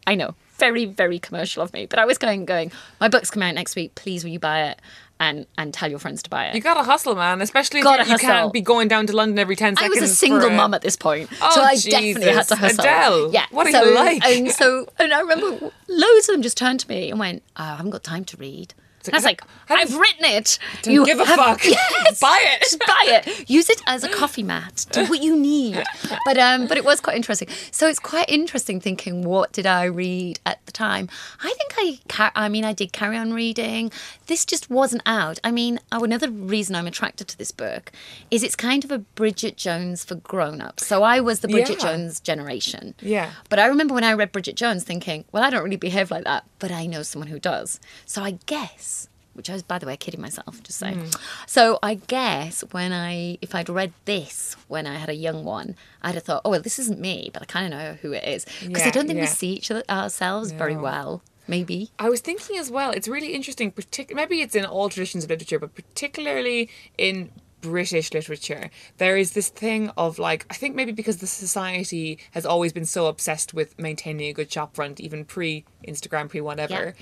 I 0.05 0.15
know. 0.15 0.35
Very, 0.57 0.85
very 0.85 1.17
commercial 1.17 1.63
of 1.63 1.73
me. 1.73 1.85
But 1.87 1.97
I 1.97 2.05
was 2.05 2.17
going 2.19 2.45
going, 2.45 2.71
my 2.99 3.07
book's 3.07 3.31
coming 3.31 3.49
out 3.49 3.55
next 3.55 3.75
week, 3.75 3.95
please 3.95 4.23
will 4.23 4.31
you 4.31 4.39
buy 4.39 4.63
it 4.69 4.79
and 5.21 5.45
and 5.57 5.71
tell 5.73 5.89
your 5.89 5.99
friends 5.99 6.23
to 6.23 6.29
buy 6.29 6.47
it. 6.47 6.55
You 6.55 6.61
gotta 6.61 6.83
hustle, 6.83 7.15
man. 7.15 7.41
Especially 7.41 7.79
if 7.79 7.83
Gotta 7.83 8.05
you, 8.05 8.13
you 8.13 8.17
can't 8.17 8.51
be 8.51 8.59
going 8.59 8.87
down 8.87 9.05
to 9.07 9.15
London 9.15 9.37
every 9.37 9.55
10 9.55 9.75
I 9.77 9.81
seconds. 9.83 10.01
was 10.01 10.11
a 10.11 10.15
single 10.15 10.47
a- 10.47 10.51
mum 10.51 10.73
at 10.73 10.81
this 10.81 10.95
point, 10.95 11.29
Oh, 11.41 11.51
so 11.53 11.61
I 11.61 11.75
definitely 11.75 12.33
had 12.33 12.47
to 12.47 12.55
hustle. 12.55 12.79
Adele, 12.83 13.31
yeah. 13.31 13.45
what 13.51 13.67
are 13.67 13.71
so, 13.71 13.83
you 13.83 13.95
like? 13.95 14.25
And 14.25 14.51
so, 14.51 14.87
and 14.97 15.13
I 15.13 15.19
remember 15.21 15.71
loads 15.87 16.27
of 16.27 16.33
them 16.33 16.41
just 16.41 16.57
turned 16.57 16.79
to 16.81 16.89
me 16.89 17.11
and 17.11 17.19
went, 17.19 17.43
oh, 17.55 17.63
"I 17.63 17.75
haven't 17.77 17.91
got 17.91 18.03
time 18.03 18.25
to 18.25 18.37
read." 18.37 18.73
I 19.11 19.15
was 19.17 19.23
like, 19.23 19.41
"I've 19.69 19.95
written 19.95 20.25
it. 20.25 20.59
Don't 20.83 21.05
give 21.05 21.19
a 21.19 21.25
fuck. 21.25 21.61
Yes, 21.71 22.19
Buy 22.19 22.39
it. 22.41 22.61
Just 22.61 22.79
buy 22.79 23.03
it. 23.25 23.49
Use 23.49 23.69
it 23.69 23.81
as 23.87 24.03
a 24.03 24.09
coffee 24.09 24.43
mat. 24.43 24.85
Do 24.91 25.05
what 25.05 25.21
you 25.21 25.35
need." 25.37 25.81
But 26.25 26.37
um, 26.37 26.67
but 26.67 26.77
it 26.77 26.85
was 26.85 26.99
quite 26.99 27.15
interesting. 27.15 27.47
So 27.71 27.87
it's 27.87 27.99
quite 27.99 28.29
interesting 28.29 28.79
thinking, 28.81 29.23
what 29.23 29.51
did 29.53 29.65
I 29.65 29.85
read 29.85 30.39
at 30.45 30.65
the 30.65 30.71
time? 30.71 31.09
I 31.43 31.53
think 31.53 32.01
I, 32.19 32.31
I 32.35 32.49
mean, 32.49 32.65
I 32.65 32.73
did 32.73 32.91
carry 32.93 33.17
on 33.17 33.33
reading. 33.33 33.91
This 34.27 34.45
just 34.45 34.69
wasn't 34.69 35.01
out. 35.05 35.39
I 35.43 35.51
mean, 35.51 35.79
oh, 35.91 36.03
another 36.03 36.29
reason 36.29 36.75
I'm 36.75 36.87
attracted 36.87 37.27
to 37.29 37.37
this 37.37 37.51
book 37.51 37.91
is 38.29 38.43
it's 38.43 38.55
kind 38.55 38.83
of 38.83 38.91
a 38.91 38.99
Bridget 38.99 39.57
Jones 39.57 40.03
for 40.03 40.15
grown-ups. 40.15 40.85
So 40.85 41.03
I 41.03 41.19
was 41.19 41.39
the 41.39 41.47
Bridget 41.47 41.77
Yeah. 41.79 41.91
Jones 41.91 42.19
generation. 42.19 42.93
Yeah. 43.01 43.31
But 43.49 43.59
I 43.59 43.65
remember 43.65 43.93
when 43.93 44.03
I 44.03 44.13
read 44.13 44.31
Bridget 44.31 44.55
Jones 44.55 44.83
thinking, 44.83 45.25
well, 45.31 45.43
I 45.43 45.49
don't 45.49 45.63
really 45.63 45.75
behave 45.75 46.11
like 46.11 46.23
that, 46.25 46.45
but 46.59 46.71
I 46.71 46.85
know 46.85 47.03
someone 47.03 47.27
who 47.29 47.39
does. 47.39 47.79
So 48.05 48.21
I 48.23 48.31
guess, 48.45 48.90
which 49.33 49.49
I 49.49 49.53
was, 49.53 49.63
by 49.63 49.79
the 49.79 49.85
way, 49.85 49.97
kidding 49.97 50.21
myself, 50.21 50.61
just 50.63 50.79
saying. 50.79 50.99
Mm. 50.99 51.19
So 51.47 51.79
I 51.81 51.95
guess 51.95 52.61
when 52.71 52.91
I, 52.91 53.37
if 53.41 53.55
I'd 53.55 53.69
read 53.69 53.93
this 54.05 54.55
when 54.67 54.85
I 54.87 54.95
had 54.95 55.09
a 55.09 55.15
young 55.15 55.43
one, 55.43 55.75
I'd 56.01 56.15
have 56.15 56.23
thought, 56.23 56.41
oh, 56.43 56.51
well, 56.51 56.61
this 56.61 56.79
isn't 56.79 56.99
me, 56.99 57.29
but 57.33 57.41
I 57.41 57.45
kind 57.45 57.73
of 57.73 57.79
know 57.79 57.93
who 58.01 58.11
it 58.13 58.23
is. 58.23 58.45
Because 58.65 58.83
I 58.83 58.89
don't 58.89 59.07
think 59.07 59.17
yeah. 59.17 59.23
we 59.23 59.27
see 59.27 59.53
each 59.53 59.71
other 59.71 59.83
ourselves 59.89 60.51
very 60.51 60.75
well. 60.75 61.21
Maybe. 61.47 61.89
I 61.99 62.09
was 62.09 62.21
thinking 62.21 62.57
as 62.57 62.69
well, 62.69 62.91
it's 62.91 63.07
really 63.07 63.33
interesting, 63.33 63.71
partic- 63.71 64.13
maybe 64.13 64.41
it's 64.41 64.55
in 64.55 64.63
all 64.63 64.89
traditions 64.89 65.23
of 65.23 65.29
literature, 65.29 65.59
but 65.59 65.75
particularly 65.75 66.69
in 66.97 67.31
British 67.61 68.13
literature, 68.13 68.69
there 68.97 69.15
is 69.17 69.31
this 69.31 69.49
thing 69.49 69.89
of 69.97 70.19
like, 70.19 70.45
I 70.49 70.55
think 70.55 70.75
maybe 70.75 70.91
because 70.91 71.17
the 71.17 71.27
society 71.27 72.19
has 72.31 72.45
always 72.45 72.73
been 72.73 72.85
so 72.85 73.05
obsessed 73.07 73.53
with 73.53 73.77
maintaining 73.79 74.27
a 74.29 74.33
good 74.33 74.51
shop 74.51 74.75
front, 74.75 74.99
even 74.99 75.25
pre 75.25 75.65
Instagram, 75.87 76.29
pre 76.29 76.41
whatever, 76.41 76.93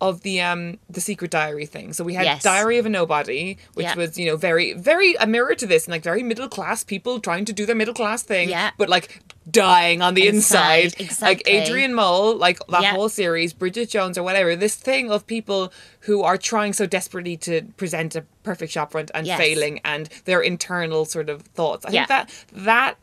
of 0.00 0.22
the 0.22 0.40
um 0.40 0.78
the 0.90 1.00
secret 1.00 1.30
diary 1.30 1.66
thing. 1.66 1.92
So 1.92 2.02
we 2.04 2.14
had 2.14 2.24
Yes. 2.24 2.42
Diary 2.42 2.78
of 2.78 2.86
a 2.86 2.88
Nobody, 2.88 3.58
which 3.74 3.84
Yeah. 3.84 3.94
was, 3.96 4.18
you 4.18 4.26
know, 4.26 4.36
very, 4.36 4.72
very 4.72 5.14
a 5.16 5.26
mirror 5.26 5.54
to 5.54 5.66
this, 5.66 5.84
and 5.84 5.92
like 5.92 6.02
very 6.02 6.22
middle 6.22 6.48
class 6.48 6.82
people 6.84 7.20
trying 7.20 7.44
to 7.44 7.52
do 7.52 7.66
their 7.66 7.76
middle 7.76 7.94
class 7.94 8.22
thing, 8.22 8.48
Yeah. 8.48 8.70
but 8.78 8.88
like 8.88 9.20
dying 9.50 10.00
on 10.02 10.14
the 10.14 10.26
Inside, 10.26 10.94
inside. 10.98 11.26
Like. 11.26 11.42
Adrian 11.46 11.94
Mole, 11.94 12.36
like 12.36 12.58
that 12.68 12.82
Yeah. 12.82 12.92
whole 12.92 13.08
series, 13.08 13.52
Bridget 13.52 13.90
Jones 13.90 14.16
or 14.18 14.22
whatever, 14.22 14.56
this 14.56 14.74
thing 14.74 15.10
of 15.10 15.26
people 15.26 15.72
who 16.04 16.22
are 16.22 16.36
trying 16.36 16.72
so 16.72 16.86
desperately 16.86 17.36
to 17.38 17.62
present 17.76 18.14
a 18.14 18.22
perfect 18.42 18.72
shopfront 18.74 19.10
and 19.14 19.26
Yes. 19.26 19.38
failing 19.38 19.80
and 19.84 20.08
their 20.26 20.40
internal 20.40 21.04
sort 21.04 21.28
of 21.28 21.42
thoughts. 21.42 21.84
I 21.86 21.90
Yeah. 21.90 22.06
think 22.06 22.08
that 22.08 22.30
that 22.64 22.96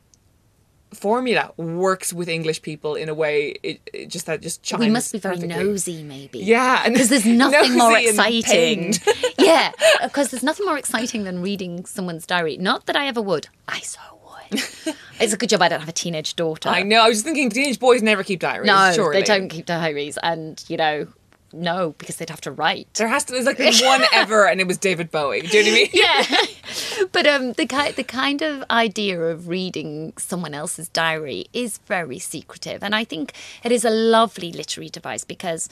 formula 0.93 1.53
works 1.55 2.11
with 2.11 2.27
English 2.27 2.61
people 2.61 2.95
in 2.95 3.07
a 3.07 3.13
way 3.13 3.55
it, 3.63 3.79
it 3.93 4.09
just 4.09 4.25
that 4.25 4.41
just 4.41 4.61
chimes 4.61 4.81
We 4.81 4.89
must 4.89 5.11
be 5.13 5.19
very 5.19 5.35
perfectly. 5.37 5.63
nosy, 5.63 6.03
maybe. 6.03 6.39
Yeah, 6.39 6.87
Because 6.89 7.07
there's 7.09 7.25
nothing 7.43 7.77
more 7.77 7.97
exciting. 7.97 8.93
yeah, 9.39 9.71
because 10.03 10.31
there's 10.31 10.43
nothing 10.43 10.65
more 10.65 10.77
exciting 10.77 11.23
than 11.23 11.41
reading 11.41 11.85
someone's 11.85 12.27
diary. 12.27 12.57
Not 12.57 12.87
that 12.87 12.97
I 12.97 13.07
ever 13.07 13.21
would. 13.21 13.47
I 13.69 13.79
so 13.79 13.99
would. 14.27 14.61
it's 15.21 15.33
a 15.33 15.37
good 15.37 15.47
job 15.49 15.61
I 15.61 15.69
don't 15.69 15.79
have 15.79 15.87
a 15.89 15.93
teenage 15.93 16.35
daughter. 16.35 16.67
I 16.67 16.83
know. 16.83 17.01
I 17.01 17.07
was 17.07 17.19
just 17.19 17.25
thinking, 17.25 17.49
teenage 17.49 17.79
boys 17.79 18.01
never 18.01 18.21
keep 18.23 18.41
diaries. 18.41 18.67
No, 18.67 18.91
surely. 18.93 19.19
they 19.21 19.25
don't 19.25 19.47
keep 19.47 19.65
diaries, 19.67 20.17
and 20.21 20.61
you 20.67 20.75
know, 20.75 21.07
no, 21.53 21.95
because 21.97 22.17
they'd 22.17 22.29
have 22.29 22.41
to 22.41 22.51
write. 22.51 22.93
There 22.95 23.07
has 23.07 23.25
to. 23.25 23.33
There's 23.33 23.45
like 23.45 23.59
one 23.81 24.03
ever, 24.13 24.47
and 24.47 24.61
it 24.61 24.67
was 24.67 24.77
David 24.77 25.11
Bowie. 25.11 25.41
Do 25.41 25.57
you 25.57 25.63
know 25.63 25.71
what 25.71 25.77
I 25.77 25.83
mean? 25.83 25.89
yeah, 25.93 27.05
but 27.11 27.27
um, 27.27 27.53
the 27.53 27.65
kind 27.65 27.95
the 27.95 28.03
kind 28.03 28.41
of 28.41 28.63
idea 28.69 29.19
of 29.21 29.47
reading 29.47 30.13
someone 30.17 30.53
else's 30.53 30.89
diary 30.89 31.45
is 31.53 31.79
very 31.79 32.19
secretive, 32.19 32.83
and 32.83 32.95
I 32.95 33.03
think 33.03 33.33
it 33.63 33.71
is 33.71 33.85
a 33.85 33.89
lovely 33.89 34.51
literary 34.51 34.89
device 34.89 35.23
because 35.23 35.69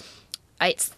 it's 0.62 0.92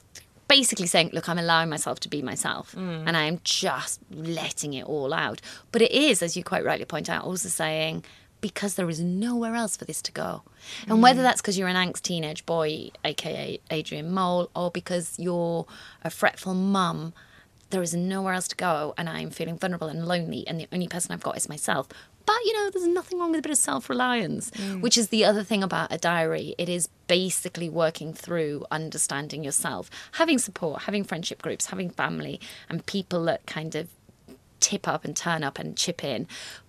basically 0.47 0.87
saying, 0.87 1.11
look, 1.13 1.29
I'm 1.29 1.39
allowing 1.39 1.69
myself 1.69 1.99
to 2.01 2.09
be 2.09 2.21
myself, 2.21 2.73
and 2.75 3.15
I 3.15 3.23
am 3.23 3.39
just 3.43 3.99
letting 4.11 4.73
it 4.73 4.85
all 4.85 5.13
out. 5.13 5.41
But 5.71 5.81
it 5.81 5.91
is, 5.91 6.21
as 6.21 6.35
you 6.35 6.43
quite 6.43 6.65
rightly 6.65 6.85
point 6.85 7.09
out, 7.09 7.23
also 7.23 7.49
saying. 7.49 8.03
Because 8.41 8.73
there 8.73 8.89
is 8.89 8.99
nowhere 8.99 9.55
else 9.55 9.77
for 9.77 9.85
this 9.85 10.01
to 10.01 10.11
go. 10.11 10.41
And 10.87 10.99
mm. 10.99 11.01
whether 11.01 11.21
that's 11.21 11.41
because 11.41 11.57
you're 11.57 11.67
an 11.67 11.75
angst 11.75 12.01
teenage 12.01 12.45
boy, 12.45 12.89
aka 13.05 13.59
Adrian 13.69 14.11
Mole, 14.11 14.49
or 14.55 14.71
because 14.71 15.17
you're 15.17 15.65
a 16.03 16.09
fretful 16.09 16.53
mum 16.53 17.13
there 17.71 17.81
is 17.81 17.93
nowhere 17.93 18.33
else 18.33 18.47
to 18.49 18.55
go 18.55 18.93
and 18.97 19.09
I'm 19.09 19.31
feeling 19.31 19.57
vulnerable 19.57 19.87
and 19.87 20.05
lonely 20.05 20.45
and 20.47 20.59
the 20.59 20.67
only 20.71 20.87
person 20.87 21.11
I've 21.11 21.23
got 21.23 21.37
is 21.37 21.49
myself. 21.49 21.87
But 22.25 22.35
you 22.45 22.53
know, 22.53 22.69
there's 22.69 22.87
nothing 22.87 23.19
wrong 23.19 23.31
with 23.31 23.39
a 23.39 23.41
bit 23.41 23.51
of 23.51 23.57
self-reliance, 23.57 24.51
mm. 24.51 24.81
which 24.81 24.97
is 24.97 25.07
the 25.07 25.25
other 25.25 25.43
thing 25.43 25.63
about 25.63 25.91
a 25.91 25.97
diary. 25.97 26.53
It 26.57 26.69
is 26.69 26.87
basically 27.07 27.69
working 27.69 28.13
through 28.13 28.65
understanding 28.69 29.43
yourself, 29.43 29.89
having 30.13 30.37
support, 30.37 30.83
having 30.83 31.03
friendship 31.03 31.41
groups, 31.41 31.67
having 31.67 31.89
family 31.89 32.39
and 32.69 32.85
people 32.85 33.23
that 33.25 33.45
kind 33.47 33.75
of 33.75 33.89
tip 34.59 34.87
up 34.87 35.03
and 35.03 35.15
turn 35.15 35.43
up 35.43 35.57
and 35.57 35.75
chip 35.75 36.03
in. 36.03 36.27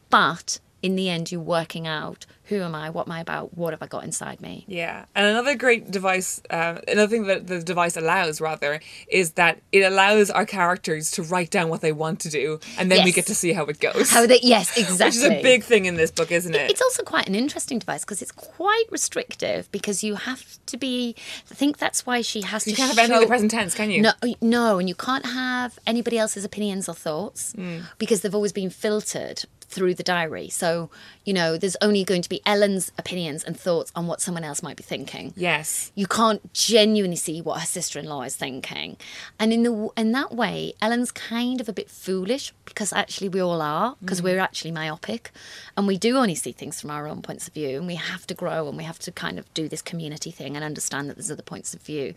But 0.09 0.59
in 0.83 0.97
the 0.97 1.09
end, 1.09 1.31
you're 1.33 1.41
working 1.41 1.87
out 1.87 2.27
who 2.47 2.61
am 2.61 2.75
I, 2.75 2.91
what 2.91 3.07
am 3.07 3.13
I 3.13 3.21
about, 3.21 3.57
what 3.57 3.73
have 3.73 3.83
I 3.83 3.87
got 3.87 4.05
inside 4.05 4.41
me. 4.43 4.65
Yeah, 4.69 5.07
and 5.15 5.25
another 5.27 5.55
great 5.55 5.91
device, 5.91 6.43
uh, 6.51 6.81
another 6.87 7.07
thing 7.09 7.25
that 7.29 7.47
the 7.47 7.63
device 7.63 7.97
allows 7.97 8.41
rather 8.43 8.81
is 9.09 9.33
that 9.33 9.61
it 9.71 9.81
allows 9.81 10.29
our 10.29 10.45
characters 10.45 11.11
to 11.13 11.23
write 11.23 11.51
down 11.51 11.69
what 11.71 11.81
they 11.81 11.93
want 11.93 12.21
to 12.21 12.29
do, 12.29 12.61
and 12.79 12.91
then 12.91 13.05
we 13.05 13.13
get 13.13 13.27
to 13.27 13.35
see 13.35 13.53
how 13.55 13.65
it 13.67 13.81
goes. 13.81 14.11
How 14.11 14.27
they, 14.27 14.41
yes, 14.43 14.77
exactly. 14.77 15.07
which 15.07 15.17
is 15.17 15.25
a 15.25 15.43
big 15.43 15.63
thing 15.65 15.87
in 15.87 15.95
this 15.95 16.11
book, 16.11 16.31
isn't 16.31 16.55
it? 16.55 16.71
It's 16.71 16.83
also 16.83 17.03
quite 17.05 17.27
an 17.29 17.35
interesting 17.37 17.79
device 17.79 18.05
because 18.05 18.21
it's 18.21 18.33
quite 18.33 18.85
restrictive 18.91 19.71
because 19.73 20.03
you 20.05 20.17
have 20.17 20.59
to 20.67 20.77
be. 20.77 21.15
I 21.51 21.55
think 21.55 21.79
that's 21.79 22.05
why 22.05 22.21
she 22.23 22.43
has 22.43 22.67
you 22.67 22.73
to. 22.73 22.77
can't 22.77 22.91
have 22.91 22.99
any 22.99 23.15
of 23.15 23.21
the 23.21 23.27
present 23.29 23.51
tense, 23.53 23.75
can 23.75 23.91
you? 23.91 24.03
No, 24.03 24.13
no, 24.43 24.79
and 24.79 24.89
you 24.89 24.95
can't 24.97 25.25
have 25.27 25.79
anybody 25.87 26.19
else's 26.19 26.45
opinions 26.45 26.89
or 26.89 26.95
thoughts 26.95 27.53
Hmm. 27.53 27.79
because 27.99 28.21
they've 28.21 28.35
always 28.35 28.53
been 28.53 28.69
filtered 28.69 29.45
through 29.73 29.95
the 29.95 30.03
diary. 30.03 30.49
So 30.49 30.91
you 31.25 31.33
know, 31.33 31.57
there's 31.57 31.77
only 31.81 32.05
going 32.05 32.23
to 32.23 32.29
be 32.29 32.41
Ellen's 32.45 32.91
opinions 32.99 33.45
and 33.45 33.59
thoughts 33.59 33.93
on 33.95 34.07
what 34.07 34.21
someone 34.21 34.45
else 34.45 34.63
might 34.63 34.77
be 34.77 34.83
thinking. 34.83 35.33
Yes. 35.37 35.93
you 35.95 36.07
can't 36.07 36.53
genuinely 36.53 37.17
see 37.17 37.41
what 37.41 37.61
her 37.61 37.67
sister-in-law 37.67 38.23
is 38.23 38.37
thinking. 38.37 38.97
And 39.39 39.53
in 39.53 39.63
the 39.63 39.91
in 39.97 40.13
that 40.13 40.33
way 40.33 40.75
ellen's 40.81 41.13
kind 41.13 41.61
of 41.61 41.69
a 41.69 41.73
bit 41.73 41.89
foolish 41.91 42.53
because 42.65 42.93
actually 42.93 43.29
we 43.29 43.41
all 43.41 43.63
are 43.63 43.97
because 44.01 44.21
we're 44.23 44.39
actually 44.39 44.73
myopic. 44.73 45.31
And 45.77 45.87
we 45.87 45.97
do 45.97 46.17
only 46.17 46.35
see 46.35 46.53
things 46.53 46.81
from 46.81 46.91
our 46.91 47.07
own 47.07 47.23
points 47.23 47.47
of 47.47 47.55
view 47.55 47.79
and 47.79 47.87
we 47.87 47.95
have 47.95 48.27
to 48.27 48.35
grow 48.35 48.69
and 48.69 48.77
we 48.77 48.85
have 48.85 48.99
to 49.01 49.13
kind 49.13 49.39
of 49.39 49.53
do 49.55 49.69
this 49.69 49.83
community 49.83 50.31
thing 50.31 50.57
and 50.57 50.65
understand 50.65 51.09
that 51.09 51.17
there's 51.17 51.31
other 51.31 51.43
points 51.43 51.75
of 51.75 51.81
view. 51.83 52.15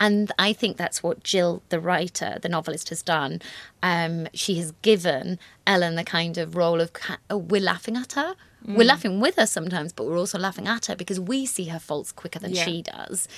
And 0.00 0.32
i 0.38 0.52
think 0.52 0.76
that's 0.76 1.02
what 1.02 1.22
Gill 1.22 1.62
the 1.68 1.80
writer 1.80 2.38
the 2.40 2.48
novelist 2.48 2.88
has 2.88 3.02
done. 3.02 3.40
Um, 3.82 4.28
she 4.32 4.56
has 4.56 4.72
given 4.82 5.38
ellen 5.66 5.94
the 5.96 6.04
kind 6.04 6.38
of 6.38 6.56
role 6.56 6.80
of 6.80 6.90
oh, 7.30 7.36
we're 7.36 7.60
laughing 7.60 7.96
at 7.96 8.12
her 8.12 8.34
we're 8.68 8.82
laughing 8.84 9.20
with 9.20 9.36
her 9.36 9.46
sometimes, 9.46 9.92
but 9.92 10.06
we're 10.06 10.18
also 10.18 10.40
laughing 10.40 10.66
at 10.66 10.86
her 10.86 10.96
because 10.96 11.20
we 11.20 11.46
see 11.46 11.66
her 11.66 11.78
faults 11.78 12.10
quicker 12.10 12.40
than 12.40 12.52
Yeah. 12.52 12.64
she 12.64 12.82
does. 12.82 13.28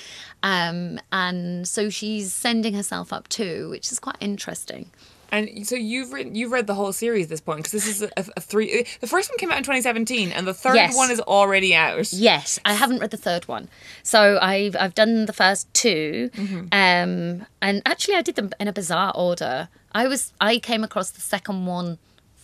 Um, 0.41 0.99
and 1.11 1.67
so 1.67 1.91
she's 1.91 2.33
sending 2.33 2.73
herself 2.73 3.13
up 3.13 3.27
too, 3.27 3.69
which 3.69 3.91
is 3.91 3.99
quite 3.99 4.15
interesting. 4.19 4.89
And 5.31 5.67
so 5.67 5.75
you've 5.75 6.11
written, 6.13 6.33
you've 6.33 6.51
read 6.51 6.65
the 6.65 6.73
whole 6.73 6.91
series 6.93 7.25
at 7.27 7.29
this 7.29 7.41
point 7.41 7.59
because 7.59 7.73
this 7.73 7.85
is 7.85 8.01
a, 8.01 8.09
a 8.17 8.41
three. 8.41 8.87
The 9.01 9.05
first 9.05 9.29
one 9.29 9.37
came 9.37 9.51
out 9.51 9.57
in 9.59 9.63
2017, 9.63 10.31
and 10.31 10.47
the 10.47 10.53
third 10.55 10.73
Yes. 10.73 10.97
one 10.97 11.11
is 11.11 11.19
already 11.21 11.75
out. 11.75 12.11
Yes, 12.11 12.57
I 12.65 12.73
haven't 12.73 12.97
read 12.97 13.11
the 13.11 13.17
third 13.17 13.47
one, 13.47 13.69
so 14.01 14.39
I've 14.41 14.75
I've 14.79 14.95
done 14.95 15.27
the 15.27 15.33
first 15.33 15.71
2 15.75 16.31
um, 16.71 17.45
and 17.61 17.81
actually 17.85 18.15
I 18.15 18.23
did 18.23 18.33
them 18.35 18.49
in 18.59 18.67
a 18.67 18.73
bizarre 18.73 19.11
order. 19.15 19.69
I 19.93 20.07
was 20.07 20.33
I 20.41 20.57
came 20.57 20.83
across 20.83 21.11
the 21.11 21.21
second 21.21 21.67
one 21.67 21.99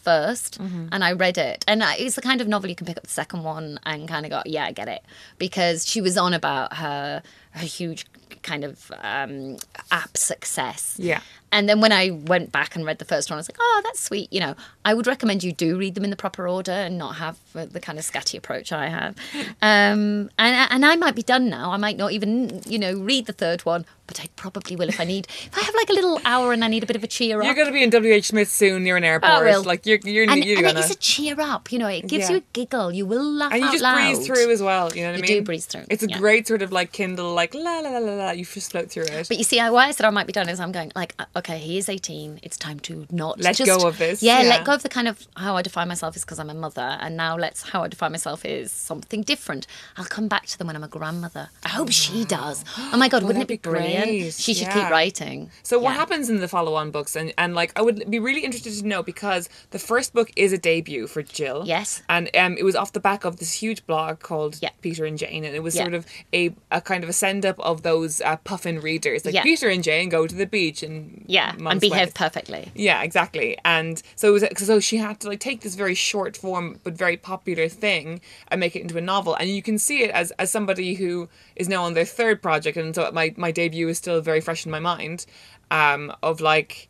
1st 0.06 0.60
mm-hmm. 0.60 0.88
and 0.92 1.04
I 1.04 1.12
read 1.12 1.38
it, 1.38 1.66
and 1.68 1.84
it's 1.84 2.16
the 2.16 2.22
kind 2.22 2.42
of 2.42 2.48
novel 2.48 2.70
you 2.70 2.76
can 2.76 2.88
pick 2.88 2.98
up 2.98 3.04
the 3.04 3.10
second 3.10 3.44
one 3.44 3.80
and 3.86 4.08
kind 4.08 4.26
of 4.26 4.32
go, 4.32 4.42
yeah, 4.46 4.66
I 4.66 4.72
get 4.72 4.88
it, 4.88 5.02
because 5.38 5.88
she 5.88 6.02
was 6.02 6.18
on 6.18 6.34
about 6.34 6.74
her 6.78 7.22
her 7.52 7.66
huge 7.66 8.06
kind 8.44 8.64
of 8.64 8.92
um, 9.02 9.58
app 9.92 10.16
success. 10.18 10.96
Yeah. 11.00 11.22
And 11.52 11.70
then 11.70 11.80
when 11.80 11.94
I 11.94 12.10
went 12.10 12.52
back 12.52 12.76
and 12.76 12.86
read 12.86 12.98
the 13.00 13.06
first 13.06 13.30
one, 13.30 13.38
I 13.38 13.40
was 13.40 13.48
like, 13.50 13.58
oh, 13.62 13.82
that's 13.86 14.02
sweet. 14.02 14.32
You 14.34 14.42
know, 14.42 14.56
I 14.84 14.94
would 14.94 15.08
recommend 15.08 15.42
you 15.44 15.54
do 15.54 15.78
read 15.78 15.96
them 15.96 16.04
in 16.04 16.10
the 16.10 16.18
proper 16.18 16.48
order 16.50 16.72
and 16.74 16.98
not 16.98 17.16
have 17.16 17.38
uh, 17.56 17.66
the 17.66 17.80
kind 17.80 17.98
of 17.98 18.04
scatty 18.04 18.38
approach 18.38 18.72
I 18.72 18.88
have. 18.88 19.16
Um, 19.62 20.30
and, 20.38 20.72
and 20.72 20.86
I 20.86 20.96
might 20.96 21.16
be 21.16 21.24
done 21.24 21.50
now. 21.50 21.72
I 21.72 21.78
might 21.78 21.98
not 21.98 22.12
even, 22.12 22.62
you 22.68 22.78
know, 22.78 22.94
read 22.94 23.26
the 23.26 23.34
third 23.34 23.62
one, 23.66 23.86
but 24.06 24.20
I 24.20 24.28
probably 24.36 24.76
will 24.76 24.90
if 24.90 25.00
I 25.00 25.06
need. 25.06 25.28
If 25.28 25.58
I 25.58 25.62
have 25.62 25.74
like 25.76 25.90
a 25.90 25.94
little 25.94 26.20
hour 26.24 26.54
and 26.54 26.64
I 26.64 26.68
need 26.68 26.84
a 26.84 26.86
bit 26.86 26.96
of 26.96 27.04
a 27.04 27.08
cheer 27.08 27.40
up. 27.40 27.46
You're 27.46 27.56
going 27.56 27.68
to 27.68 27.74
be 27.74 27.82
in 27.84 27.90
WH 28.20 28.26
Smith 28.26 28.50
soon 28.50 28.84
near 28.84 28.96
an 28.98 29.04
airport. 29.04 29.32
I 29.32 29.42
will. 29.44 29.64
Like 29.64 29.86
you're 29.86 29.98
you're, 30.04 30.30
and, 30.30 30.44
you're 30.46 30.58
and 30.58 30.68
gonna. 30.68 30.80
it 30.80 30.86
is 30.86 30.92
a 30.92 30.96
cheer 30.96 31.40
up, 31.40 31.72
you 31.72 31.80
know. 31.80 31.88
It 31.88 32.06
gives 32.08 32.26
Yeah. 32.30 32.36
you 32.36 32.38
a 32.38 32.44
giggle. 32.54 32.92
You 32.92 33.06
will 33.08 33.24
laugh 33.24 33.54
and 33.54 33.62
you 33.64 33.72
just 33.72 33.82
loud. 33.82 34.14
breeze 34.14 34.28
through 34.28 34.52
as 34.52 34.62
well. 34.62 34.94
You 34.94 35.04
know 35.04 35.12
what 35.12 35.18
You 35.20 35.24
I 35.24 35.28
do 35.28 35.34
mean? 35.36 35.44
breeze 35.46 35.66
through, 35.66 35.86
It's 35.90 36.04
a 36.04 36.08
yeah. 36.10 36.20
great 36.20 36.48
sort 36.48 36.62
of 36.62 36.72
like 36.72 36.92
Kindle, 36.92 37.34
like 37.34 37.54
la 37.56 37.80
la 37.80 37.90
la 37.90 37.98
la 38.00 38.25
la. 38.26 38.32
You 38.32 38.46
just 38.46 38.72
float 38.72 38.90
through 38.92 39.04
it. 39.04 39.28
But 39.28 39.38
you 39.38 39.44
see, 39.44 39.60
I- 39.60 39.70
why 39.70 39.88
I 39.88 39.92
said 39.92 40.06
I 40.06 40.10
might 40.10 40.28
be 40.28 40.34
done 40.34 40.50
is 40.50 40.60
I'm 40.60 40.72
going 40.72 40.92
like, 40.96 41.14
uh, 41.20 41.26
okay, 41.38 41.58
he 41.58 41.78
is 41.78 41.90
18. 41.90 42.40
It's 42.44 42.58
time 42.58 42.80
to 42.82 43.06
not 43.12 43.40
Let 43.40 43.56
just, 43.56 43.70
go 43.70 43.88
of 43.88 43.98
this, 43.98 44.22
Yeah, 44.24 44.42
yeah. 44.42 44.50
let 44.50 44.66
go 44.66 44.74
of 44.74 44.84
the 44.84 44.90
kind 44.90 45.08
of 45.08 45.28
how 45.36 45.56
I 45.58 45.62
define 45.62 45.88
myself 45.88 46.16
is 46.16 46.24
because 46.24 46.40
I'm 46.40 46.50
a 46.50 46.54
mother, 46.54 46.98
and 47.02 47.16
now 47.18 47.38
let's 47.38 47.70
how 47.70 47.84
I 47.84 47.88
define 47.88 48.12
myself 48.12 48.46
is 48.46 48.72
something 48.72 49.22
different. 49.24 49.68
I'll 49.98 50.06
come 50.06 50.28
back 50.28 50.46
to 50.48 50.58
them 50.58 50.68
when 50.68 50.76
I'm 50.76 50.84
a 50.84 50.88
grandmother. 50.88 51.50
I 51.64 51.70
hope 51.70 51.92
she 51.92 52.26
does. 52.26 52.64
Oh 52.78 52.98
my 52.98 53.08
god, 53.10 53.24
wouldn't 53.24 53.44
it 53.44 53.48
be 53.48 53.56
be 53.56 53.70
brilliant? 53.70 54.06
great, 54.06 54.34
She 54.34 54.54
should 54.54 54.68
yeah. 54.68 54.74
keep 54.84 54.90
writing. 54.92 55.52
So 55.64 55.80
what 55.80 55.92
Yeah. 55.92 55.98
happens 55.98 56.30
in 56.30 56.38
the 56.40 56.48
follow-on 56.48 56.92
books, 56.92 57.16
and 57.16 57.34
and 57.38 57.56
like 57.56 57.72
I 57.78 57.82
would 57.82 58.10
be 58.10 58.20
really 58.20 58.44
interested 58.44 58.74
to 58.74 58.88
know 58.88 59.02
because 59.04 59.50
the 59.72 59.80
first 59.80 60.14
book 60.14 60.32
is 60.36 60.52
a 60.54 60.58
debut 60.58 61.08
for 61.08 61.22
Gill. 61.22 61.64
Yes. 61.66 62.02
and 62.10 62.30
um, 62.36 62.56
it 62.58 62.64
was 62.64 62.76
off 62.76 62.92
the 62.94 63.00
back 63.00 63.26
of 63.26 63.38
this 63.38 63.54
huge 63.54 63.86
blog 63.86 64.20
called. 64.20 64.60
Peter 64.82 65.06
and 65.06 65.18
Jane, 65.18 65.44
and 65.44 65.56
it 65.56 65.64
was 65.64 65.74
sort 65.74 65.94
of 65.96 66.06
a, 66.32 66.54
a 66.72 66.80
kind 66.82 67.04
of 67.04 67.10
a 67.10 67.14
send 67.14 67.44
up 67.46 67.60
of 67.60 67.82
those 67.82 68.05
uh, 68.22 68.38
puffin 68.38 68.80
readers, 68.80 69.26
like 69.26 69.34
Yeah. 69.34 69.44
Peter 69.44 69.70
and 69.70 69.84
Jane 69.84 70.10
go 70.10 70.28
to 70.28 70.36
the 70.36 70.46
beach 70.46 70.84
and 70.84 71.24
Yeah, 71.28 71.54
and 71.72 71.80
behave 71.82 72.14
perfectly. 72.14 72.72
Yeah, 72.76 73.02
exactly. 73.04 73.58
And 73.64 74.02
so 74.16 74.30
it 74.30 74.32
was 74.32 74.68
so 74.68 74.80
she 74.80 74.98
had 74.98 75.20
to 75.22 75.28
like 75.30 75.40
take 75.40 75.62
this 75.62 75.76
very 75.76 75.96
short 75.96 76.38
form 76.38 76.80
but 76.84 76.94
very 77.06 77.18
popular 77.18 77.68
thing 77.68 78.22
and 78.50 78.60
make 78.60 78.76
it 78.76 78.82
into 78.82 78.98
a 78.98 79.02
novel. 79.02 79.36
And 79.36 79.50
you 79.50 79.62
can 79.62 79.78
see 79.78 80.04
it 80.04 80.12
as 80.12 80.32
as 80.42 80.52
somebody 80.52 80.96
who 80.96 81.30
is 81.56 81.68
now 81.70 81.84
on 81.84 81.94
their 81.94 82.06
third 82.06 82.42
project 82.42 82.78
and 82.78 82.94
so 82.96 83.12
my 83.12 83.34
my 83.38 83.52
debut 83.52 83.88
is 83.88 83.98
still 83.98 84.22
very 84.22 84.42
fresh 84.42 84.66
in 84.66 84.72
my 84.72 84.80
mind 84.80 85.26
um 85.72 86.14
of 86.22 86.42
like 86.42 86.88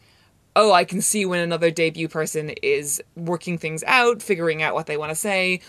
oh, 0.57 0.71
I 0.71 0.85
can 0.85 1.01
see 1.01 1.25
when 1.25 1.39
another 1.41 1.69
debut 1.69 2.07
person 2.07 2.49
is 2.63 3.01
working 3.15 3.57
things 3.57 3.83
out, 3.85 4.21
figuring 4.21 4.63
out 4.63 4.73
what 4.73 4.85
they 4.85 4.95
want 4.97 5.09
to 5.11 5.15
say. 5.15 5.59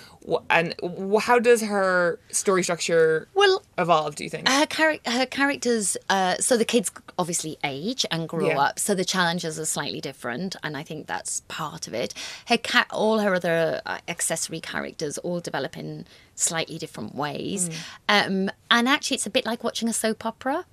And 0.51 0.75
how 1.23 1.39
does 1.39 1.61
her 1.63 2.19
story 2.31 2.63
structure 2.63 3.29
Well, 3.35 3.63
evolve, 3.79 4.15
do 4.17 4.25
you 4.25 4.31
think? 4.31 4.49
her, 4.49 4.67
char- 4.67 4.99
her 5.07 5.27
characters 5.27 5.97
uh, 6.09 6.37
so 6.39 6.57
the 6.57 6.65
kids 6.65 6.91
obviously 7.19 7.59
age 7.65 8.05
and 8.11 8.29
grow 8.29 8.49
Yeah. 8.49 8.59
up 8.61 8.79
so 8.79 8.95
the 8.95 9.05
challenges 9.05 9.59
are 9.59 9.65
slightly 9.65 10.01
different 10.01 10.55
and 10.63 10.77
i 10.77 10.83
think 10.83 11.07
that's 11.07 11.41
part 11.49 11.87
of 11.89 11.95
it 11.95 12.13
her 12.49 12.57
cat 12.59 12.87
all 12.91 13.21
her 13.21 13.35
other 13.35 13.81
uh, 13.87 13.99
accessory 14.09 14.61
characters 14.61 15.17
all 15.19 15.41
develop 15.41 15.77
in 15.79 16.07
slightly 16.35 16.77
different 16.79 17.15
ways 17.15 17.69
Mm. 17.69 18.27
um, 18.49 18.51
and 18.71 18.89
actually 18.89 19.15
it's 19.17 19.27
a 19.27 19.31
bit 19.31 19.47
like 19.47 19.63
watching 19.65 19.89
a 19.89 19.93
soap 19.93 20.27
opera 20.27 20.65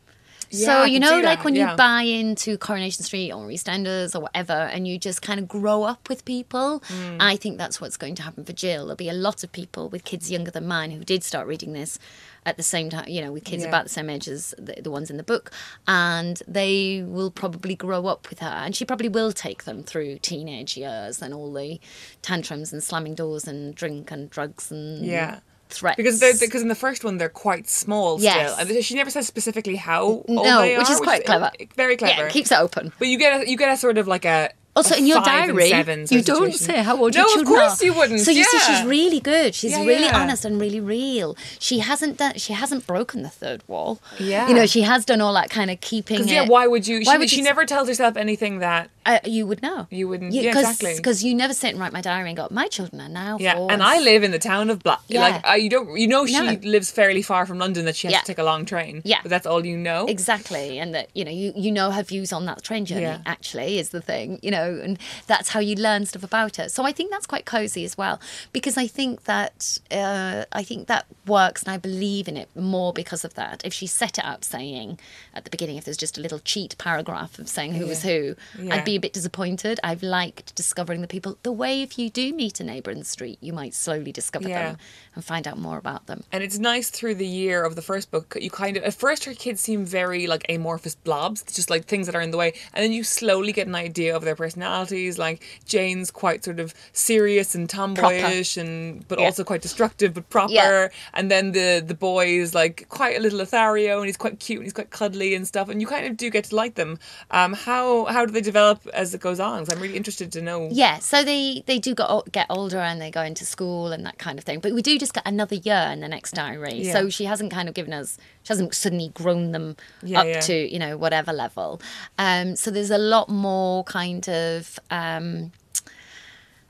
Yeah, 0.55 0.65
so 0.67 0.83
you 0.83 0.99
know 0.99 1.19
like 1.19 1.43
when 1.43 1.55
yeah. 1.55 1.71
you 1.71 1.77
buy 1.77 2.03
into 2.03 2.57
coronation 2.57 3.03
street 3.03 3.31
or 3.31 3.47
eastenders 3.47 4.15
or 4.15 4.19
whatever 4.21 4.53
and 4.53 4.87
you 4.87 4.99
just 4.99 5.21
kind 5.21 5.39
of 5.39 5.47
grow 5.47 5.83
up 5.83 6.07
with 6.09 6.23
people 6.25 6.81
Mm. 6.89 7.17
i 7.19 7.35
think 7.35 7.57
that's 7.57 7.81
what's 7.81 7.97
going 7.97 8.13
to 8.15 8.21
happen 8.23 8.45
for 8.45 8.53
Gill 8.53 8.85
there'll 8.85 8.95
be 8.95 9.09
a 9.09 9.13
lot 9.13 9.43
of 9.43 9.51
people 9.51 9.89
with 9.89 10.03
kids 10.03 10.29
younger 10.29 10.51
than 10.51 10.67
mine 10.67 10.91
who 10.91 11.03
did 11.03 11.23
start 11.23 11.47
reading 11.47 11.73
this 11.73 11.97
at 12.45 12.55
the 12.57 12.63
same 12.63 12.89
time 12.89 13.07
you 13.07 13.21
know 13.21 13.31
with 13.31 13.43
kids 13.45 13.63
Yeah. 13.63 13.69
about 13.69 13.83
the 13.85 13.89
same 13.89 14.09
age 14.09 14.27
as 14.27 14.53
the, 14.57 14.75
the 14.81 14.91
ones 14.91 15.09
in 15.09 15.17
the 15.17 15.23
book 15.23 15.51
and 15.87 16.41
they 16.47 17.03
will 17.07 17.31
probably 17.31 17.75
grow 17.75 18.05
up 18.07 18.29
with 18.29 18.39
her 18.39 18.47
and 18.63 18.75
she 18.75 18.85
probably 18.85 19.09
will 19.09 19.31
take 19.31 19.63
them 19.63 19.81
through 19.83 20.19
teenage 20.19 20.77
years 20.77 21.21
and 21.21 21.33
all 21.33 21.51
the 21.51 21.79
tantrums 22.21 22.71
and 22.71 22.83
slamming 22.83 23.15
doors 23.15 23.47
and 23.47 23.73
drink 23.75 24.11
and 24.11 24.29
drugs 24.29 24.71
and 24.71 25.05
Yeah. 25.05 25.39
Threats 25.73 25.97
Because 25.97 26.19
they're, 26.19 26.33
because 26.39 26.61
in 26.61 26.67
the 26.67 26.75
first 26.75 27.03
one 27.03 27.17
they're 27.17 27.29
quite 27.29 27.67
small 27.69 28.21
Yes. 28.21 28.53
still, 28.53 28.75
and 28.75 28.85
she 28.85 28.95
never 28.95 29.09
says 29.09 29.27
specifically 29.27 29.75
how 29.75 30.03
old 30.03 30.25
no 30.29 30.61
they 30.61 30.77
which 30.77 30.89
is 30.89 30.99
quite 30.99 31.25
clever 31.25 31.51
very 31.75 31.97
clever. 31.97 32.21
yeah 32.21 32.25
it 32.27 32.31
keeps 32.31 32.51
it 32.51 32.59
open 32.59 32.91
But 32.99 33.07
you 33.09 33.17
get 33.17 33.41
a, 33.41 33.49
you 33.49 33.57
get 33.57 33.69
a 33.71 33.77
sort 33.77 33.97
of 33.97 34.07
like 34.07 34.25
a 34.25 34.51
Also, 34.75 34.95
in 34.95 35.05
your 35.05 35.21
diary, 35.21 35.67
you 36.09 36.21
don't 36.23 36.53
say 36.53 36.81
how 36.81 36.97
old 36.97 37.13
no, 37.13 37.27
your 37.27 37.41
of 37.41 37.45
course 37.45 37.81
are. 37.81 37.85
you 37.85 37.93
wouldn't. 37.93 38.21
So 38.21 38.31
you 38.31 38.43
see, 38.43 38.59
she's 38.59 38.83
really 38.85 39.19
good. 39.19 39.53
She's 39.53 39.71
Yeah, 39.71 39.85
really 39.85 40.05
yeah. 40.05 40.19
honest 40.19 40.45
and 40.45 40.59
really 40.59 40.79
real. 40.79 41.37
She 41.59 41.79
hasn't 41.79 42.17
done. 42.17 42.35
She 42.37 42.53
hasn't 42.53 42.87
broken 42.87 43.21
the 43.21 43.29
third 43.29 43.61
wall. 43.67 43.99
Yeah. 44.19 44.47
You 44.47 44.55
know, 44.55 44.65
she 44.65 44.81
has 44.81 45.05
done 45.05 45.21
all 45.21 45.33
that 45.35 45.49
kind 45.51 45.69
of 45.69 45.79
keeping. 45.81 46.21
It, 46.21 46.27
yeah, 46.27 46.47
why 46.47 46.65
would 46.65 46.87
you? 46.87 47.01
Why 47.03 47.13
she, 47.13 47.17
would 47.19 47.29
she 47.29 47.37
you- 47.37 47.43
never 47.43 47.65
tells 47.65 47.87
herself 47.87 48.17
anything 48.17 48.59
that. 48.59 48.89
Uh, 49.05 49.19
you 49.25 49.45
would 49.45 49.61
know. 49.61 49.85
You 49.91 50.07
wouldn't- 50.07 50.31
yeah, 50.31 50.43
exactly. 50.49 50.95
Because 50.95 51.25
you 51.25 51.35
never 51.35 51.53
sit 51.53 51.71
and 51.71 51.79
write 51.79 51.91
my 51.91 51.99
diary 51.99 52.29
and 52.29 52.37
go, 52.37 52.47
my 52.49 52.67
children 52.67 53.01
are 53.01 53.09
now. 53.09 53.37
Yeah, 53.37 53.55
four 53.55 53.69
and 53.69 53.83
I 53.83 53.99
live 53.99 54.23
in 54.23 54.31
the 54.31 54.39
town 54.39 54.69
of 54.69 54.81
Black. 54.81 55.01
Yeah. 55.09 55.19
Like 55.19 55.45
uh, 55.47 55.53
you 55.55 55.69
don't, 55.69 55.99
you 55.99 56.07
know, 56.07 56.25
she 56.25 56.39
No. 56.39 56.57
lives 56.63 56.89
fairly 56.89 57.21
far 57.21 57.45
from 57.45 57.59
London. 57.59 57.83
That 57.85 57.97
she 57.97 58.07
has 58.07 58.13
Yeah. 58.13 58.19
to 58.21 58.25
take 58.25 58.37
a 58.37 58.43
long 58.43 58.63
train. 58.65 59.01
Yeah. 59.03 59.19
but 59.21 59.29
that's 59.29 59.45
all 59.45 59.65
you 59.65 59.75
know. 59.77 60.05
Exactly, 60.07 60.79
and 60.79 60.95
that 60.95 61.09
you 61.13 61.25
know 61.25 61.31
you 61.31 61.51
you 61.55 61.69
know 61.71 61.91
her 61.91 62.01
views 62.01 62.31
on 62.31 62.45
that 62.45 62.63
train 62.63 62.85
journey. 62.85 63.01
Yeah. 63.01 63.19
Actually, 63.25 63.77
is 63.77 63.89
the 63.89 63.99
thing 64.01 64.39
you 64.41 64.49
know, 64.51 64.62
and 64.63 64.97
that's 65.27 65.49
how 65.49 65.59
you 65.59 65.75
learn 65.75 66.05
stuff 66.05 66.23
about 66.23 66.57
her. 66.57 66.69
So 66.69 66.83
I 66.83 66.91
think 66.91 67.11
that's 67.11 67.25
quite 67.27 67.45
cozy 67.45 67.83
as 67.85 67.97
well, 67.97 68.19
because 68.51 68.77
I 68.77 68.87
think 68.87 69.23
that 69.25 69.77
uh, 69.91 70.45
I 70.51 70.63
think 70.63 70.87
that 70.87 71.05
works, 71.25 71.63
and 71.63 71.71
I 71.71 71.77
believe 71.77 72.27
in 72.27 72.37
it 72.37 72.49
more 72.55 72.93
because 72.93 73.23
of 73.23 73.33
that. 73.35 73.61
If 73.65 73.73
she 73.73 73.87
set 73.87 74.17
it 74.17 74.25
up 74.25 74.43
saying 74.43 74.99
at 75.33 75.43
the 75.45 75.49
beginning, 75.49 75.77
if 75.77 75.85
there's 75.85 75.97
just 75.97 76.17
a 76.17 76.21
little 76.21 76.39
cheat 76.39 76.77
paragraph 76.77 77.39
of 77.39 77.47
saying 77.47 77.73
who 77.73 77.87
was 77.87 78.03
who, 78.03 78.35
Yeah. 78.59 78.75
I'd 78.75 78.85
be 78.85 78.95
a 78.95 78.99
bit 78.99 79.13
disappointed. 79.13 79.79
I've 79.83 80.03
liked 80.03 80.55
discovering 80.55 81.01
the 81.01 81.07
people. 81.07 81.37
The 81.43 81.51
way 81.51 81.81
if 81.81 81.97
you 81.97 82.09
do 82.09 82.33
meet 82.33 82.59
a 82.59 82.63
neighbour 82.63 82.91
in 82.91 82.99
the 82.99 83.05
street, 83.05 83.37
you 83.41 83.53
might 83.53 83.73
slowly 83.73 84.11
discover 84.11 84.49
Yeah. 84.49 84.63
them 84.69 84.77
and 85.15 85.23
find 85.23 85.47
out 85.47 85.57
more 85.57 85.77
about 85.77 86.07
them. 86.07 86.23
And 86.31 86.43
it's 86.43 86.57
nice 86.59 86.89
through 86.89 87.15
the 87.15 87.27
year 87.27 87.63
of 87.63 87.75
the 87.75 87.81
first 87.81 88.11
book. 88.11 88.35
You 88.39 88.49
kind 88.49 88.77
of 88.77 88.83
at 88.83 88.93
first 88.93 89.25
her 89.25 89.33
kids 89.33 89.61
seem 89.61 89.85
very 89.85 90.27
like 90.27 90.45
amorphous 90.49 90.95
blobs, 90.95 91.43
just 91.43 91.69
like 91.69 91.85
things 91.85 92.05
that 92.07 92.15
are 92.15 92.21
in 92.21 92.31
the 92.31 92.37
way, 92.37 92.53
and 92.73 92.83
then 92.83 92.91
you 92.91 93.03
slowly 93.03 93.51
get 93.53 93.67
an 93.67 93.75
idea 93.75 94.15
of 94.15 94.23
their 94.23 94.35
personalities. 94.53 95.17
Like 95.17 95.43
Jane's 95.65 96.11
quite 96.11 96.43
sort 96.43 96.59
of 96.59 96.73
serious 96.91 97.55
and 97.55 97.67
tomboyish, 97.69 98.57
and 98.57 99.07
but 99.07 99.19
Yeah. 99.19 99.25
also 99.25 99.43
quite 99.43 99.61
destructive 99.61 100.13
but 100.13 100.29
proper. 100.29 100.53
Yeah. 100.53 100.87
And 101.13 101.29
then 101.29 101.51
the 101.51 101.83
the 101.85 101.93
boy 101.95 102.27
is 102.27 102.53
like 102.53 102.87
quite 102.89 103.17
a 103.17 103.19
little 103.19 103.39
Lothario, 103.39 103.97
and 103.99 104.07
he's 104.07 104.17
quite 104.17 104.39
cute 104.39 104.59
and 104.59 104.65
he's 104.65 104.73
quite 104.73 104.89
cuddly 104.91 105.35
and 105.35 105.47
stuff. 105.47 105.69
And 105.69 105.81
you 105.81 105.87
kind 105.87 106.05
of 106.05 106.17
do 106.17 106.29
get 106.29 106.45
to 106.45 106.55
like 106.55 106.75
them. 106.75 106.99
Um, 107.31 107.53
how 107.53 108.05
how 108.05 108.25
do 108.25 108.31
they 108.31 108.41
develop 108.41 108.85
as 108.93 109.13
it 109.13 109.21
goes 109.21 109.39
on? 109.39 109.65
I'm 109.71 109.79
really 109.79 109.97
interested 109.97 110.31
to 110.33 110.41
know. 110.41 110.69
Yeah, 110.71 110.99
so 110.99 111.23
they 111.23 111.63
they 111.65 111.79
do 111.79 111.95
get 111.95 112.09
get 112.31 112.47
older 112.49 112.79
and 112.79 113.01
they 113.01 113.11
go 113.11 113.21
into 113.21 113.45
school 113.45 113.91
and 113.91 114.05
that 114.05 114.17
kind 114.17 114.37
of 114.39 114.45
thing. 114.45 114.59
But 114.59 114.73
we 114.73 114.81
do 114.81 114.97
just 114.99 115.13
get 115.13 115.23
another 115.25 115.55
year 115.55 115.89
in 115.91 115.99
the 116.01 116.07
next 116.07 116.31
diary. 116.33 116.75
Yeah. 116.75 116.93
So 116.93 117.09
she 117.09 117.25
hasn't 117.25 117.51
kind 117.51 117.67
of 117.69 117.75
given 117.75 117.93
us 117.93 118.17
she 118.43 118.49
hasn't 118.53 118.73
suddenly 118.75 119.09
grown 119.13 119.51
them 119.51 119.75
up 120.15 120.27
to 120.41 120.53
you 120.73 120.79
know 120.79 120.97
whatever 120.97 121.31
level. 121.33 121.81
Um, 122.17 122.55
so 122.55 122.71
there's 122.71 122.91
a 122.91 122.97
lot 122.97 123.29
more 123.29 123.83
kind 123.85 124.27
of. 124.29 124.42
Um, 124.89 125.51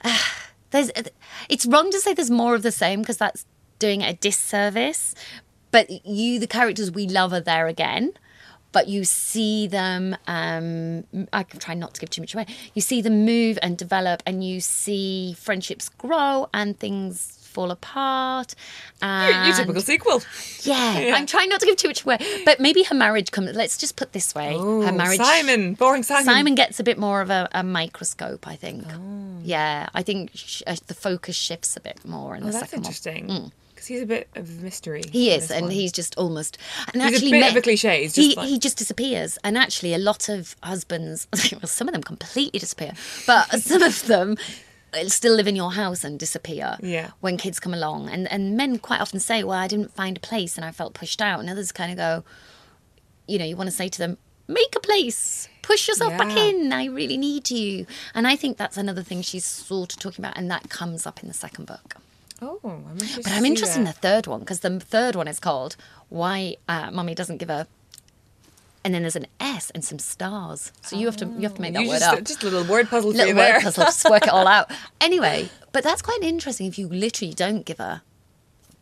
there's 0.72 0.92
it's 1.50 1.66
wrong 1.66 1.92
to 1.92 2.00
say 2.00 2.14
there's 2.14 2.32
more 2.32 2.56
of 2.56 2.64
the 2.64 2.72
same 2.72 3.02
because 3.02 3.18
that's 3.18 3.46
doing 3.80 4.02
a 4.02 4.14
disservice 4.14 5.16
but 5.72 6.06
you 6.06 6.40
the 6.40 6.48
characters 6.48 6.92
we 6.92 7.08
love 7.08 7.34
are 7.34 7.42
there 7.42 7.68
again 7.68 8.14
but 8.72 8.88
you 8.88 9.04
see 9.04 9.68
them 9.68 10.16
um 10.28 11.04
i 11.32 11.44
can 11.44 11.60
try 11.60 11.74
not 11.74 11.94
to 11.94 12.02
give 12.02 12.10
too 12.10 12.22
much 12.22 12.34
away. 12.34 12.46
You 12.74 12.82
see 12.82 13.02
them 13.02 13.26
move 13.26 13.60
and 13.62 13.78
develop 13.78 14.24
and 14.26 14.44
you 14.44 14.62
see 14.62 15.34
friendships 15.34 15.90
grow 15.90 16.48
and 16.54 16.80
things 16.80 17.43
fall 17.54 17.72
apart 17.72 18.56
Your, 19.02 19.10
and 19.12 19.48
your 19.48 19.56
typical 19.56 19.82
sequel. 19.82 20.22
yeah, 20.64 21.00
Yeah. 21.06 21.16
i'm 21.16 21.26
trying 21.26 21.50
not 21.50 21.60
to 21.62 21.66
give 21.66 21.78
too 21.78 21.90
much 21.90 22.04
away 22.04 22.18
but 22.46 22.60
maybe 22.60 22.84
her 22.84 22.96
marriage 22.96 23.30
comes 23.32 23.54
let's 23.56 23.78
just 23.78 23.96
put 23.96 24.14
this 24.14 24.34
way 24.36 24.54
her 24.58 24.92
marriage 24.92 25.20
Simon, 25.20 25.76
boring 25.76 26.04
Simon. 26.04 26.26
Simon 26.26 26.56
gets 26.56 26.80
a 26.80 26.84
bit 26.84 26.98
more 26.98 27.22
of 27.22 27.30
a, 27.30 27.48
a 27.54 27.64
microscope, 27.64 28.48
I 28.48 28.56
think. 28.56 28.86
Oh. 28.90 29.40
Yeah, 29.44 29.88
I 29.94 30.02
think 30.04 30.32
sh- 30.34 30.64
uh, 30.66 30.76
the 30.88 30.94
focus 30.94 31.36
shifts 31.36 31.78
a 31.78 31.82
bit 31.82 32.04
more 32.06 32.36
in 32.36 32.44
Oh, 32.44 32.48
the 32.48 32.54
second 32.54 32.80
one. 32.80 32.86
interesting. 32.86 33.52
Because 33.74 33.88
he's 33.88 34.02
a 34.02 34.06
bit 34.06 34.28
of 34.36 34.50
a 34.50 34.62
mystery. 34.64 35.04
He 35.12 35.32
is, 35.32 35.52
and 35.52 35.64
one. 35.64 35.72
he's 35.72 35.92
just 35.92 36.18
almost. 36.18 36.58
And 36.94 37.02
He's 37.02 37.12
a 37.12 37.16
actually, 37.16 37.32
bit 37.32 37.52
of 37.52 37.58
a 37.58 37.62
cliche, 37.62 38.08
he 38.08 38.36
like- 38.36 38.48
he 38.48 38.58
just 38.60 38.78
disappears, 38.78 39.38
and 39.44 39.58
actually, 39.58 39.94
a 39.94 39.98
lot 39.98 40.30
of 40.30 40.56
husbands, 40.64 41.28
well, 41.52 41.68
some 41.68 41.88
of 41.88 41.94
them 41.94 42.04
completely 42.04 42.60
disappear, 42.60 42.94
but 43.28 43.50
some 43.62 43.84
of 43.84 44.06
them 44.08 44.38
still 45.08 45.36
live 45.36 45.48
in 45.48 45.56
your 45.56 45.74
house 45.74 46.04
and 46.04 46.20
disappear. 46.20 46.78
Yeah. 46.82 47.12
When 47.20 47.38
kids 47.38 47.60
come 47.60 47.74
along, 47.74 48.10
and 48.10 48.32
and 48.32 48.56
men 48.58 48.80
quite 48.80 49.02
often 49.02 49.20
say, 49.20 49.44
"Well, 49.44 49.58
I 49.58 49.68
didn't 49.68 49.94
find 49.94 50.18
a 50.18 50.20
place, 50.20 50.56
and 50.58 50.66
I 50.66 50.72
felt 50.72 50.94
pushed 50.94 51.22
out," 51.22 51.40
and 51.40 51.50
others 51.50 51.72
kind 51.72 51.92
of 51.92 51.98
go, 51.98 52.24
you 53.28 53.40
know, 53.40 53.46
you 53.46 53.56
want 53.56 53.70
to 53.70 53.76
say 53.76 53.90
to 53.90 53.98
them, 53.98 54.18
make 54.48 54.76
a 54.76 54.80
place, 54.80 55.48
push 55.62 55.88
yourself 55.88 56.18
back 56.18 56.36
in. 56.36 56.74
I 56.74 56.86
really 56.86 57.18
need 57.18 57.50
you. 57.50 57.86
And 58.14 58.28
I 58.28 58.36
think 58.36 58.58
that's 58.58 58.78
another 58.78 59.04
thing 59.04 59.22
she's 59.22 59.46
sort 59.46 59.94
of 59.94 60.00
talking 60.00 60.24
about, 60.24 60.38
and 60.38 60.50
that 60.52 60.70
comes 60.70 61.06
up 61.06 61.22
in 61.22 61.28
the 61.28 61.34
second 61.34 61.66
book. 61.66 61.96
Oh, 62.42 62.60
I'm. 62.64 62.98
But 62.98 63.32
I'm 63.32 63.46
interested 63.46 63.80
in 63.80 63.86
the 63.86 63.94
third 63.94 64.28
one 64.28 64.42
because 64.42 64.60
the 64.60 64.80
third 64.80 65.16
one 65.16 65.28
is 65.28 65.40
called 65.40 65.76
"Why 66.10 66.58
uh, 66.68 66.92
Mummy 66.92 67.16
Doesn't 67.16 67.38
Give 67.38 67.50
a," 67.50 67.68
and 68.86 68.94
then 68.94 69.02
there's 69.04 69.16
an 69.16 69.28
S 69.40 69.70
and 69.72 69.84
some 69.84 70.00
stars. 70.00 70.72
So 70.82 70.98
you 70.98 71.06
have 71.06 71.18
to 71.18 71.26
you 71.26 71.42
have 71.42 71.56
to 71.56 71.62
make 71.62 71.74
that 71.74 71.80
Oh, 71.80 71.84
You 71.84 71.90
word 71.90 72.00
just, 72.00 72.14
up. 72.14 72.24
just 72.24 72.44
a 72.44 72.46
little 72.50 72.64
word 72.66 72.90
puzzle 72.90 73.12
Little 73.12 73.28
word 73.28 73.36
there. 73.36 73.62
puzzle, 73.62 73.84
just 73.86 74.10
work 74.10 74.24
it 74.24 74.30
all 74.30 74.48
out. 74.48 74.72
Anyway, 75.02 75.50
but 75.72 75.84
that's 75.84 76.02
quite 76.02 76.22
interesting 76.22 76.68
if 76.68 76.78
you 76.80 76.88
literally 76.88 77.34
don't 77.34 77.66
give 77.66 77.80
a, 77.80 78.02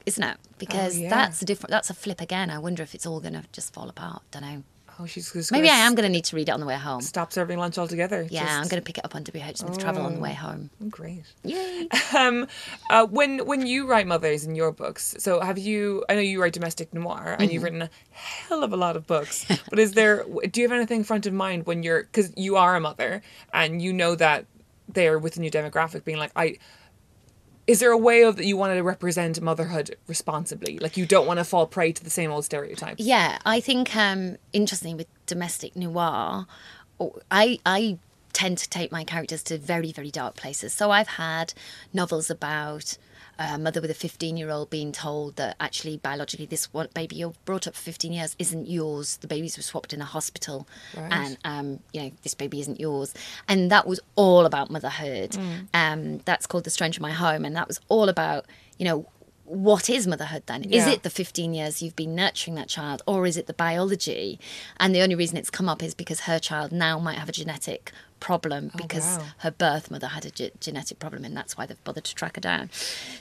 isn't 0.05 0.23
it? 0.23 0.37
Because 0.59 0.95
oh, 0.97 1.01
yeah. 1.01 1.09
that's 1.09 1.41
a 1.41 1.45
different. 1.45 1.71
That's 1.71 1.89
a 1.89 1.93
flip 1.95 2.21
again. 2.21 2.49
I 2.51 2.59
wonder 2.59 2.83
if 2.83 2.93
it's 2.93 3.05
all 3.07 3.19
going 3.19 3.33
to 3.33 3.43
just 3.51 3.73
fall 3.73 3.89
apart. 3.89 4.21
Don't 4.31 4.43
know. 4.43 4.63
Oh, 5.01 5.05
she's 5.07 5.31
just 5.31 5.51
Maybe 5.51 5.67
I 5.69 5.75
am 5.77 5.95
going 5.95 6.03
to 6.03 6.11
need 6.11 6.25
to 6.25 6.35
read 6.35 6.49
it 6.49 6.51
on 6.51 6.59
the 6.59 6.65
way 6.65 6.75
home. 6.75 7.01
stop 7.01 7.33
serving 7.33 7.57
lunch 7.57 7.77
altogether. 7.77 8.27
Yeah, 8.29 8.41
Just- 8.43 8.51
I'm 8.53 8.67
going 8.67 8.81
to 8.81 8.85
pick 8.85 8.97
it 8.99 9.05
up 9.05 9.15
on 9.15 9.23
WH 9.23 9.57
Smith 9.57 9.79
Travel 9.79 10.05
on 10.05 10.13
the 10.15 10.19
way 10.19 10.33
home. 10.33 10.69
Oh, 10.83 10.89
Great. 10.89 11.23
Yay! 11.43 11.87
Um, 12.15 12.45
uh, 12.89 13.05
when 13.07 13.45
when 13.45 13.65
you 13.65 13.87
write 13.87 14.05
mothers 14.05 14.43
in 14.45 14.53
your 14.53 14.71
books, 14.71 15.15
so 15.17 15.39
have 15.39 15.57
you? 15.57 16.03
I 16.09 16.13
know 16.15 16.19
you 16.21 16.41
write 16.41 16.53
domestic 16.53 16.93
noir, 16.93 17.35
and 17.39 17.41
Mm-hmm. 17.41 17.51
you've 17.53 17.63
written 17.63 17.81
a 17.83 17.89
hell 18.11 18.63
of 18.63 18.73
a 18.73 18.77
lot 18.77 18.95
of 18.95 19.07
books. 19.07 19.45
but 19.69 19.79
is 19.79 19.93
there? 19.93 20.23
Do 20.51 20.61
you 20.61 20.67
have 20.67 20.75
anything 20.75 21.03
front 21.03 21.25
of 21.25 21.33
mind 21.33 21.65
when 21.65 21.83
you're? 21.83 22.03
Because 22.03 22.31
you 22.37 22.57
are 22.57 22.75
a 22.75 22.79
mother, 22.81 23.21
and 23.53 23.81
you 23.81 23.93
know 23.93 24.13
that 24.15 24.45
they're 24.89 25.17
within 25.17 25.41
your 25.43 25.51
demographic, 25.51 26.03
being 26.03 26.17
like, 26.19 26.31
I. 26.35 26.57
Is 27.71 27.79
there 27.79 27.91
a 27.91 27.97
way 27.97 28.23
of 28.23 28.35
that 28.35 28.45
you 28.45 28.57
want 28.57 28.75
to 28.75 28.83
represent 28.83 29.39
motherhood 29.39 29.95
responsibly? 30.05 30.77
Like 30.77 30.97
you 30.97 31.05
don't 31.05 31.25
want 31.25 31.37
to 31.37 31.45
fall 31.45 31.65
prey 31.65 31.93
to 31.93 32.03
the 32.03 32.09
same 32.09 32.29
old 32.29 32.43
stereotypes. 32.43 33.01
Yeah, 33.01 33.37
I 33.45 33.61
think 33.61 33.95
um, 33.95 34.35
interesting 34.51 34.97
with 34.97 35.07
domestic 35.25 35.77
noir, 35.77 36.47
I 37.31 37.59
I 37.65 37.97
tend 38.33 38.57
to 38.57 38.69
take 38.69 38.91
my 38.91 39.05
characters 39.05 39.41
to 39.43 39.57
very 39.57 39.93
very 39.93 40.11
dark 40.11 40.35
places. 40.35 40.73
So 40.73 40.91
I've 40.91 41.07
had 41.07 41.53
novels 41.93 42.29
about 42.29 42.97
a 43.41 43.57
mother 43.57 43.81
with 43.81 43.91
a 43.91 43.95
15 43.95 44.37
year 44.37 44.49
old 44.49 44.69
being 44.69 44.91
told 44.91 45.35
that 45.35 45.55
actually 45.59 45.97
biologically 45.97 46.45
this 46.45 46.71
one 46.73 46.87
baby 46.93 47.15
you're 47.17 47.33
brought 47.45 47.67
up 47.67 47.75
for 47.75 47.81
15 47.81 48.13
years 48.13 48.35
isn't 48.39 48.67
yours. 48.67 49.17
The 49.17 49.27
babies 49.27 49.57
were 49.57 49.63
swapped 49.63 49.93
in 49.93 50.01
a 50.01 50.05
hospital, 50.05 50.67
Right. 50.95 51.11
and 51.11 51.37
um, 51.43 51.79
you 51.93 52.01
know 52.03 52.11
this 52.23 52.33
baby 52.33 52.59
isn't 52.61 52.79
yours. 52.79 53.13
And 53.47 53.71
that 53.71 53.87
was 53.87 53.99
all 54.15 54.45
about 54.45 54.69
motherhood. 54.69 55.37
Um, 55.73 56.19
that's 56.25 56.45
called 56.47 56.63
The 56.63 56.69
Stranger 56.69 56.99
in 56.99 57.01
My 57.03 57.11
Home, 57.11 57.45
and 57.45 57.55
that 57.55 57.67
was 57.67 57.79
all 57.89 58.09
about 58.09 58.45
you 58.77 58.85
know 58.85 59.05
what 59.51 59.89
is 59.89 60.07
motherhood 60.07 60.43
then? 60.45 60.63
Is 60.63 60.87
it 60.87 61.03
the 61.03 61.09
15 61.09 61.53
years 61.53 61.81
you've 61.81 61.95
been 61.95 62.15
nurturing 62.15 62.55
that 62.55 62.69
child, 62.69 63.01
or 63.05 63.25
is 63.25 63.35
it 63.35 63.47
the 63.47 63.53
biology? 63.53 64.39
And 64.79 64.95
the 64.95 65.01
only 65.01 65.15
reason 65.15 65.35
it's 65.37 65.49
come 65.49 65.67
up 65.67 65.83
is 65.83 65.93
because 65.93 66.21
her 66.21 66.39
child 66.39 66.71
now 66.71 66.99
might 66.99 67.17
have 67.17 67.27
a 67.27 67.33
genetic 67.33 67.91
problem 68.21 68.71
because 68.77 69.17
wow. 69.17 69.25
her 69.39 69.51
birth 69.51 69.91
mother 69.91 70.07
had 70.07 70.25
a 70.25 70.29
ge- 70.29 70.51
genetic 70.61 70.99
problem, 70.99 71.25
and 71.25 71.35
that's 71.35 71.57
why 71.57 71.65
they've 71.65 71.83
bothered 71.83 72.05
to 72.05 72.15
track 72.15 72.35
her 72.35 72.41
down. 72.41 72.69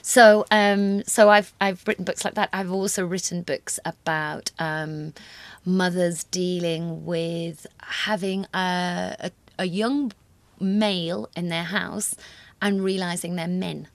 So, 0.01 0.45
um, 0.51 1.03
so 1.03 1.29
I've 1.29 1.53
I've 1.59 1.85
written 1.85 2.05
books 2.05 2.23
like 2.23 2.35
that. 2.35 2.47
I've 2.53 2.71
also 2.71 3.05
written 3.05 3.41
books 3.41 3.77
about 3.83 4.51
um, 4.57 5.13
mothers 5.65 6.23
dealing 6.23 7.05
with 7.05 7.67
having 7.81 8.45
a, 8.53 9.17
a, 9.19 9.31
a 9.59 9.65
young 9.65 10.13
male 10.61 11.29
in 11.35 11.49
their 11.49 11.63
house 11.63 12.15
and 12.61 12.81
realizing 12.81 13.35
they're 13.35 13.47
men. 13.49 13.89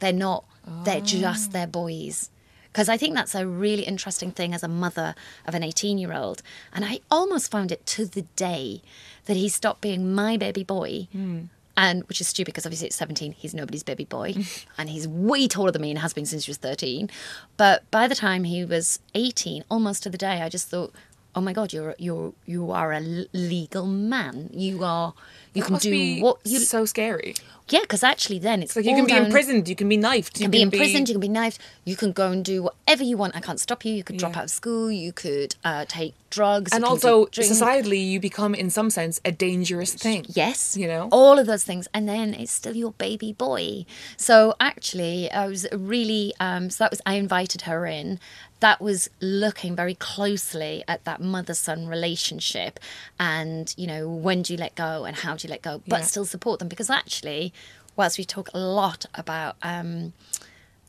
They're 0.00 0.12
not. 0.12 0.44
They're 0.66 1.00
just 1.00 1.52
their 1.52 1.66
boys. 1.66 2.30
Because 2.76 2.90
I 2.90 2.98
think 2.98 3.14
that's 3.14 3.34
a 3.34 3.46
really 3.46 3.84
interesting 3.84 4.30
thing 4.30 4.52
as 4.52 4.62
a 4.62 4.68
mother 4.68 5.14
of 5.46 5.54
an 5.54 5.62
18 5.62 5.96
year 5.96 6.12
old. 6.12 6.42
And 6.74 6.84
I 6.84 7.00
almost 7.10 7.50
found 7.50 7.72
it 7.72 7.86
to 7.86 8.04
the 8.04 8.22
day 8.36 8.82
that 9.24 9.36
he 9.36 9.48
stopped 9.48 9.80
being 9.80 10.14
my 10.14 10.36
baby 10.36 10.62
boy. 10.62 11.08
Hmm. 11.10 11.44
And 11.78 12.04
which 12.04 12.20
is 12.20 12.28
stupid 12.28 12.52
because 12.52 12.66
obviously 12.66 12.88
at 12.88 12.92
17, 12.92 13.32
he's 13.32 13.54
nobody's 13.54 13.82
baby 13.82 14.04
boy. 14.04 14.34
and 14.78 14.90
he's 14.90 15.08
way 15.08 15.48
taller 15.48 15.70
than 15.70 15.82
me 15.82 15.90
and 15.90 16.00
has 16.00 16.12
been 16.12 16.26
since 16.26 16.44
he 16.44 16.50
was 16.50 16.58
13. 16.58 17.08
But 17.56 17.90
by 17.90 18.08
the 18.08 18.14
time 18.14 18.44
he 18.44 18.64
was 18.64 18.98
18, 19.14 19.64
almost 19.70 20.02
to 20.02 20.10
the 20.10 20.18
day, 20.18 20.42
I 20.42 20.50
just 20.50 20.68
thought, 20.68 20.92
oh 21.34 21.40
my 21.40 21.52
God, 21.52 21.72
you're, 21.72 21.94
you're, 21.98 22.32
you 22.44 22.70
are 22.72 22.92
a 22.92 23.00
legal 23.00 23.86
man. 23.86 24.50
You 24.52 24.84
are, 24.84 25.14
you 25.56 25.62
That 25.62 25.68
can 25.68 25.78
do 25.78 25.90
be 25.90 26.20
what 26.20 26.38
you. 26.44 26.58
so 26.60 26.84
scary. 26.84 27.34
Yeah, 27.68 27.80
because 27.80 28.04
actually 28.04 28.38
then 28.38 28.62
it's 28.62 28.70
It's 28.70 28.76
like 28.76 28.84
you 28.84 28.94
can 28.94 29.06
be 29.06 29.12
down- 29.12 29.24
imprisoned, 29.26 29.68
you 29.68 29.74
can 29.74 29.88
be 29.88 29.96
knifed, 29.96 30.38
you 30.38 30.44
can 30.44 30.52
be 30.52 30.62
imprisoned, 30.62 31.08
you 31.08 31.14
can 31.14 31.20
be 31.20 31.28
knifed, 31.28 31.58
you 31.84 31.96
can 31.96 32.12
go 32.12 32.30
and 32.30 32.44
do 32.44 32.62
whatever 32.62 33.02
you 33.02 33.16
want. 33.16 33.34
I 33.34 33.40
can't 33.40 33.58
stop 33.58 33.84
you. 33.84 33.92
You 33.92 34.04
could 34.04 34.18
drop 34.18 34.34
Yeah. 34.34 34.38
out 34.40 34.44
of 34.44 34.50
school, 34.50 34.88
you 34.92 35.12
could 35.12 35.56
uh, 35.64 35.84
take 35.88 36.14
drugs. 36.30 36.72
and 36.72 36.84
also 36.84 37.26
societally, 37.26 38.02
you 38.12 38.20
become 38.20 38.54
in 38.54 38.70
some 38.70 38.88
sense 38.90 39.20
a 39.24 39.32
dangerous 39.32 39.92
thing. 39.94 40.26
Yes, 40.28 40.76
You 40.76 40.86
know? 40.86 41.08
all 41.10 41.40
of 41.40 41.46
those 41.48 41.64
things, 41.64 41.88
and 41.92 42.08
then 42.08 42.34
it's 42.34 42.52
still 42.52 42.76
your 42.76 42.92
baby 42.92 43.32
boy. 43.32 43.84
So 44.16 44.54
actually, 44.60 45.28
I 45.32 45.48
was 45.48 45.66
really 45.72 46.34
um, 46.38 46.70
so 46.70 46.84
that 46.84 46.90
was 46.92 47.00
I 47.04 47.14
invited 47.14 47.62
her 47.62 47.84
in. 47.86 48.20
That 48.60 48.80
was 48.80 49.10
looking 49.20 49.76
very 49.76 49.94
closely 49.94 50.82
at 50.88 51.04
that 51.04 51.20
mother-son 51.20 51.88
relationship, 51.88 52.78
and 53.18 53.74
you 53.76 53.86
know 53.86 54.08
when 54.08 54.42
do 54.42 54.52
you 54.54 54.58
let 54.58 54.74
go 54.76 55.04
and 55.04 55.16
how 55.16 55.34
do 55.36 55.45
you 55.45 55.45
let 55.46 55.62
go, 55.62 55.82
but 55.86 56.00
Yeah. 56.00 56.04
still 56.04 56.24
support 56.24 56.58
them. 56.58 56.68
Because 56.68 56.90
actually, 56.90 57.52
whilst 57.96 58.18
we 58.18 58.24
talk 58.24 58.48
a 58.54 58.58
lot 58.58 59.06
about 59.14 59.56
um, 59.62 60.12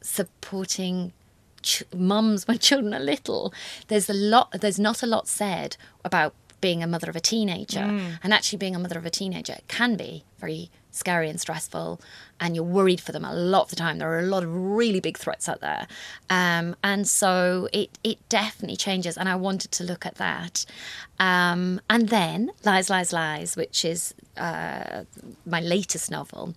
supporting 0.01 1.13
ch- 1.61 1.83
mums 1.95 2.47
when 2.47 2.57
children 2.69 2.93
are 2.93 2.99
little 2.99 3.53
there's 3.87 4.09
a 4.09 4.13
lot 4.13 4.51
there's 4.61 4.79
not 4.79 5.03
a 5.03 5.07
lot 5.07 5.27
said 5.27 5.75
about 6.05 6.33
being 6.59 6.81
a 6.81 6.87
mother 6.87 7.07
of 7.07 7.15
a 7.15 7.19
teenager. 7.19 8.01
And 8.23 8.33
actually 8.33 8.57
being 8.57 8.75
a 8.75 8.79
mother 8.79 8.97
of 8.97 9.05
a 9.05 9.11
teenager 9.11 9.57
can 9.67 9.95
be 9.95 10.23
very 10.39 10.71
scary 10.97 11.29
and 11.29 11.39
stressful 11.39 12.01
and 12.39 12.55
you're 12.55 12.63
worried 12.63 13.01
for 13.01 13.11
them 13.11 13.25
a 13.25 13.33
lot 13.33 13.63
of 13.63 13.69
the 13.69 13.75
time. 13.75 13.97
There 13.97 14.11
are 14.11 14.19
a 14.19 14.23
lot 14.23 14.43
of 14.43 14.53
really 14.53 14.99
big 14.99 15.17
threats 15.17 15.49
out 15.49 15.61
there. 15.61 15.87
Um, 16.29 16.75
and 16.83 17.07
so 17.07 17.67
it 17.73 17.97
it 18.03 18.17
definitely 18.29 18.77
changes 18.77 19.17
and 19.17 19.27
i 19.29 19.35
wanted 19.35 19.71
to 19.73 19.83
look 19.83 20.05
at 20.05 20.15
that. 20.15 20.65
Um, 21.19 21.81
and 21.89 22.09
then 22.09 22.51
lies 22.63 22.89
lies 22.89 23.11
lies 23.11 23.55
which 23.55 23.83
is 23.83 24.13
uh, 24.37 25.03
my 25.45 25.61
latest 25.61 26.11
novel 26.11 26.53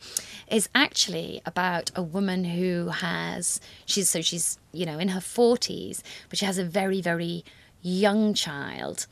is 0.49 0.69
actually 0.75 1.41
about 1.47 1.91
a 1.95 2.03
woman 2.03 2.45
who 2.45 2.89
has 2.89 3.61
she's 3.87 4.09
so 4.09 4.21
she's 4.21 4.59
you 4.73 4.85
know 4.85 4.99
in 4.99 5.09
her 5.09 5.21
40s 5.21 6.03
but 6.29 6.39
she 6.39 6.45
has 6.45 6.59
a 6.59 6.65
very 6.65 7.01
very 7.01 7.45
young 7.83 8.35
child. 8.35 9.07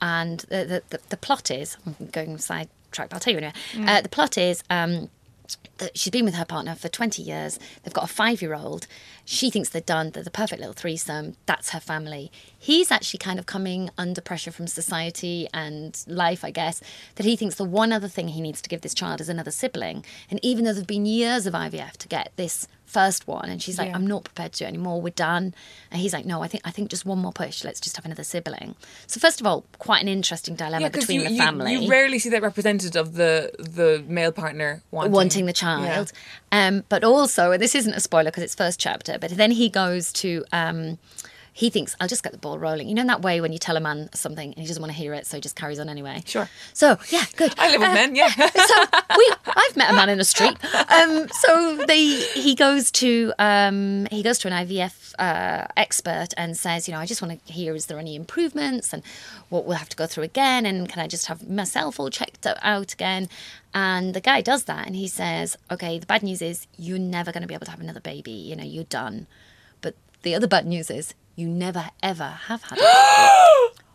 And 0.00 0.40
the 0.40 0.82
the, 0.88 1.00
the, 1.10 1.16
plot 1.16 1.50
is 1.50 1.76
i'm 1.86 2.08
going 2.10 2.36
sidetrack 2.94 3.10
but 3.10 3.16
i'll 3.16 3.20
tell 3.20 3.32
you 3.32 3.38
anyway 3.38 3.52
uh, 3.88 4.00
the 4.00 4.08
plot 4.08 4.38
is 4.38 4.62
um 4.70 5.08
that 5.78 5.96
she's 5.96 6.10
been 6.10 6.24
with 6.24 6.34
her 6.34 6.44
partner 6.44 6.74
for 6.74 6.88
20 6.88 7.20
years. 7.20 7.58
They've 7.82 7.92
got 7.92 8.04
a 8.04 8.12
five 8.12 8.40
year 8.40 8.54
old. 8.54 8.86
She 9.26 9.50
thinks 9.50 9.68
they're 9.70 9.80
done. 9.80 10.10
They're 10.10 10.22
the 10.22 10.30
perfect 10.30 10.60
little 10.60 10.74
threesome. 10.74 11.36
That's 11.46 11.70
her 11.70 11.80
family. 11.80 12.30
He's 12.58 12.90
actually 12.90 13.18
kind 13.18 13.38
of 13.38 13.46
coming 13.46 13.90
under 13.96 14.20
pressure 14.20 14.50
from 14.52 14.66
society 14.66 15.48
and 15.54 15.98
life, 16.06 16.44
I 16.44 16.50
guess, 16.50 16.82
that 17.14 17.24
he 17.24 17.34
thinks 17.36 17.54
the 17.54 17.64
one 17.64 17.92
other 17.92 18.08
thing 18.08 18.28
he 18.28 18.40
needs 18.40 18.60
to 18.62 18.68
give 18.68 18.82
this 18.82 18.94
child 18.94 19.20
is 19.20 19.28
another 19.28 19.50
sibling. 19.50 20.04
And 20.30 20.40
even 20.44 20.64
though 20.64 20.72
there've 20.74 20.86
been 20.86 21.06
years 21.06 21.46
of 21.46 21.54
IVF 21.54 21.92
to 21.98 22.08
get 22.08 22.32
this 22.36 22.68
first 22.86 23.26
one, 23.26 23.48
and 23.48 23.60
she's 23.62 23.78
like, 23.78 23.88
Yeah. 23.88 23.94
I'm 23.96 24.06
not 24.06 24.24
prepared 24.24 24.52
to 24.52 24.58
do 24.60 24.64
it 24.66 24.68
anymore. 24.68 25.00
We're 25.00 25.08
done. 25.10 25.54
And 25.90 26.00
he's 26.00 26.12
like, 26.12 26.26
No, 26.26 26.42
I 26.42 26.48
think 26.48 26.62
I 26.66 26.70
think 26.70 26.90
just 26.90 27.04
one 27.06 27.18
more 27.18 27.32
push. 27.32 27.64
Let's 27.64 27.80
just 27.80 27.96
have 27.96 28.04
another 28.04 28.22
sibling. 28.24 28.76
So 29.06 29.18
first 29.20 29.40
of 29.40 29.46
all, 29.46 29.64
quite 29.78 30.02
an 30.02 30.08
interesting 30.08 30.54
dilemma 30.54 30.90
'cause 30.90 31.00
between 31.06 31.20
you, 31.22 31.28
the 31.28 31.32
you- 31.32 31.38
family 31.42 31.74
You, 31.76 31.88
rarely 31.90 32.18
see 32.18 32.28
that 32.28 32.42
represented 32.42 32.94
of 32.94 33.14
the 33.14 33.52
the 33.58 34.04
male 34.06 34.32
partner 34.32 34.82
wanting, 34.90 35.12
wanting 35.12 35.46
the 35.46 35.52
child. 35.54 36.12
Um, 36.52 36.84
but 36.88 37.02
also, 37.02 37.50
and 37.52 37.60
this 37.60 37.74
isn't 37.74 37.94
a 37.94 38.00
spoiler 38.00 38.30
because 38.30 38.44
it's 38.44 38.54
first 38.54 38.78
chapter, 38.78 39.13
but 39.20 39.30
then 39.30 39.50
he 39.50 39.68
goes 39.68 40.12
to. 40.14 40.44
Um, 40.52 40.98
he 41.56 41.70
thinks 41.70 41.94
I'll 42.00 42.08
just 42.08 42.24
get 42.24 42.32
the 42.32 42.38
ball 42.38 42.58
rolling. 42.58 42.88
You 42.88 42.94
know 42.96 43.02
in 43.02 43.06
that 43.06 43.22
way 43.22 43.40
when 43.40 43.52
you 43.52 43.58
tell 43.58 43.76
a 43.76 43.80
man 43.80 44.10
something 44.12 44.50
and 44.52 44.58
he 44.58 44.66
doesn't 44.66 44.80
want 44.82 44.92
to 44.92 44.98
hear 44.98 45.14
it, 45.14 45.24
so 45.24 45.36
he 45.36 45.40
just 45.40 45.54
carries 45.54 45.78
on 45.78 45.88
anyway. 45.88 46.22
Sure. 46.26 46.50
So 46.72 46.98
yeah, 47.10 47.24
good. 47.36 47.54
I 47.56 47.70
live 47.70 47.80
with 47.80 47.90
Uh, 47.90 47.94
men, 47.94 48.16
yeah. 48.16 48.28
so 48.36 48.84
we, 49.16 49.32
I've 49.46 49.76
met 49.76 49.90
a 49.90 49.94
man 49.94 50.08
in 50.08 50.18
the 50.18 50.24
street. 50.24 50.56
Um, 50.94 51.28
so 51.40 51.76
they, 51.88 52.04
he 52.34 52.54
goes 52.54 52.90
to, 52.92 53.32
um, 53.38 54.06
he 54.10 54.22
goes 54.22 54.38
to 54.38 54.48
an 54.48 54.66
IVF 54.66 55.14
uh, 55.18 55.66
expert 55.76 56.28
and 56.36 56.56
says, 56.56 56.86
you 56.86 56.94
know, 56.94 57.00
I 57.00 57.06
just 57.06 57.20
want 57.22 57.44
to 57.46 57.52
hear, 57.52 57.74
is 57.74 57.86
there 57.86 57.98
any 57.98 58.14
improvements 58.14 58.92
and 58.92 59.02
what 59.48 59.64
we'll 59.64 59.76
have 59.78 59.88
to 59.88 59.96
go 59.96 60.06
through 60.06 60.24
again, 60.24 60.66
and 60.66 60.88
can 60.88 61.02
I 61.02 61.08
just 61.08 61.26
have 61.26 61.48
myself 61.48 61.98
all 61.98 62.10
checked 62.10 62.46
out 62.62 62.92
again? 62.92 63.28
And 63.72 64.14
the 64.14 64.20
guy 64.20 64.40
does 64.40 64.64
that, 64.64 64.86
and 64.86 64.94
he 64.94 65.08
says, 65.08 65.56
okay, 65.70 65.98
the 65.98 66.06
bad 66.06 66.22
news 66.22 66.42
is 66.42 66.66
you're 66.78 66.98
never 66.98 67.32
going 67.32 67.42
to 67.42 67.48
be 67.48 67.54
able 67.54 67.66
to 67.66 67.70
have 67.72 67.80
another 67.80 68.00
baby. 68.00 68.30
You 68.32 68.54
know, 68.56 68.64
you're 68.64 68.84
done. 68.84 69.26
But 69.80 69.94
the 70.22 70.34
other 70.34 70.46
bad 70.46 70.66
news 70.66 70.90
is 70.90 71.14
you 71.36 71.48
never 71.48 71.90
ever 72.02 72.24
have 72.48 72.62
had 72.62 72.78
it. 72.80 72.84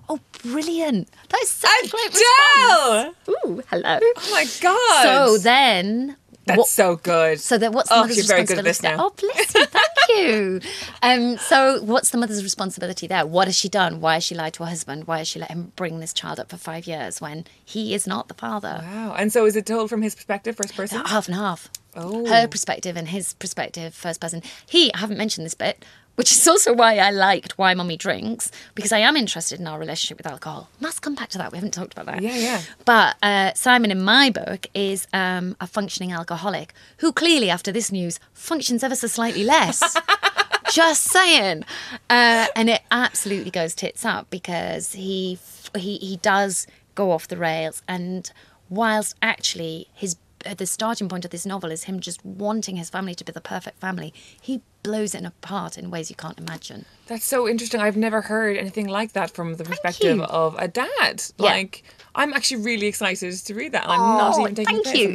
oh, 0.09 0.19
brilliant! 0.43 1.09
That 1.29 1.41
is 1.43 1.49
such 1.49 1.71
a 1.85 1.89
great 1.89 2.05
response. 2.13 3.15
Adele! 3.27 3.35
Ooh, 3.45 3.63
hello. 3.69 3.99
Oh 4.01 4.29
my 4.31 4.45
god. 4.61 5.03
So 5.03 5.37
then, 5.37 6.17
That's 6.45 6.57
what- 6.57 6.67
so 6.67 6.95
good. 6.97 7.39
so 7.39 7.57
then, 7.57 7.71
what's 7.73 7.89
the 7.89 7.95
Oh, 7.95 8.01
mother's 8.01 8.17
you're 8.17 8.25
very 8.25 8.43
good 8.45 8.63
responsibility? 8.65 8.69
at 8.69 8.71
this 8.71 8.83
now. 8.83 9.05
Oh, 9.05 9.13
bless 9.15 9.55
you, 9.55 9.65
thank 9.65 9.85
you. 10.09 10.61
Um, 11.03 11.37
so 11.37 11.81
what's 11.83 12.09
the 12.09 12.17
mother's 12.17 12.43
responsibility 12.43 13.05
there? 13.07 13.25
What 13.25 13.47
has 13.47 13.55
she 13.55 13.69
done? 13.69 14.01
Why 14.01 14.15
has 14.15 14.23
she 14.23 14.33
lied 14.35 14.53
to 14.55 14.63
her 14.63 14.69
husband? 14.69 15.05
Why 15.05 15.19
has 15.19 15.27
she 15.27 15.39
let 15.39 15.49
him 15.51 15.71
bring 15.75 15.99
this 15.99 16.13
child 16.13 16.39
up 16.39 16.49
for 16.49 16.57
five 16.57 16.87
years 16.87 17.21
when 17.21 17.45
he 17.63 17.93
is 17.93 18.07
not 18.07 18.27
the 18.27 18.33
father? 18.33 18.81
Wow. 18.83 19.13
And 19.17 19.31
so 19.31 19.45
is 19.45 19.55
it 19.55 19.65
told 19.67 19.89
from 19.89 20.01
his 20.01 20.15
perspective, 20.15 20.55
first 20.57 20.75
person? 20.75 21.01
Half 21.05 21.27
and 21.27 21.35
half. 21.35 21.69
Oh. 21.95 22.25
Her 22.27 22.47
perspective 22.47 22.95
and 22.97 23.07
his 23.07 23.33
perspective, 23.35 23.93
first 23.93 24.19
person. 24.21 24.41
He, 24.67 24.91
I 24.93 24.99
haven't 24.99 25.17
mentioned 25.17 25.45
this 25.45 25.53
bit, 25.55 25.83
which 26.19 26.33
is 26.33 26.45
also 26.49 26.73
why 26.73 26.97
I 26.97 27.11
liked 27.11 27.57
Why 27.57 27.73
Mummy 27.73 27.95
Drinks, 27.95 28.51
because 28.75 28.91
I 28.91 28.97
am 28.97 29.15
interested 29.15 29.57
in 29.57 29.65
our 29.67 29.79
relationship 29.79 30.17
with 30.17 30.27
alcohol. 30.27 30.67
Must 30.81 31.01
come 31.01 31.15
back 31.15 31.29
to 31.29 31.37
that. 31.37 31.53
We 31.53 31.57
haven't 31.57 31.73
talked 31.73 31.93
about 31.93 32.07
that. 32.07 32.21
Yeah, 32.21 32.35
yeah. 32.35 32.61
But 32.83 33.15
uh, 33.23 33.53
Simon, 33.53 33.89
in 33.89 34.03
my 34.03 34.29
book, 34.29 34.67
is 34.73 35.07
um, 35.13 35.55
a 35.61 35.65
functioning 35.65 36.11
alcoholic 36.11 36.73
who 36.97 37.13
clearly, 37.13 37.49
after 37.49 37.71
this 37.71 37.89
news, 37.89 38.19
functions 38.33 38.83
ever 38.83 38.95
so 38.95 39.07
slightly 39.07 39.45
less. 39.45 39.95
Just 40.73 41.05
saying. 41.05 41.63
Uh, 42.09 42.47
and 42.53 42.69
it 42.69 42.81
absolutely 42.91 43.49
goes 43.49 43.73
tits 43.73 44.03
up 44.03 44.29
because 44.29 44.91
he, 44.91 45.39
he, 45.73 45.99
he 45.99 46.17
does 46.17 46.67
go 46.95 47.11
off 47.11 47.29
the 47.29 47.37
rails. 47.37 47.81
And 47.87 48.29
whilst 48.67 49.15
actually 49.21 49.87
his 49.93 50.17
uh, 50.45 50.53
the 50.53 50.65
starting 50.65 51.09
point 51.09 51.25
of 51.25 51.31
this 51.31 51.45
novel 51.45 51.69
is 51.71 51.83
him 51.83 51.99
just 51.99 52.23
wanting 52.23 52.77
his 52.77 52.89
family 52.89 53.13
to 53.13 53.25
be 53.25 53.31
the 53.31 53.41
perfect 53.41 53.77
family, 53.79 54.13
he 54.41 54.61
blows 54.83 55.13
it 55.15 55.25
apart 55.25 55.77
in 55.77 55.91
ways 55.91 56.09
you 56.09 56.15
can't 56.15 56.37
imagine. 56.39 56.85
That's 57.07 57.25
so 57.25 57.47
interesting. 57.47 57.81
I've 57.81 57.97
never 57.97 58.21
heard 58.21 58.55
anything 58.57 58.87
like 58.87 59.13
that 59.13 59.31
from 59.31 59.55
the 59.55 59.63
perspective 59.63 60.21
of 60.21 60.55
a 60.59 60.67
dad. 60.67 61.23
Yeah. 61.37 61.45
Like, 61.45 61.83
I'm 62.15 62.33
actually 62.33 62.61
really 62.63 62.85
excited 62.87 63.33
to 63.33 63.53
read 63.55 63.71
that. 63.71 63.83
And 63.83 63.91
I'm 63.91 64.17
not 64.17 64.35
Oh, 64.35 64.41
even 64.41 64.55
taking 64.55 64.83
thank 64.83 64.95
you. 64.97 65.07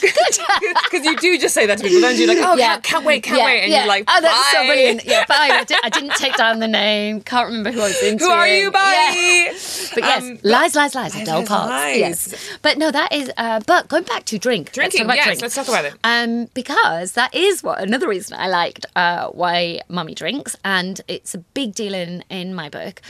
Because 0.00 1.04
you 1.04 1.16
do 1.16 1.38
just 1.38 1.54
say 1.54 1.66
that 1.66 1.78
to 1.78 1.84
people, 1.84 2.00
don't 2.00 2.16
you? 2.16 2.26
Like, 2.26 2.38
oh, 2.38 2.56
can't, 2.56 2.82
can't 2.82 3.04
wait, 3.04 3.22
can't 3.22 3.42
wait. 3.44 3.62
And 3.62 3.72
you're 3.72 3.86
like, 3.86 4.04
oh, 4.08 4.20
that's 4.20 4.50
so 4.52 4.66
brilliant. 4.66 5.04
Yeah, 5.04 5.24
bye. 5.26 5.48
I, 5.52 5.64
di- 5.64 5.78
I 5.84 5.88
didn't 5.90 6.14
take 6.16 6.36
down 6.36 6.58
the 6.60 6.68
name. 6.68 7.20
Can't 7.20 7.46
remember 7.48 7.70
who 7.70 7.80
I 7.80 7.88
was 7.88 8.02
into. 8.02 8.24
Who 8.24 8.30
are 8.30 8.48
you, 8.48 8.70
bye? 8.70 9.12
Yeah. 9.14 9.52
But 9.94 10.02
yes, 10.04 10.22
Um, 10.24 10.38
lies, 10.42 10.74
lies, 10.74 10.94
lies. 10.94 11.14
Adele 11.14 11.44
Parks. 11.46 11.70
lies. 11.70 11.98
Yes. 11.98 12.34
But 12.62 12.78
no, 12.78 12.90
that 12.90 13.12
is. 13.12 13.30
Uh, 13.36 13.60
but 13.66 13.88
going 13.88 14.04
back 14.04 14.24
to 14.26 14.38
drink. 14.38 14.72
Drinking, 14.72 14.82
Let's 14.82 14.96
talk 14.96 15.04
about 15.04 15.16
yes, 15.16 15.24
drink. 15.26 15.42
let's 15.42 15.54
talk 15.54 15.68
about 15.68 15.84
it. 15.84 15.94
Um, 16.04 16.46
because 16.54 17.12
that 17.12 17.34
is 17.34 17.62
what 17.62 17.80
another 17.80 18.08
reason 18.08 18.27
I 18.32 18.48
liked 18.48 18.86
uh, 18.96 19.28
why 19.28 19.80
Mummy 19.88 20.14
drinks, 20.14 20.56
and 20.64 21.00
it's 21.08 21.34
a 21.34 21.38
big 21.38 21.74
deal 21.74 21.94
in 21.94 22.24
in 22.30 22.54
my 22.54 22.68
book. 22.68 23.00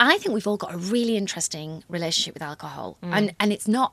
I 0.00 0.18
think 0.18 0.34
we've 0.34 0.46
all 0.46 0.56
got 0.56 0.74
a 0.74 0.78
really 0.78 1.16
interesting 1.16 1.84
relationship 1.88 2.34
with 2.34 2.42
alcohol, 2.42 2.96
Mm. 3.02 3.12
and 3.16 3.34
and 3.40 3.52
it's 3.52 3.68
not 3.68 3.92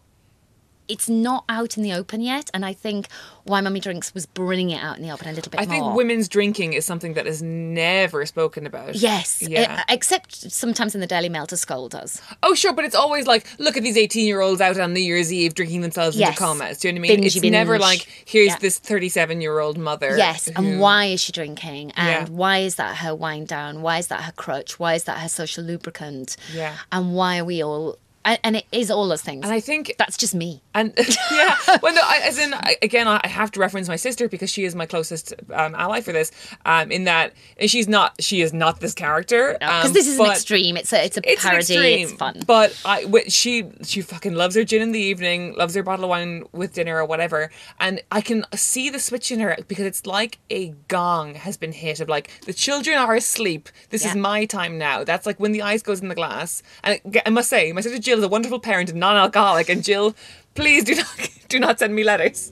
it's 0.88 1.08
not 1.10 1.46
out 1.50 1.78
in 1.78 1.84
the 1.84 1.94
open 1.94 2.22
yet. 2.22 2.50
And 2.54 2.66
I 2.66 2.74
think 2.74 3.08
why 3.44 3.62
Mummy 3.62 3.80
drinks 3.80 4.14
was 4.14 4.26
bringing 4.26 4.72
it 4.72 4.84
out 4.84 4.98
in 4.98 5.04
the 5.04 5.12
open 5.12 5.28
a 5.28 5.34
little 5.34 5.50
bit 5.50 5.60
I 5.60 5.66
think 5.66 5.96
women's 5.96 6.28
drinking 6.28 6.74
is 6.74 6.86
something 6.86 7.14
that 7.14 7.26
is 7.28 7.42
never 7.42 8.26
spoken 8.26 8.66
about. 8.66 8.96
Yes, 8.96 9.42
Yeah. 9.42 9.78
uh, 9.80 9.84
except 9.94 10.52
sometimes 10.52 10.94
in 10.94 11.02
the 11.02 11.08
Daily 11.08 11.30
Mail 11.30 11.48
to 11.48 11.58
scold 11.58 11.96
us. 11.96 12.22
Oh, 12.44 12.54
sure, 12.54 12.74
but 12.74 12.86
it's 12.86 12.96
always 12.96 13.26
like, 13.28 13.48
look 13.60 13.78
at 13.78 13.84
these 13.84 13.98
18 13.98 14.28
year 14.28 14.42
olds 14.42 14.62
out 14.62 14.80
on 14.80 14.94
New 14.94 15.00
Year's 15.00 15.32
Eve 15.32 15.54
drinking 15.56 15.82
themselves 15.82 16.16
Yes. 16.18 16.30
into 16.30 16.40
comas. 16.40 16.78
Do 16.80 16.88
you 16.88 16.94
know 16.94 17.00
what 17.02 17.08
I 17.08 17.14
mean? 17.14 17.22
Binge, 17.22 17.36
it's 17.36 17.46
never 17.46 17.80
like, 17.80 18.08
here's 18.26 18.50
Yeah. 18.50 18.58
this 18.60 18.78
37 18.78 19.42
year 19.42 19.60
old 19.60 19.78
mother. 19.78 20.16
Yes, 20.18 20.46
who- 20.46 20.52
and 20.56 20.80
why 20.80 21.06
is 21.06 21.22
she 21.22 21.32
drinking? 21.32 21.92
And 21.96 22.28
Yeah. 22.28 22.34
why 22.36 22.60
is 22.60 22.76
that 22.76 22.98
her 22.98 23.16
wind 23.16 23.48
down? 23.48 23.82
Why 23.82 23.98
is 23.98 24.08
that 24.08 24.22
her 24.24 24.32
crutch? 24.34 24.80
Why 24.80 24.96
is 24.96 25.06
that 25.06 25.20
her 25.20 25.30
social 25.30 25.64
lubricant? 25.64 26.36
Yeah. 26.54 26.76
And 26.92 27.14
why 27.16 27.40
are 27.40 27.46
we 27.46 27.64
all? 27.64 27.98
And, 28.24 28.40
and 28.44 28.56
it 28.58 28.66
is 28.72 28.92
all 28.92 29.08
those 29.08 29.22
things. 29.22 29.44
And 29.44 29.54
I 29.54 29.60
think 29.60 29.96
that's 29.98 30.18
just 30.18 30.36
me. 30.36 30.62
And 30.74 30.94
yeah, 31.32 31.56
well, 31.82 31.94
no, 31.94 32.02
I, 32.04 32.22
as 32.24 32.38
in 32.38 32.54
I, 32.54 32.78
again, 32.82 33.08
I 33.08 33.26
have 33.28 33.52
to 33.52 33.60
reference 33.60 33.88
my 33.88 33.96
sister 33.96 34.30
because 34.30 34.50
she 34.50 34.64
is 34.64 34.76
my 34.76 34.86
closest 34.86 35.34
um, 35.54 35.76
ally 35.76 36.02
for 36.02 36.12
this. 36.12 36.32
Um, 36.66 36.92
in 36.92 37.06
that, 37.06 37.34
and 37.58 37.70
she's 37.70 37.88
not, 37.88 38.22
she 38.22 38.42
is 38.42 38.54
not 38.54 38.80
this 38.80 38.94
character 38.94 39.54
Because 39.60 39.88
um, 39.88 39.94
this 39.94 40.08
is 40.08 40.20
an 40.20 40.28
extreme. 40.28 40.78
It's 40.78 40.94
a 40.94 41.04
it's 41.06 41.18
a 41.18 41.22
It's 41.32 41.42
parody. 41.42 41.60
extreme, 41.62 42.08
It's 42.10 42.14
fun. 42.14 42.42
But 42.46 42.80
I, 42.86 43.06
she, 43.28 43.70
she 43.84 44.02
fucking 44.02 44.36
loves 44.36 44.56
her 44.56 44.64
gin 44.64 44.82
in 44.82 44.92
the 44.92 45.00
evening, 45.00 45.56
loves 45.56 45.76
her 45.76 45.84
bottle 45.84 46.06
of 46.06 46.10
wine 46.10 46.44
with 46.52 46.74
dinner 46.74 46.98
or 46.98 47.06
whatever, 47.06 47.50
and 47.80 48.02
I 48.12 48.22
can 48.22 48.46
see 48.56 48.90
the 48.90 49.00
switch 49.00 49.32
in 49.32 49.40
her 49.40 49.58
because 49.68 49.86
it's 49.86 50.06
like 50.06 50.40
a 50.50 50.70
gong 50.88 51.36
has 51.36 51.58
been 51.58 51.72
hit 51.72 52.00
of 52.00 52.10
like 52.10 52.30
the 52.46 52.54
children 52.54 52.98
are 52.98 53.16
asleep. 53.16 53.70
This 53.90 54.06
is 54.06 54.16
my 54.16 54.46
time 54.46 54.78
now. 54.78 55.04
That's 55.04 55.26
like 55.26 55.40
when 55.40 55.52
the 55.52 55.62
ice 55.62 55.82
goes 55.82 56.02
in 56.02 56.08
the 56.08 56.16
glass. 56.16 56.62
And 56.84 57.00
I 57.26 57.30
must 57.30 57.50
say, 57.50 57.72
my 57.72 57.82
sister 57.82 58.00
Jill 58.12 58.18
is 58.20 58.26
a 58.26 58.28
wonderful 58.28 58.60
parent 58.60 58.90
and 58.90 59.00
non-alcoholic, 59.00 59.70
and 59.70 59.82
Jill. 59.86 60.14
Please 60.54 60.84
do 60.84 60.96
not 61.02 61.30
do 61.48 61.60
not 61.60 61.80
send 61.80 61.96
me 61.96 62.04
letters. 62.04 62.52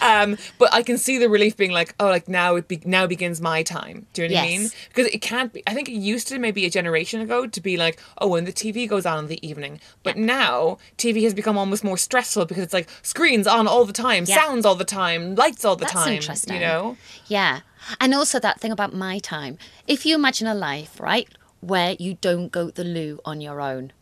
Um, 0.00 0.38
but 0.58 0.72
I 0.72 0.82
can 0.82 0.96
see 0.96 1.18
the 1.18 1.28
relief 1.28 1.58
being 1.58 1.72
like, 1.72 1.94
oh, 2.00 2.06
like 2.06 2.26
now 2.26 2.56
it 2.56 2.68
be, 2.68 2.80
now 2.86 3.06
begins 3.06 3.38
my 3.38 3.62
time. 3.62 4.06
Do 4.14 4.22
you 4.22 4.28
know 4.30 4.36
what 4.36 4.44
I 4.44 4.46
mean? 4.46 4.70
Because 4.88 5.08
it 5.08 5.18
can't 5.20 5.52
be. 5.52 5.62
I 5.66 5.74
think 5.74 5.90
it 5.90 5.92
used 5.92 6.26
to 6.28 6.38
maybe 6.38 6.64
a 6.64 6.70
generation 6.70 7.20
ago 7.20 7.46
to 7.46 7.60
be 7.60 7.76
like, 7.76 8.00
oh, 8.16 8.28
when 8.28 8.46
the 8.46 8.52
TV 8.52 8.88
goes 8.88 9.04
on 9.04 9.18
in 9.18 9.26
the 9.26 9.46
evening. 9.46 9.78
But 10.02 10.16
now 10.16 10.78
TV 10.96 11.22
has 11.24 11.34
become 11.34 11.58
almost 11.58 11.84
more 11.84 11.98
stressful 11.98 12.46
because 12.46 12.64
it's 12.64 12.72
like 12.72 12.88
screens 13.02 13.46
on 13.46 13.68
all 13.68 13.84
the 13.84 13.92
time, 13.92 14.24
Yeah. 14.26 14.36
sounds 14.36 14.64
all 14.64 14.74
the 14.74 14.86
time, 14.86 15.34
lights 15.34 15.66
all 15.66 15.76
the 15.76 15.80
That's 15.84 15.92
time. 15.92 16.14
interesting. 16.14 16.54
You 16.54 16.60
know? 16.62 16.96
Yeah. 17.26 17.60
And 18.00 18.14
also 18.14 18.40
that 18.40 18.58
thing 18.58 18.72
about 18.72 18.94
my 18.94 19.18
time. 19.18 19.58
If 19.86 20.06
you 20.06 20.14
imagine 20.14 20.46
a 20.46 20.54
life, 20.54 20.98
right, 20.98 21.28
where 21.60 21.94
you 21.98 22.14
don't 22.22 22.50
go 22.50 22.70
to 22.70 22.72
the 22.82 22.84
loo 22.84 23.20
on 23.26 23.42
your 23.42 23.60
own. 23.60 23.92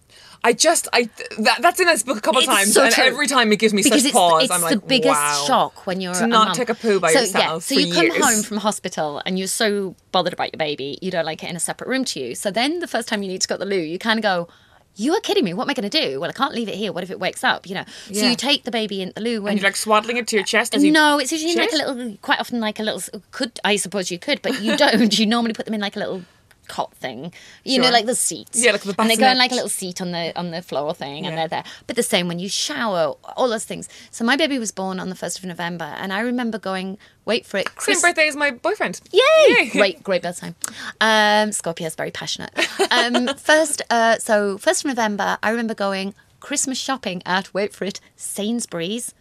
I 0.44 0.52
just 0.52 0.88
I 0.92 1.08
that, 1.38 1.58
that's 1.62 1.78
in 1.78 1.86
this 1.86 2.02
book 2.02 2.18
a 2.18 2.20
couple 2.20 2.40
It's 2.40 2.48
times, 2.48 2.72
so 2.72 2.84
and 2.84 2.92
true. 2.92 3.04
every 3.04 3.28
time 3.28 3.52
it 3.52 3.56
gives 3.56 3.72
me 3.72 3.82
because 3.82 4.00
such 4.00 4.08
it's, 4.08 4.12
pause. 4.12 4.44
it's 4.44 4.52
I'm 4.52 4.60
the 4.60 4.66
like, 4.66 4.88
biggest 4.88 5.14
wow. 5.14 5.44
shock 5.46 5.86
when 5.86 6.00
you're 6.00 6.14
to 6.14 6.26
not 6.26 6.48
mum. 6.48 6.56
take 6.56 6.68
a 6.68 6.74
poo 6.74 6.98
by 6.98 7.12
so, 7.12 7.20
yourself. 7.20 7.62
So 7.62 7.76
for 7.76 7.80
you 7.80 7.94
come 7.94 8.06
years. 8.06 8.24
home 8.24 8.42
from 8.42 8.56
hospital 8.56 9.22
and 9.24 9.38
you're 9.38 9.46
so 9.46 9.94
bothered 10.10 10.32
about 10.32 10.52
your 10.52 10.58
baby, 10.58 10.98
you 11.00 11.10
don't 11.12 11.24
like 11.24 11.44
it 11.44 11.50
in 11.50 11.54
a 11.54 11.60
separate 11.60 11.88
room 11.88 12.04
to 12.06 12.20
you. 12.20 12.34
So 12.34 12.50
then 12.50 12.80
the 12.80 12.88
first 12.88 13.06
time 13.08 13.22
you 13.22 13.28
need 13.28 13.40
to 13.42 13.48
go 13.48 13.54
to 13.54 13.60
the 13.60 13.66
loo, 13.66 13.76
you 13.78 13.98
kind 13.98 14.18
of 14.18 14.22
go. 14.22 14.48
You 14.94 15.14
are 15.14 15.20
kidding 15.20 15.42
me. 15.42 15.54
What 15.54 15.62
am 15.62 15.70
I 15.70 15.72
going 15.74 15.88
to 15.88 16.00
do? 16.06 16.20
Well, 16.20 16.28
I 16.28 16.34
can't 16.34 16.54
leave 16.54 16.68
it 16.68 16.74
here. 16.74 16.92
What 16.92 17.02
if 17.02 17.10
it 17.10 17.18
wakes 17.18 17.42
up? 17.42 17.66
You 17.66 17.76
know. 17.76 17.84
Yeah. 18.10 18.20
So 18.20 18.26
you 18.26 18.36
take 18.36 18.64
the 18.64 18.70
baby 18.70 19.00
in 19.00 19.10
the 19.14 19.22
loo 19.22 19.40
when 19.40 19.52
and 19.52 19.58
you're 19.58 19.66
like 19.66 19.76
swaddling 19.76 20.18
it 20.18 20.26
to 20.28 20.36
your 20.36 20.44
chest. 20.44 20.74
As 20.74 20.84
you 20.84 20.92
no, 20.92 21.18
it's 21.18 21.32
usually 21.32 21.54
like 21.54 21.72
a 21.72 21.76
little, 21.76 22.18
quite 22.20 22.38
often 22.38 22.60
like 22.60 22.78
a 22.78 22.82
little. 22.82 23.00
Could 23.30 23.58
I 23.64 23.76
suppose 23.76 24.10
you 24.10 24.18
could, 24.18 24.42
but 24.42 24.60
you 24.60 24.76
don't. 24.76 25.18
you 25.18 25.24
normally 25.24 25.54
put 25.54 25.64
them 25.64 25.72
in 25.72 25.80
like 25.80 25.96
a 25.96 25.98
little 25.98 26.24
cot 26.68 26.94
thing, 26.94 27.32
you 27.64 27.80
know, 27.80 27.90
like 27.90 28.06
the 28.06 28.14
seats. 28.14 28.62
Yeah, 28.62 28.72
like 28.72 28.82
the 28.82 28.94
and 28.98 29.10
they 29.10 29.16
go 29.16 29.28
in 29.28 29.38
like 29.38 29.50
a 29.52 29.54
little 29.54 29.68
seat 29.68 30.00
on 30.00 30.12
the 30.12 30.32
on 30.38 30.50
the 30.50 30.62
floor 30.62 30.94
thing, 30.94 31.26
and 31.26 31.36
they're 31.36 31.48
there. 31.48 31.64
But 31.86 31.96
the 31.96 32.02
same 32.02 32.28
when 32.28 32.38
you 32.38 32.48
shower, 32.48 33.14
all 33.36 33.48
those 33.48 33.64
things. 33.64 33.88
So 34.10 34.24
my 34.24 34.36
baby 34.36 34.58
was 34.58 34.72
born 34.72 35.00
on 35.00 35.08
the 35.08 35.14
first 35.14 35.38
of 35.38 35.44
November, 35.44 35.84
and 35.98 36.12
I 36.12 36.20
remember 36.20 36.58
going, 36.58 36.98
wait 37.24 37.46
for 37.46 37.58
it, 37.58 37.68
Same 37.78 38.00
birthday 38.00 38.28
as 38.28 38.36
my 38.36 38.50
boyfriend. 38.50 39.00
Yay! 39.12 39.68
Great, 39.72 40.02
great 40.02 40.22
bedtime. 40.22 40.54
Um, 41.00 41.52
Scorpio's 41.52 41.94
very 41.94 42.10
passionate. 42.10 42.50
Um, 42.90 43.34
first, 43.36 43.82
uh, 43.90 44.18
so 44.18 44.58
first 44.58 44.84
of 44.84 44.88
November, 44.88 45.38
I 45.42 45.50
remember 45.50 45.74
going 45.74 46.14
Christmas 46.40 46.78
shopping 46.78 47.22
at 47.24 47.52
wait 47.54 47.72
for 47.72 47.84
it 47.84 48.00
Sainsbury's 48.16 49.14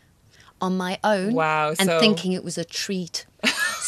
on 0.59 0.77
my 0.77 0.99
own. 1.03 1.33
Wow, 1.33 1.69
and 1.69 1.89
so- 1.89 1.99
thinking 1.99 2.31
it 2.33 2.43
was 2.43 2.57
a 2.57 2.65
treat. 2.65 3.25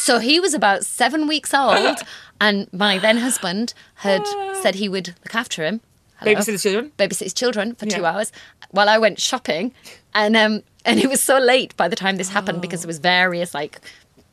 So 0.03 0.19
he 0.19 0.39
was 0.39 0.53
about 0.53 0.85
seven 0.85 1.27
weeks 1.27 1.53
old, 1.53 1.97
and 2.41 2.67
my 2.73 2.97
then 2.99 3.17
husband 3.17 3.73
had 3.95 4.23
said 4.61 4.75
he 4.75 4.89
would 4.89 5.07
look 5.23 5.35
after 5.35 5.63
him. 5.63 5.81
Hello. 6.19 6.33
Babysit 6.35 6.45
the 6.53 6.57
children. 6.57 6.91
Babysit 6.97 7.23
his 7.29 7.33
children 7.33 7.75
for 7.75 7.85
two 7.85 8.01
Yeah. 8.01 8.11
hours 8.11 8.31
while 8.71 8.89
I 8.89 8.97
went 8.97 9.19
shopping, 9.19 9.73
and 10.13 10.35
um, 10.35 10.63
and 10.85 10.99
it 10.99 11.09
was 11.09 11.21
so 11.21 11.37
late 11.39 11.75
by 11.77 11.87
the 11.87 11.95
time 11.95 12.15
this 12.17 12.29
happened 12.29 12.61
because 12.61 12.81
there 12.81 12.87
was 12.95 12.99
various 12.99 13.53
like. 13.53 13.79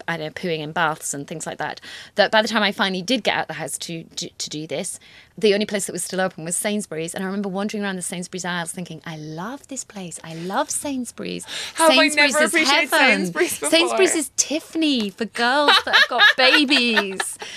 I 0.08 0.16
don't 0.16 0.26
know, 0.26 0.32
pooing 0.32 0.58
in 0.60 0.72
baths 0.72 1.14
and 1.14 1.28
things 1.28 1.46
like 1.46 1.58
that. 1.58 1.80
That 2.16 2.32
by 2.32 2.42
the 2.42 2.48
time 2.48 2.64
I 2.64 2.72
finally 2.72 3.02
did 3.02 3.22
get 3.22 3.36
out 3.36 3.42
of 3.42 3.48
the 3.48 3.60
house 3.62 3.78
to, 3.78 4.02
to 4.02 4.28
to 4.28 4.50
do 4.50 4.66
this, 4.66 4.98
the 5.40 5.54
only 5.54 5.66
place 5.66 5.86
that 5.86 5.92
was 5.92 6.04
still 6.04 6.20
open 6.20 6.44
was 6.44 6.56
Sainsbury's, 6.56 7.14
and 7.14 7.22
I 7.22 7.26
remember 7.26 7.48
wandering 7.48 7.82
around 7.82 7.96
the 7.96 8.02
Sainsbury's 8.02 8.44
aisles 8.44 8.72
thinking, 8.72 9.00
"I 9.04 9.16
love 9.16 9.66
this 9.68 9.84
place. 9.84 10.18
I 10.22 10.34
love 10.34 10.70
Sainsbury's. 10.70 11.46
Sainsbury's 11.76 12.36
is 12.36 12.68
heaven. 12.68 12.88
Sainsbury's? 12.88 13.58
Sainsbury's 13.58 14.14
is 14.14 14.30
Tiffany 14.36 15.10
for 15.10 15.24
girls 15.24 15.72
that 15.84 15.94
have 15.94 16.08
got 16.08 16.22
babies. 16.36 17.38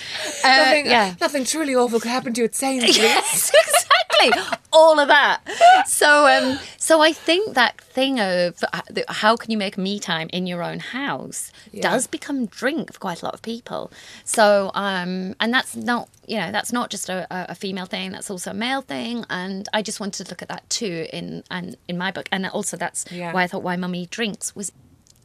Uh, 0.45 0.47
Nothing, 0.57 0.85
yeah. 0.87 1.15
nothing 1.21 1.45
truly 1.45 1.73
awful 1.73 1.99
could 2.01 2.11
happen 2.11 2.33
to 2.33 2.41
you 2.41 2.45
at 2.45 2.53
Sainsbury's. 2.55 2.97
Yes, 2.97 3.49
exactly. 3.65 4.53
All 4.73 4.99
of 4.99 5.07
that. 5.07 5.39
So, 5.87 6.27
um, 6.27 6.59
so 6.77 6.99
I 7.01 7.13
think 7.13 7.53
that 7.55 7.79
thing 7.79 8.19
of 8.19 8.61
uh, 8.73 8.81
how 9.07 9.37
can 9.37 9.51
you 9.51 9.57
make 9.57 9.77
me 9.77 9.99
time 9.99 10.29
in 10.33 10.45
your 10.47 10.61
own 10.61 10.79
house 10.79 11.51
does 11.79 12.07
become 12.07 12.45
drink 12.47 12.91
for 12.93 12.99
quite 12.99 13.21
a 13.21 13.25
lot 13.25 13.33
of 13.33 13.41
people. 13.41 13.89
So, 14.25 14.71
um, 14.73 15.35
and 15.39 15.53
that's 15.53 15.75
not, 15.75 16.09
you 16.27 16.37
know, 16.37 16.51
that's 16.51 16.71
not 16.73 16.89
just 16.89 17.09
a, 17.09 17.27
a 17.51 17.55
female 17.55 17.85
thing. 17.85 18.11
That's 18.11 18.29
also 18.29 18.51
a 18.51 18.53
male 18.53 18.81
thing. 18.81 19.25
And 19.29 19.67
I 19.73 19.81
just 19.81 19.99
wanted 19.99 20.25
to 20.25 20.31
look 20.31 20.41
at 20.41 20.47
that 20.49 20.69
too 20.69 21.07
in 21.11 21.43
and 21.51 21.75
in 21.87 21.97
my 21.97 22.11
book. 22.11 22.27
And 22.31 22.45
also 22.47 22.77
that's 22.77 23.05
Yeah. 23.11 23.33
why 23.33 23.43
I 23.43 23.47
thought 23.47 23.63
why 23.63 23.75
mummy 23.75 24.05
drinks 24.07 24.55
was 24.55 24.71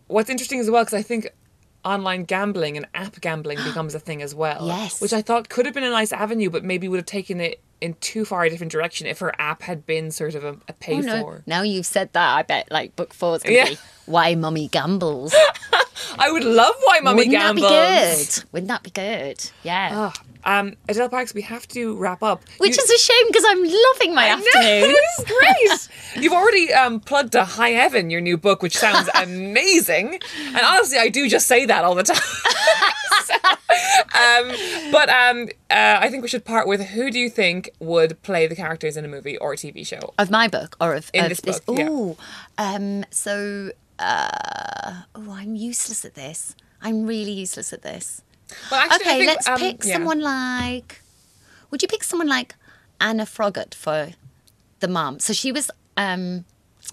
What's 0.09 0.31
interesting 0.31 0.59
as 0.61 0.71
well, 0.71 0.83
because 0.85 0.95
I 0.99 1.03
think 1.03 1.29
online 1.85 2.25
gambling 2.25 2.77
and 2.77 2.87
app 2.95 3.21
gambling 3.21 3.59
becomes 3.65 3.95
a 3.95 4.01
thing 4.01 4.23
as 4.23 4.35
well. 4.35 4.67
Yes. 4.67 5.01
Which 5.01 5.13
I 5.13 5.23
thought 5.23 5.49
could 5.49 5.67
have 5.67 5.75
been 5.75 5.85
a 5.85 5.91
nice 5.91 6.13
avenue, 6.13 6.49
but 6.51 6.65
maybe 6.65 6.89
would 6.89 6.97
have 6.99 7.07
taken 7.07 7.41
it 7.41 7.61
in 7.81 7.95
too 8.01 8.25
far 8.25 8.43
a 8.45 8.51
different 8.51 8.73
direction 8.73 9.07
if 9.07 9.21
her 9.21 9.33
app 9.39 9.63
had 9.63 9.87
been 9.87 10.11
sort 10.11 10.35
of 10.35 10.43
a, 10.45 10.57
a 10.67 10.73
pay 10.73 10.95
Oh, 10.97 11.01
no. 11.01 11.21
for. 11.23 11.43
Now 11.47 11.63
you've 11.63 11.87
said 11.87 12.13
that, 12.15 12.37
I 12.37 12.43
bet 12.43 12.71
like 12.73 12.97
book 12.97 13.15
four 13.15 13.37
is 13.37 13.43
going 13.43 13.55
to 13.55 13.71
Yeah. 13.71 13.77
be 13.77 13.79
Why 14.07 14.35
Mummy 14.35 14.67
Gambles. 14.69 15.35
I 16.19 16.31
would 16.31 16.45
love 16.45 16.75
why 16.85 17.01
Mummy 17.01 17.17
Wouldn't 17.17 17.33
gambles. 17.33 17.71
that 17.71 18.17
be 18.19 18.25
good? 18.25 18.45
Wouldn't 18.53 18.69
that 18.69 18.83
be 18.83 18.91
good? 18.91 19.51
Yeah. 19.63 19.91
Oh, 19.93 20.13
um, 20.45 20.75
Adele 20.89 21.09
Parks, 21.09 21.35
we 21.35 21.43
have 21.43 21.67
to 21.69 21.97
wrap 21.97 22.23
up. 22.23 22.43
Which 22.59 22.77
You- 22.77 22.83
is 22.85 22.91
a 22.91 22.99
shame 22.99 23.27
because 23.29 23.45
I'm 23.47 23.63
loving 23.65 24.15
my 24.15 24.27
I 24.31 24.35
know, 24.35 24.35
afternoon. 24.47 24.81
this 24.95 25.19
is 25.19 25.25
great. 25.25 25.89
You've 26.23 26.33
already 26.33 26.73
um, 26.73 27.01
plugged 27.01 27.33
to 27.33 27.45
High 27.45 27.71
Heaven, 27.71 28.11
your 28.11 28.21
new 28.21 28.37
book, 28.39 28.63
which 28.63 28.77
sounds 28.77 29.09
amazing. 29.15 30.19
And 30.47 30.59
honestly, 30.59 30.99
I 30.99 31.09
do 31.09 31.29
just 31.29 31.47
say 31.47 31.67
that 31.67 31.85
all 31.85 31.95
the 31.95 32.03
time. 32.05 32.17
So, 33.25 33.35
um, 33.45 34.53
but 34.91 35.09
um, 35.11 35.49
uh, 35.71 35.99
I 36.01 36.09
think 36.09 36.23
we 36.23 36.29
should 36.29 36.45
part 36.47 36.67
with 36.67 36.81
who 36.81 37.11
do 37.11 37.19
you 37.19 37.29
think 37.29 37.71
would 37.79 38.23
play 38.23 38.47
the 38.47 38.57
characters 38.57 38.97
in 38.97 39.05
a 39.05 39.09
movie 39.09 39.37
or 39.37 39.53
a 39.53 39.57
TV 39.57 39.87
show? 39.87 40.15
Of 40.19 40.31
my 40.31 40.49
book 40.49 40.77
or 40.81 40.95
of, 40.95 41.11
In 41.13 41.25
of 41.25 41.29
this 41.29 41.41
this? 41.43 41.61
book, 41.61 41.79
yeah. 41.79 42.15
Um, 42.57 43.05
so 43.11 43.71
uh, 43.99 45.03
oh, 45.15 45.33
I'm 45.33 45.57
useless 45.57 46.05
at 46.05 46.15
this. 46.15 46.55
I'm 46.81 47.07
really 47.07 47.33
useless 47.33 47.73
at 47.73 47.83
this. 47.83 48.23
Well, 48.71 48.81
actually, 48.81 48.93
I 48.93 49.11
okay, 49.11 49.19
think, 49.19 49.29
let's 49.29 49.49
um, 49.49 49.59
pick 49.59 49.85
yeah. 49.85 49.95
someone 49.95 50.21
like. 50.21 51.03
Would 51.71 51.83
you 51.83 51.89
pick 51.89 52.03
someone 52.03 52.29
like 52.29 52.55
Anna 53.01 53.25
Froggatt 53.25 53.75
for 53.75 54.11
the 54.81 54.89
mum? 54.89 55.19
So 55.19 55.33
she 55.33 55.53
was. 55.53 55.71
Um, 55.97 56.45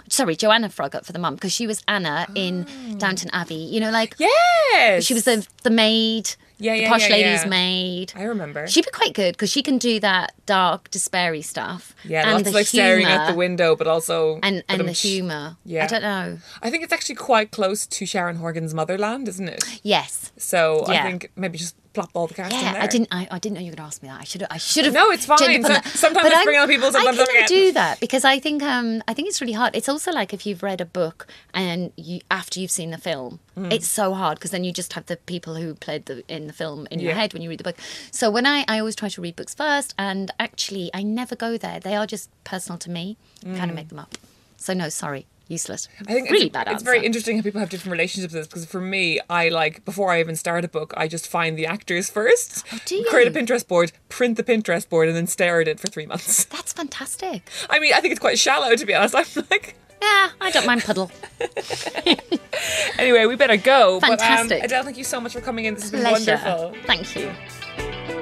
sorry, 0.10 0.36
Joanna 0.36 0.70
Froggatt 0.70 1.06
for 1.06 1.14
the 1.14 1.20
mum 1.20 1.36
because 1.36 1.54
she 1.54 1.68
was 1.68 1.84
Anna 1.88 2.28
in 2.36 2.66
Downton 2.98 3.30
Abbey. 3.32 3.56
You 3.56 3.80
know, 3.80 3.92
like 3.92 4.16
Yes, 4.18 5.04
she 5.06 5.14
was 5.14 5.24
the 5.26 5.48
the 5.64 5.70
maid. 5.70 6.32
Yeah, 6.58 6.76
the 6.76 6.82
yeah, 6.82 6.90
posh 6.90 7.10
yeah, 7.10 7.16
lady's 7.16 7.44
yeah. 7.44 7.50
maid. 7.50 8.14
I 8.16 8.24
remember. 8.24 8.68
She'd 8.68 8.86
be 8.86 8.92
quite 8.92 9.14
good 9.14 9.34
because 9.34 9.52
she 9.52 9.62
can 9.62 9.78
do 9.78 10.00
that 10.00 10.34
dark, 10.46 10.90
despairy 10.92 11.42
stuff. 11.42 11.96
yeah, 12.04 12.24
and 12.24 12.32
lots 12.32 12.44
the 12.44 12.50
of 12.50 12.56
like 12.56 12.68
staring 12.68 13.06
at 13.06 13.30
the 13.30 13.36
window, 13.36 13.76
but 13.76 13.88
also 13.88 14.40
and 14.44 14.64
and 14.70 14.88
the 14.88 14.92
humour. 14.92 15.58
Yeah. 15.66 15.84
I 15.84 15.88
don't 15.88 16.02
know. 16.02 16.38
I 16.62 16.70
think 16.70 16.84
it's 16.84 16.94
actually 16.94 17.16
quite 17.16 17.52
close 17.52 17.86
to 17.88 18.06
Sharon 18.06 18.38
Horgan's 18.38 18.74
Motherland, 18.74 19.28
isn't 19.28 19.48
it? 19.48 19.64
Yes. 19.84 20.32
So 20.38 20.86
I 20.88 21.02
think 21.04 21.32
maybe 21.36 21.58
just 21.58 21.76
plop 21.96 22.12
all 22.14 22.28
the 22.28 22.34
cast 22.36 22.54
in 22.54 22.60
Yeah, 22.60 22.74
there. 22.74 22.82
I 22.84 22.88
didn't. 22.88 23.08
I, 23.12 23.28
I 23.32 23.40
didn't 23.40 23.56
know 23.56 23.62
you 23.62 23.72
were 23.72 23.76
going 23.78 23.88
to 23.90 23.94
ask 23.94 24.04
me 24.04 24.10
that. 24.10 24.22
I 24.22 24.24
should. 24.26 24.42
have 24.42 24.52
I 24.52 24.58
should 24.58 24.86
have. 24.86 24.94
No, 24.94 25.10
it's 25.12 25.26
fine. 25.26 25.64
So- 25.64 25.82
sometimes 25.86 26.32
I 26.34 26.44
bring 26.44 26.60
on 26.60 26.68
people, 26.68 26.92
sometimes 26.92 27.18
I 27.20 27.26
forget. 27.26 27.48
do 27.48 27.72
that 27.72 28.00
because 28.00 28.24
I 28.26 28.40
think 28.40 28.62
um 28.62 29.02
I 29.08 29.14
think 29.16 29.28
it's 29.30 29.42
really 29.42 29.54
hard. 29.54 29.76
It's 29.76 29.90
also 29.90 30.12
like 30.12 30.34
if 30.34 30.46
you've 30.46 30.62
read 30.62 30.80
a 30.82 30.86
book 30.86 31.26
and 31.54 31.92
you 31.96 32.20
after 32.30 32.60
you've 32.60 32.72
seen 32.72 32.92
the 32.92 32.98
film, 33.00 33.40
Hmm. 33.56 33.72
it's 33.72 33.88
so 33.88 34.14
hard 34.14 34.38
because 34.38 34.52
then 34.52 34.64
you 34.66 34.74
just 34.74 34.94
have 34.94 35.06
the 35.06 35.16
people 35.16 35.56
who 35.56 35.74
played 35.76 36.06
the 36.06 36.24
in 36.28 36.48
the 36.48 36.54
film 36.54 36.88
in 36.92 37.00
your 37.00 37.12
Yeah. 37.14 37.18
head 37.22 37.34
when 37.34 37.42
you 37.42 37.50
read 37.50 37.60
the 37.60 37.64
book. 37.64 37.78
So 38.12 38.30
when 38.30 38.46
I 38.46 38.66
I 38.68 38.80
always 38.80 38.96
try 38.96 39.10
to 39.10 39.22
read 39.22 39.36
books 39.38 39.54
first, 39.56 39.94
and 39.98 40.30
actually 40.40 40.92
I 40.94 41.02
never 41.04 41.36
go 41.36 41.58
there. 41.58 41.80
They 41.80 41.96
are 41.96 42.06
just 42.06 42.30
personal 42.44 42.78
to 42.80 42.90
me. 42.90 43.16
Kind 43.44 43.70
of 43.72 43.76
make 43.76 43.88
them 43.90 44.00
up. 44.00 44.18
So 44.58 44.74
no, 44.74 44.90
sorry, 44.90 45.26
useless. 45.48 45.88
I 46.08 46.14
think 46.14 46.30
really 46.30 46.46
it's, 46.48 46.54
bad 46.54 46.68
it's 46.70 46.84
very 46.84 47.06
interesting 47.06 47.38
how 47.38 47.44
people 47.44 47.60
have 47.60 47.70
different 47.70 47.92
relationships 47.92 48.34
with 48.34 48.42
this 48.42 48.48
because 48.48 48.66
for 48.66 48.82
me, 48.82 49.20
I 49.30 49.50
like 49.50 49.86
before 49.86 50.12
I 50.12 50.20
even 50.20 50.36
start 50.36 50.66
a 50.66 50.68
book, 50.68 50.94
I 50.98 51.08
just 51.08 51.28
find 51.28 51.58
the 51.58 51.66
actors 51.66 52.10
first, 52.10 52.66
Oh, 52.74 52.80
create 53.10 53.28
a? 53.28 53.32
Pinterest 53.32 53.68
board, 53.68 53.92
print 54.10 54.38
the 54.38 54.44
Pinterest 54.44 54.88
board, 54.90 55.08
and 55.08 55.16
then 55.16 55.28
stare 55.28 55.62
at 55.62 55.68
it 55.68 55.80
for 55.80 55.88
three 55.88 56.06
months. 56.06 56.46
That's 56.56 56.74
fantastic. 56.74 57.50
I 57.70 57.80
mean, 57.80 57.94
I 57.94 58.00
think 58.02 58.12
it's 58.12 58.20
quite 58.20 58.40
shallow 58.40 58.76
to 58.76 58.86
be 58.86 58.94
honest. 58.96 59.16
I'm 59.38 59.44
like, 59.52 59.76
Yeah, 60.02 60.30
I 60.42 60.52
don't 60.52 60.66
mind 60.66 60.84
puddle. 60.84 61.12
anyway, 62.98 63.26
we 63.26 63.36
better 63.36 63.58
go. 63.58 64.00
But, 64.00 64.20
Fantastic. 64.20 64.60
um, 64.60 64.66
Adele, 64.66 64.84
thank 64.84 64.98
you 64.98 65.04
so 65.04 65.20
much 65.22 65.34
for 65.34 65.42
coming 65.42 65.66
in. 65.66 65.74
This 65.76 65.84
has 65.84 65.92
been 65.92 66.02
Pleasure. 66.02 66.40
wonderful. 66.44 66.82
Thank 66.86 67.16
you. 67.16 68.15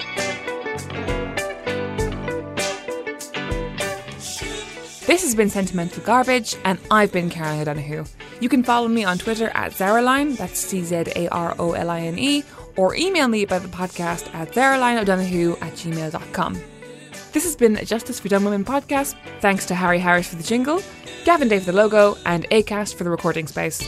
This 5.14 5.22
has 5.22 5.36
been 5.36 5.52
Sentimental 5.52 6.02
Garbage, 6.02 6.56
and 6.66 6.80
I've 6.90 7.12
been 7.12 7.30
Caroline 7.30 7.60
O'Donoghue. 7.62 8.06
You 8.40 8.50
can 8.50 8.64
follow 8.64 8.88
me 8.88 9.04
on 9.04 9.20
Twitter 9.20 9.52
at 9.54 9.74
Czaroline, 9.74 10.36
that's 10.36 10.58
C 10.58 10.82
Z 10.82 11.04
A 11.16 11.28
R 11.28 11.56
O 11.60 11.74
L 11.74 11.92
I 11.92 12.00
N 12.00 12.18
E, 12.18 12.44
or 12.78 12.96
email 12.96 13.28
me 13.28 13.44
about 13.44 13.62
the 13.62 13.68
podcast 13.68 14.34
at 14.34 14.54
czarolineodonoghue 14.54 15.62
at 15.62 15.74
gmail.com. 15.74 16.60
This 17.32 17.44
has 17.44 17.56
been 17.56 17.78
a 17.78 17.86
Justice 17.86 18.20
for 18.20 18.28
Dumb 18.28 18.44
Women 18.44 18.66
podcast. 18.66 19.16
Thanks 19.40 19.68
to 19.68 19.76
Harry 19.76 20.00
Harris 20.00 20.30
for 20.30 20.36
the 20.36 20.42
jingle, 20.42 20.82
Gavin 21.26 21.48
Day 21.48 21.60
for 21.60 21.66
the 21.66 21.74
logo, 21.74 22.18
and 22.26 22.50
ACAST 22.50 22.96
for 22.96 23.04
the 23.04 23.12
recording 23.12 23.46
space. 23.46 23.88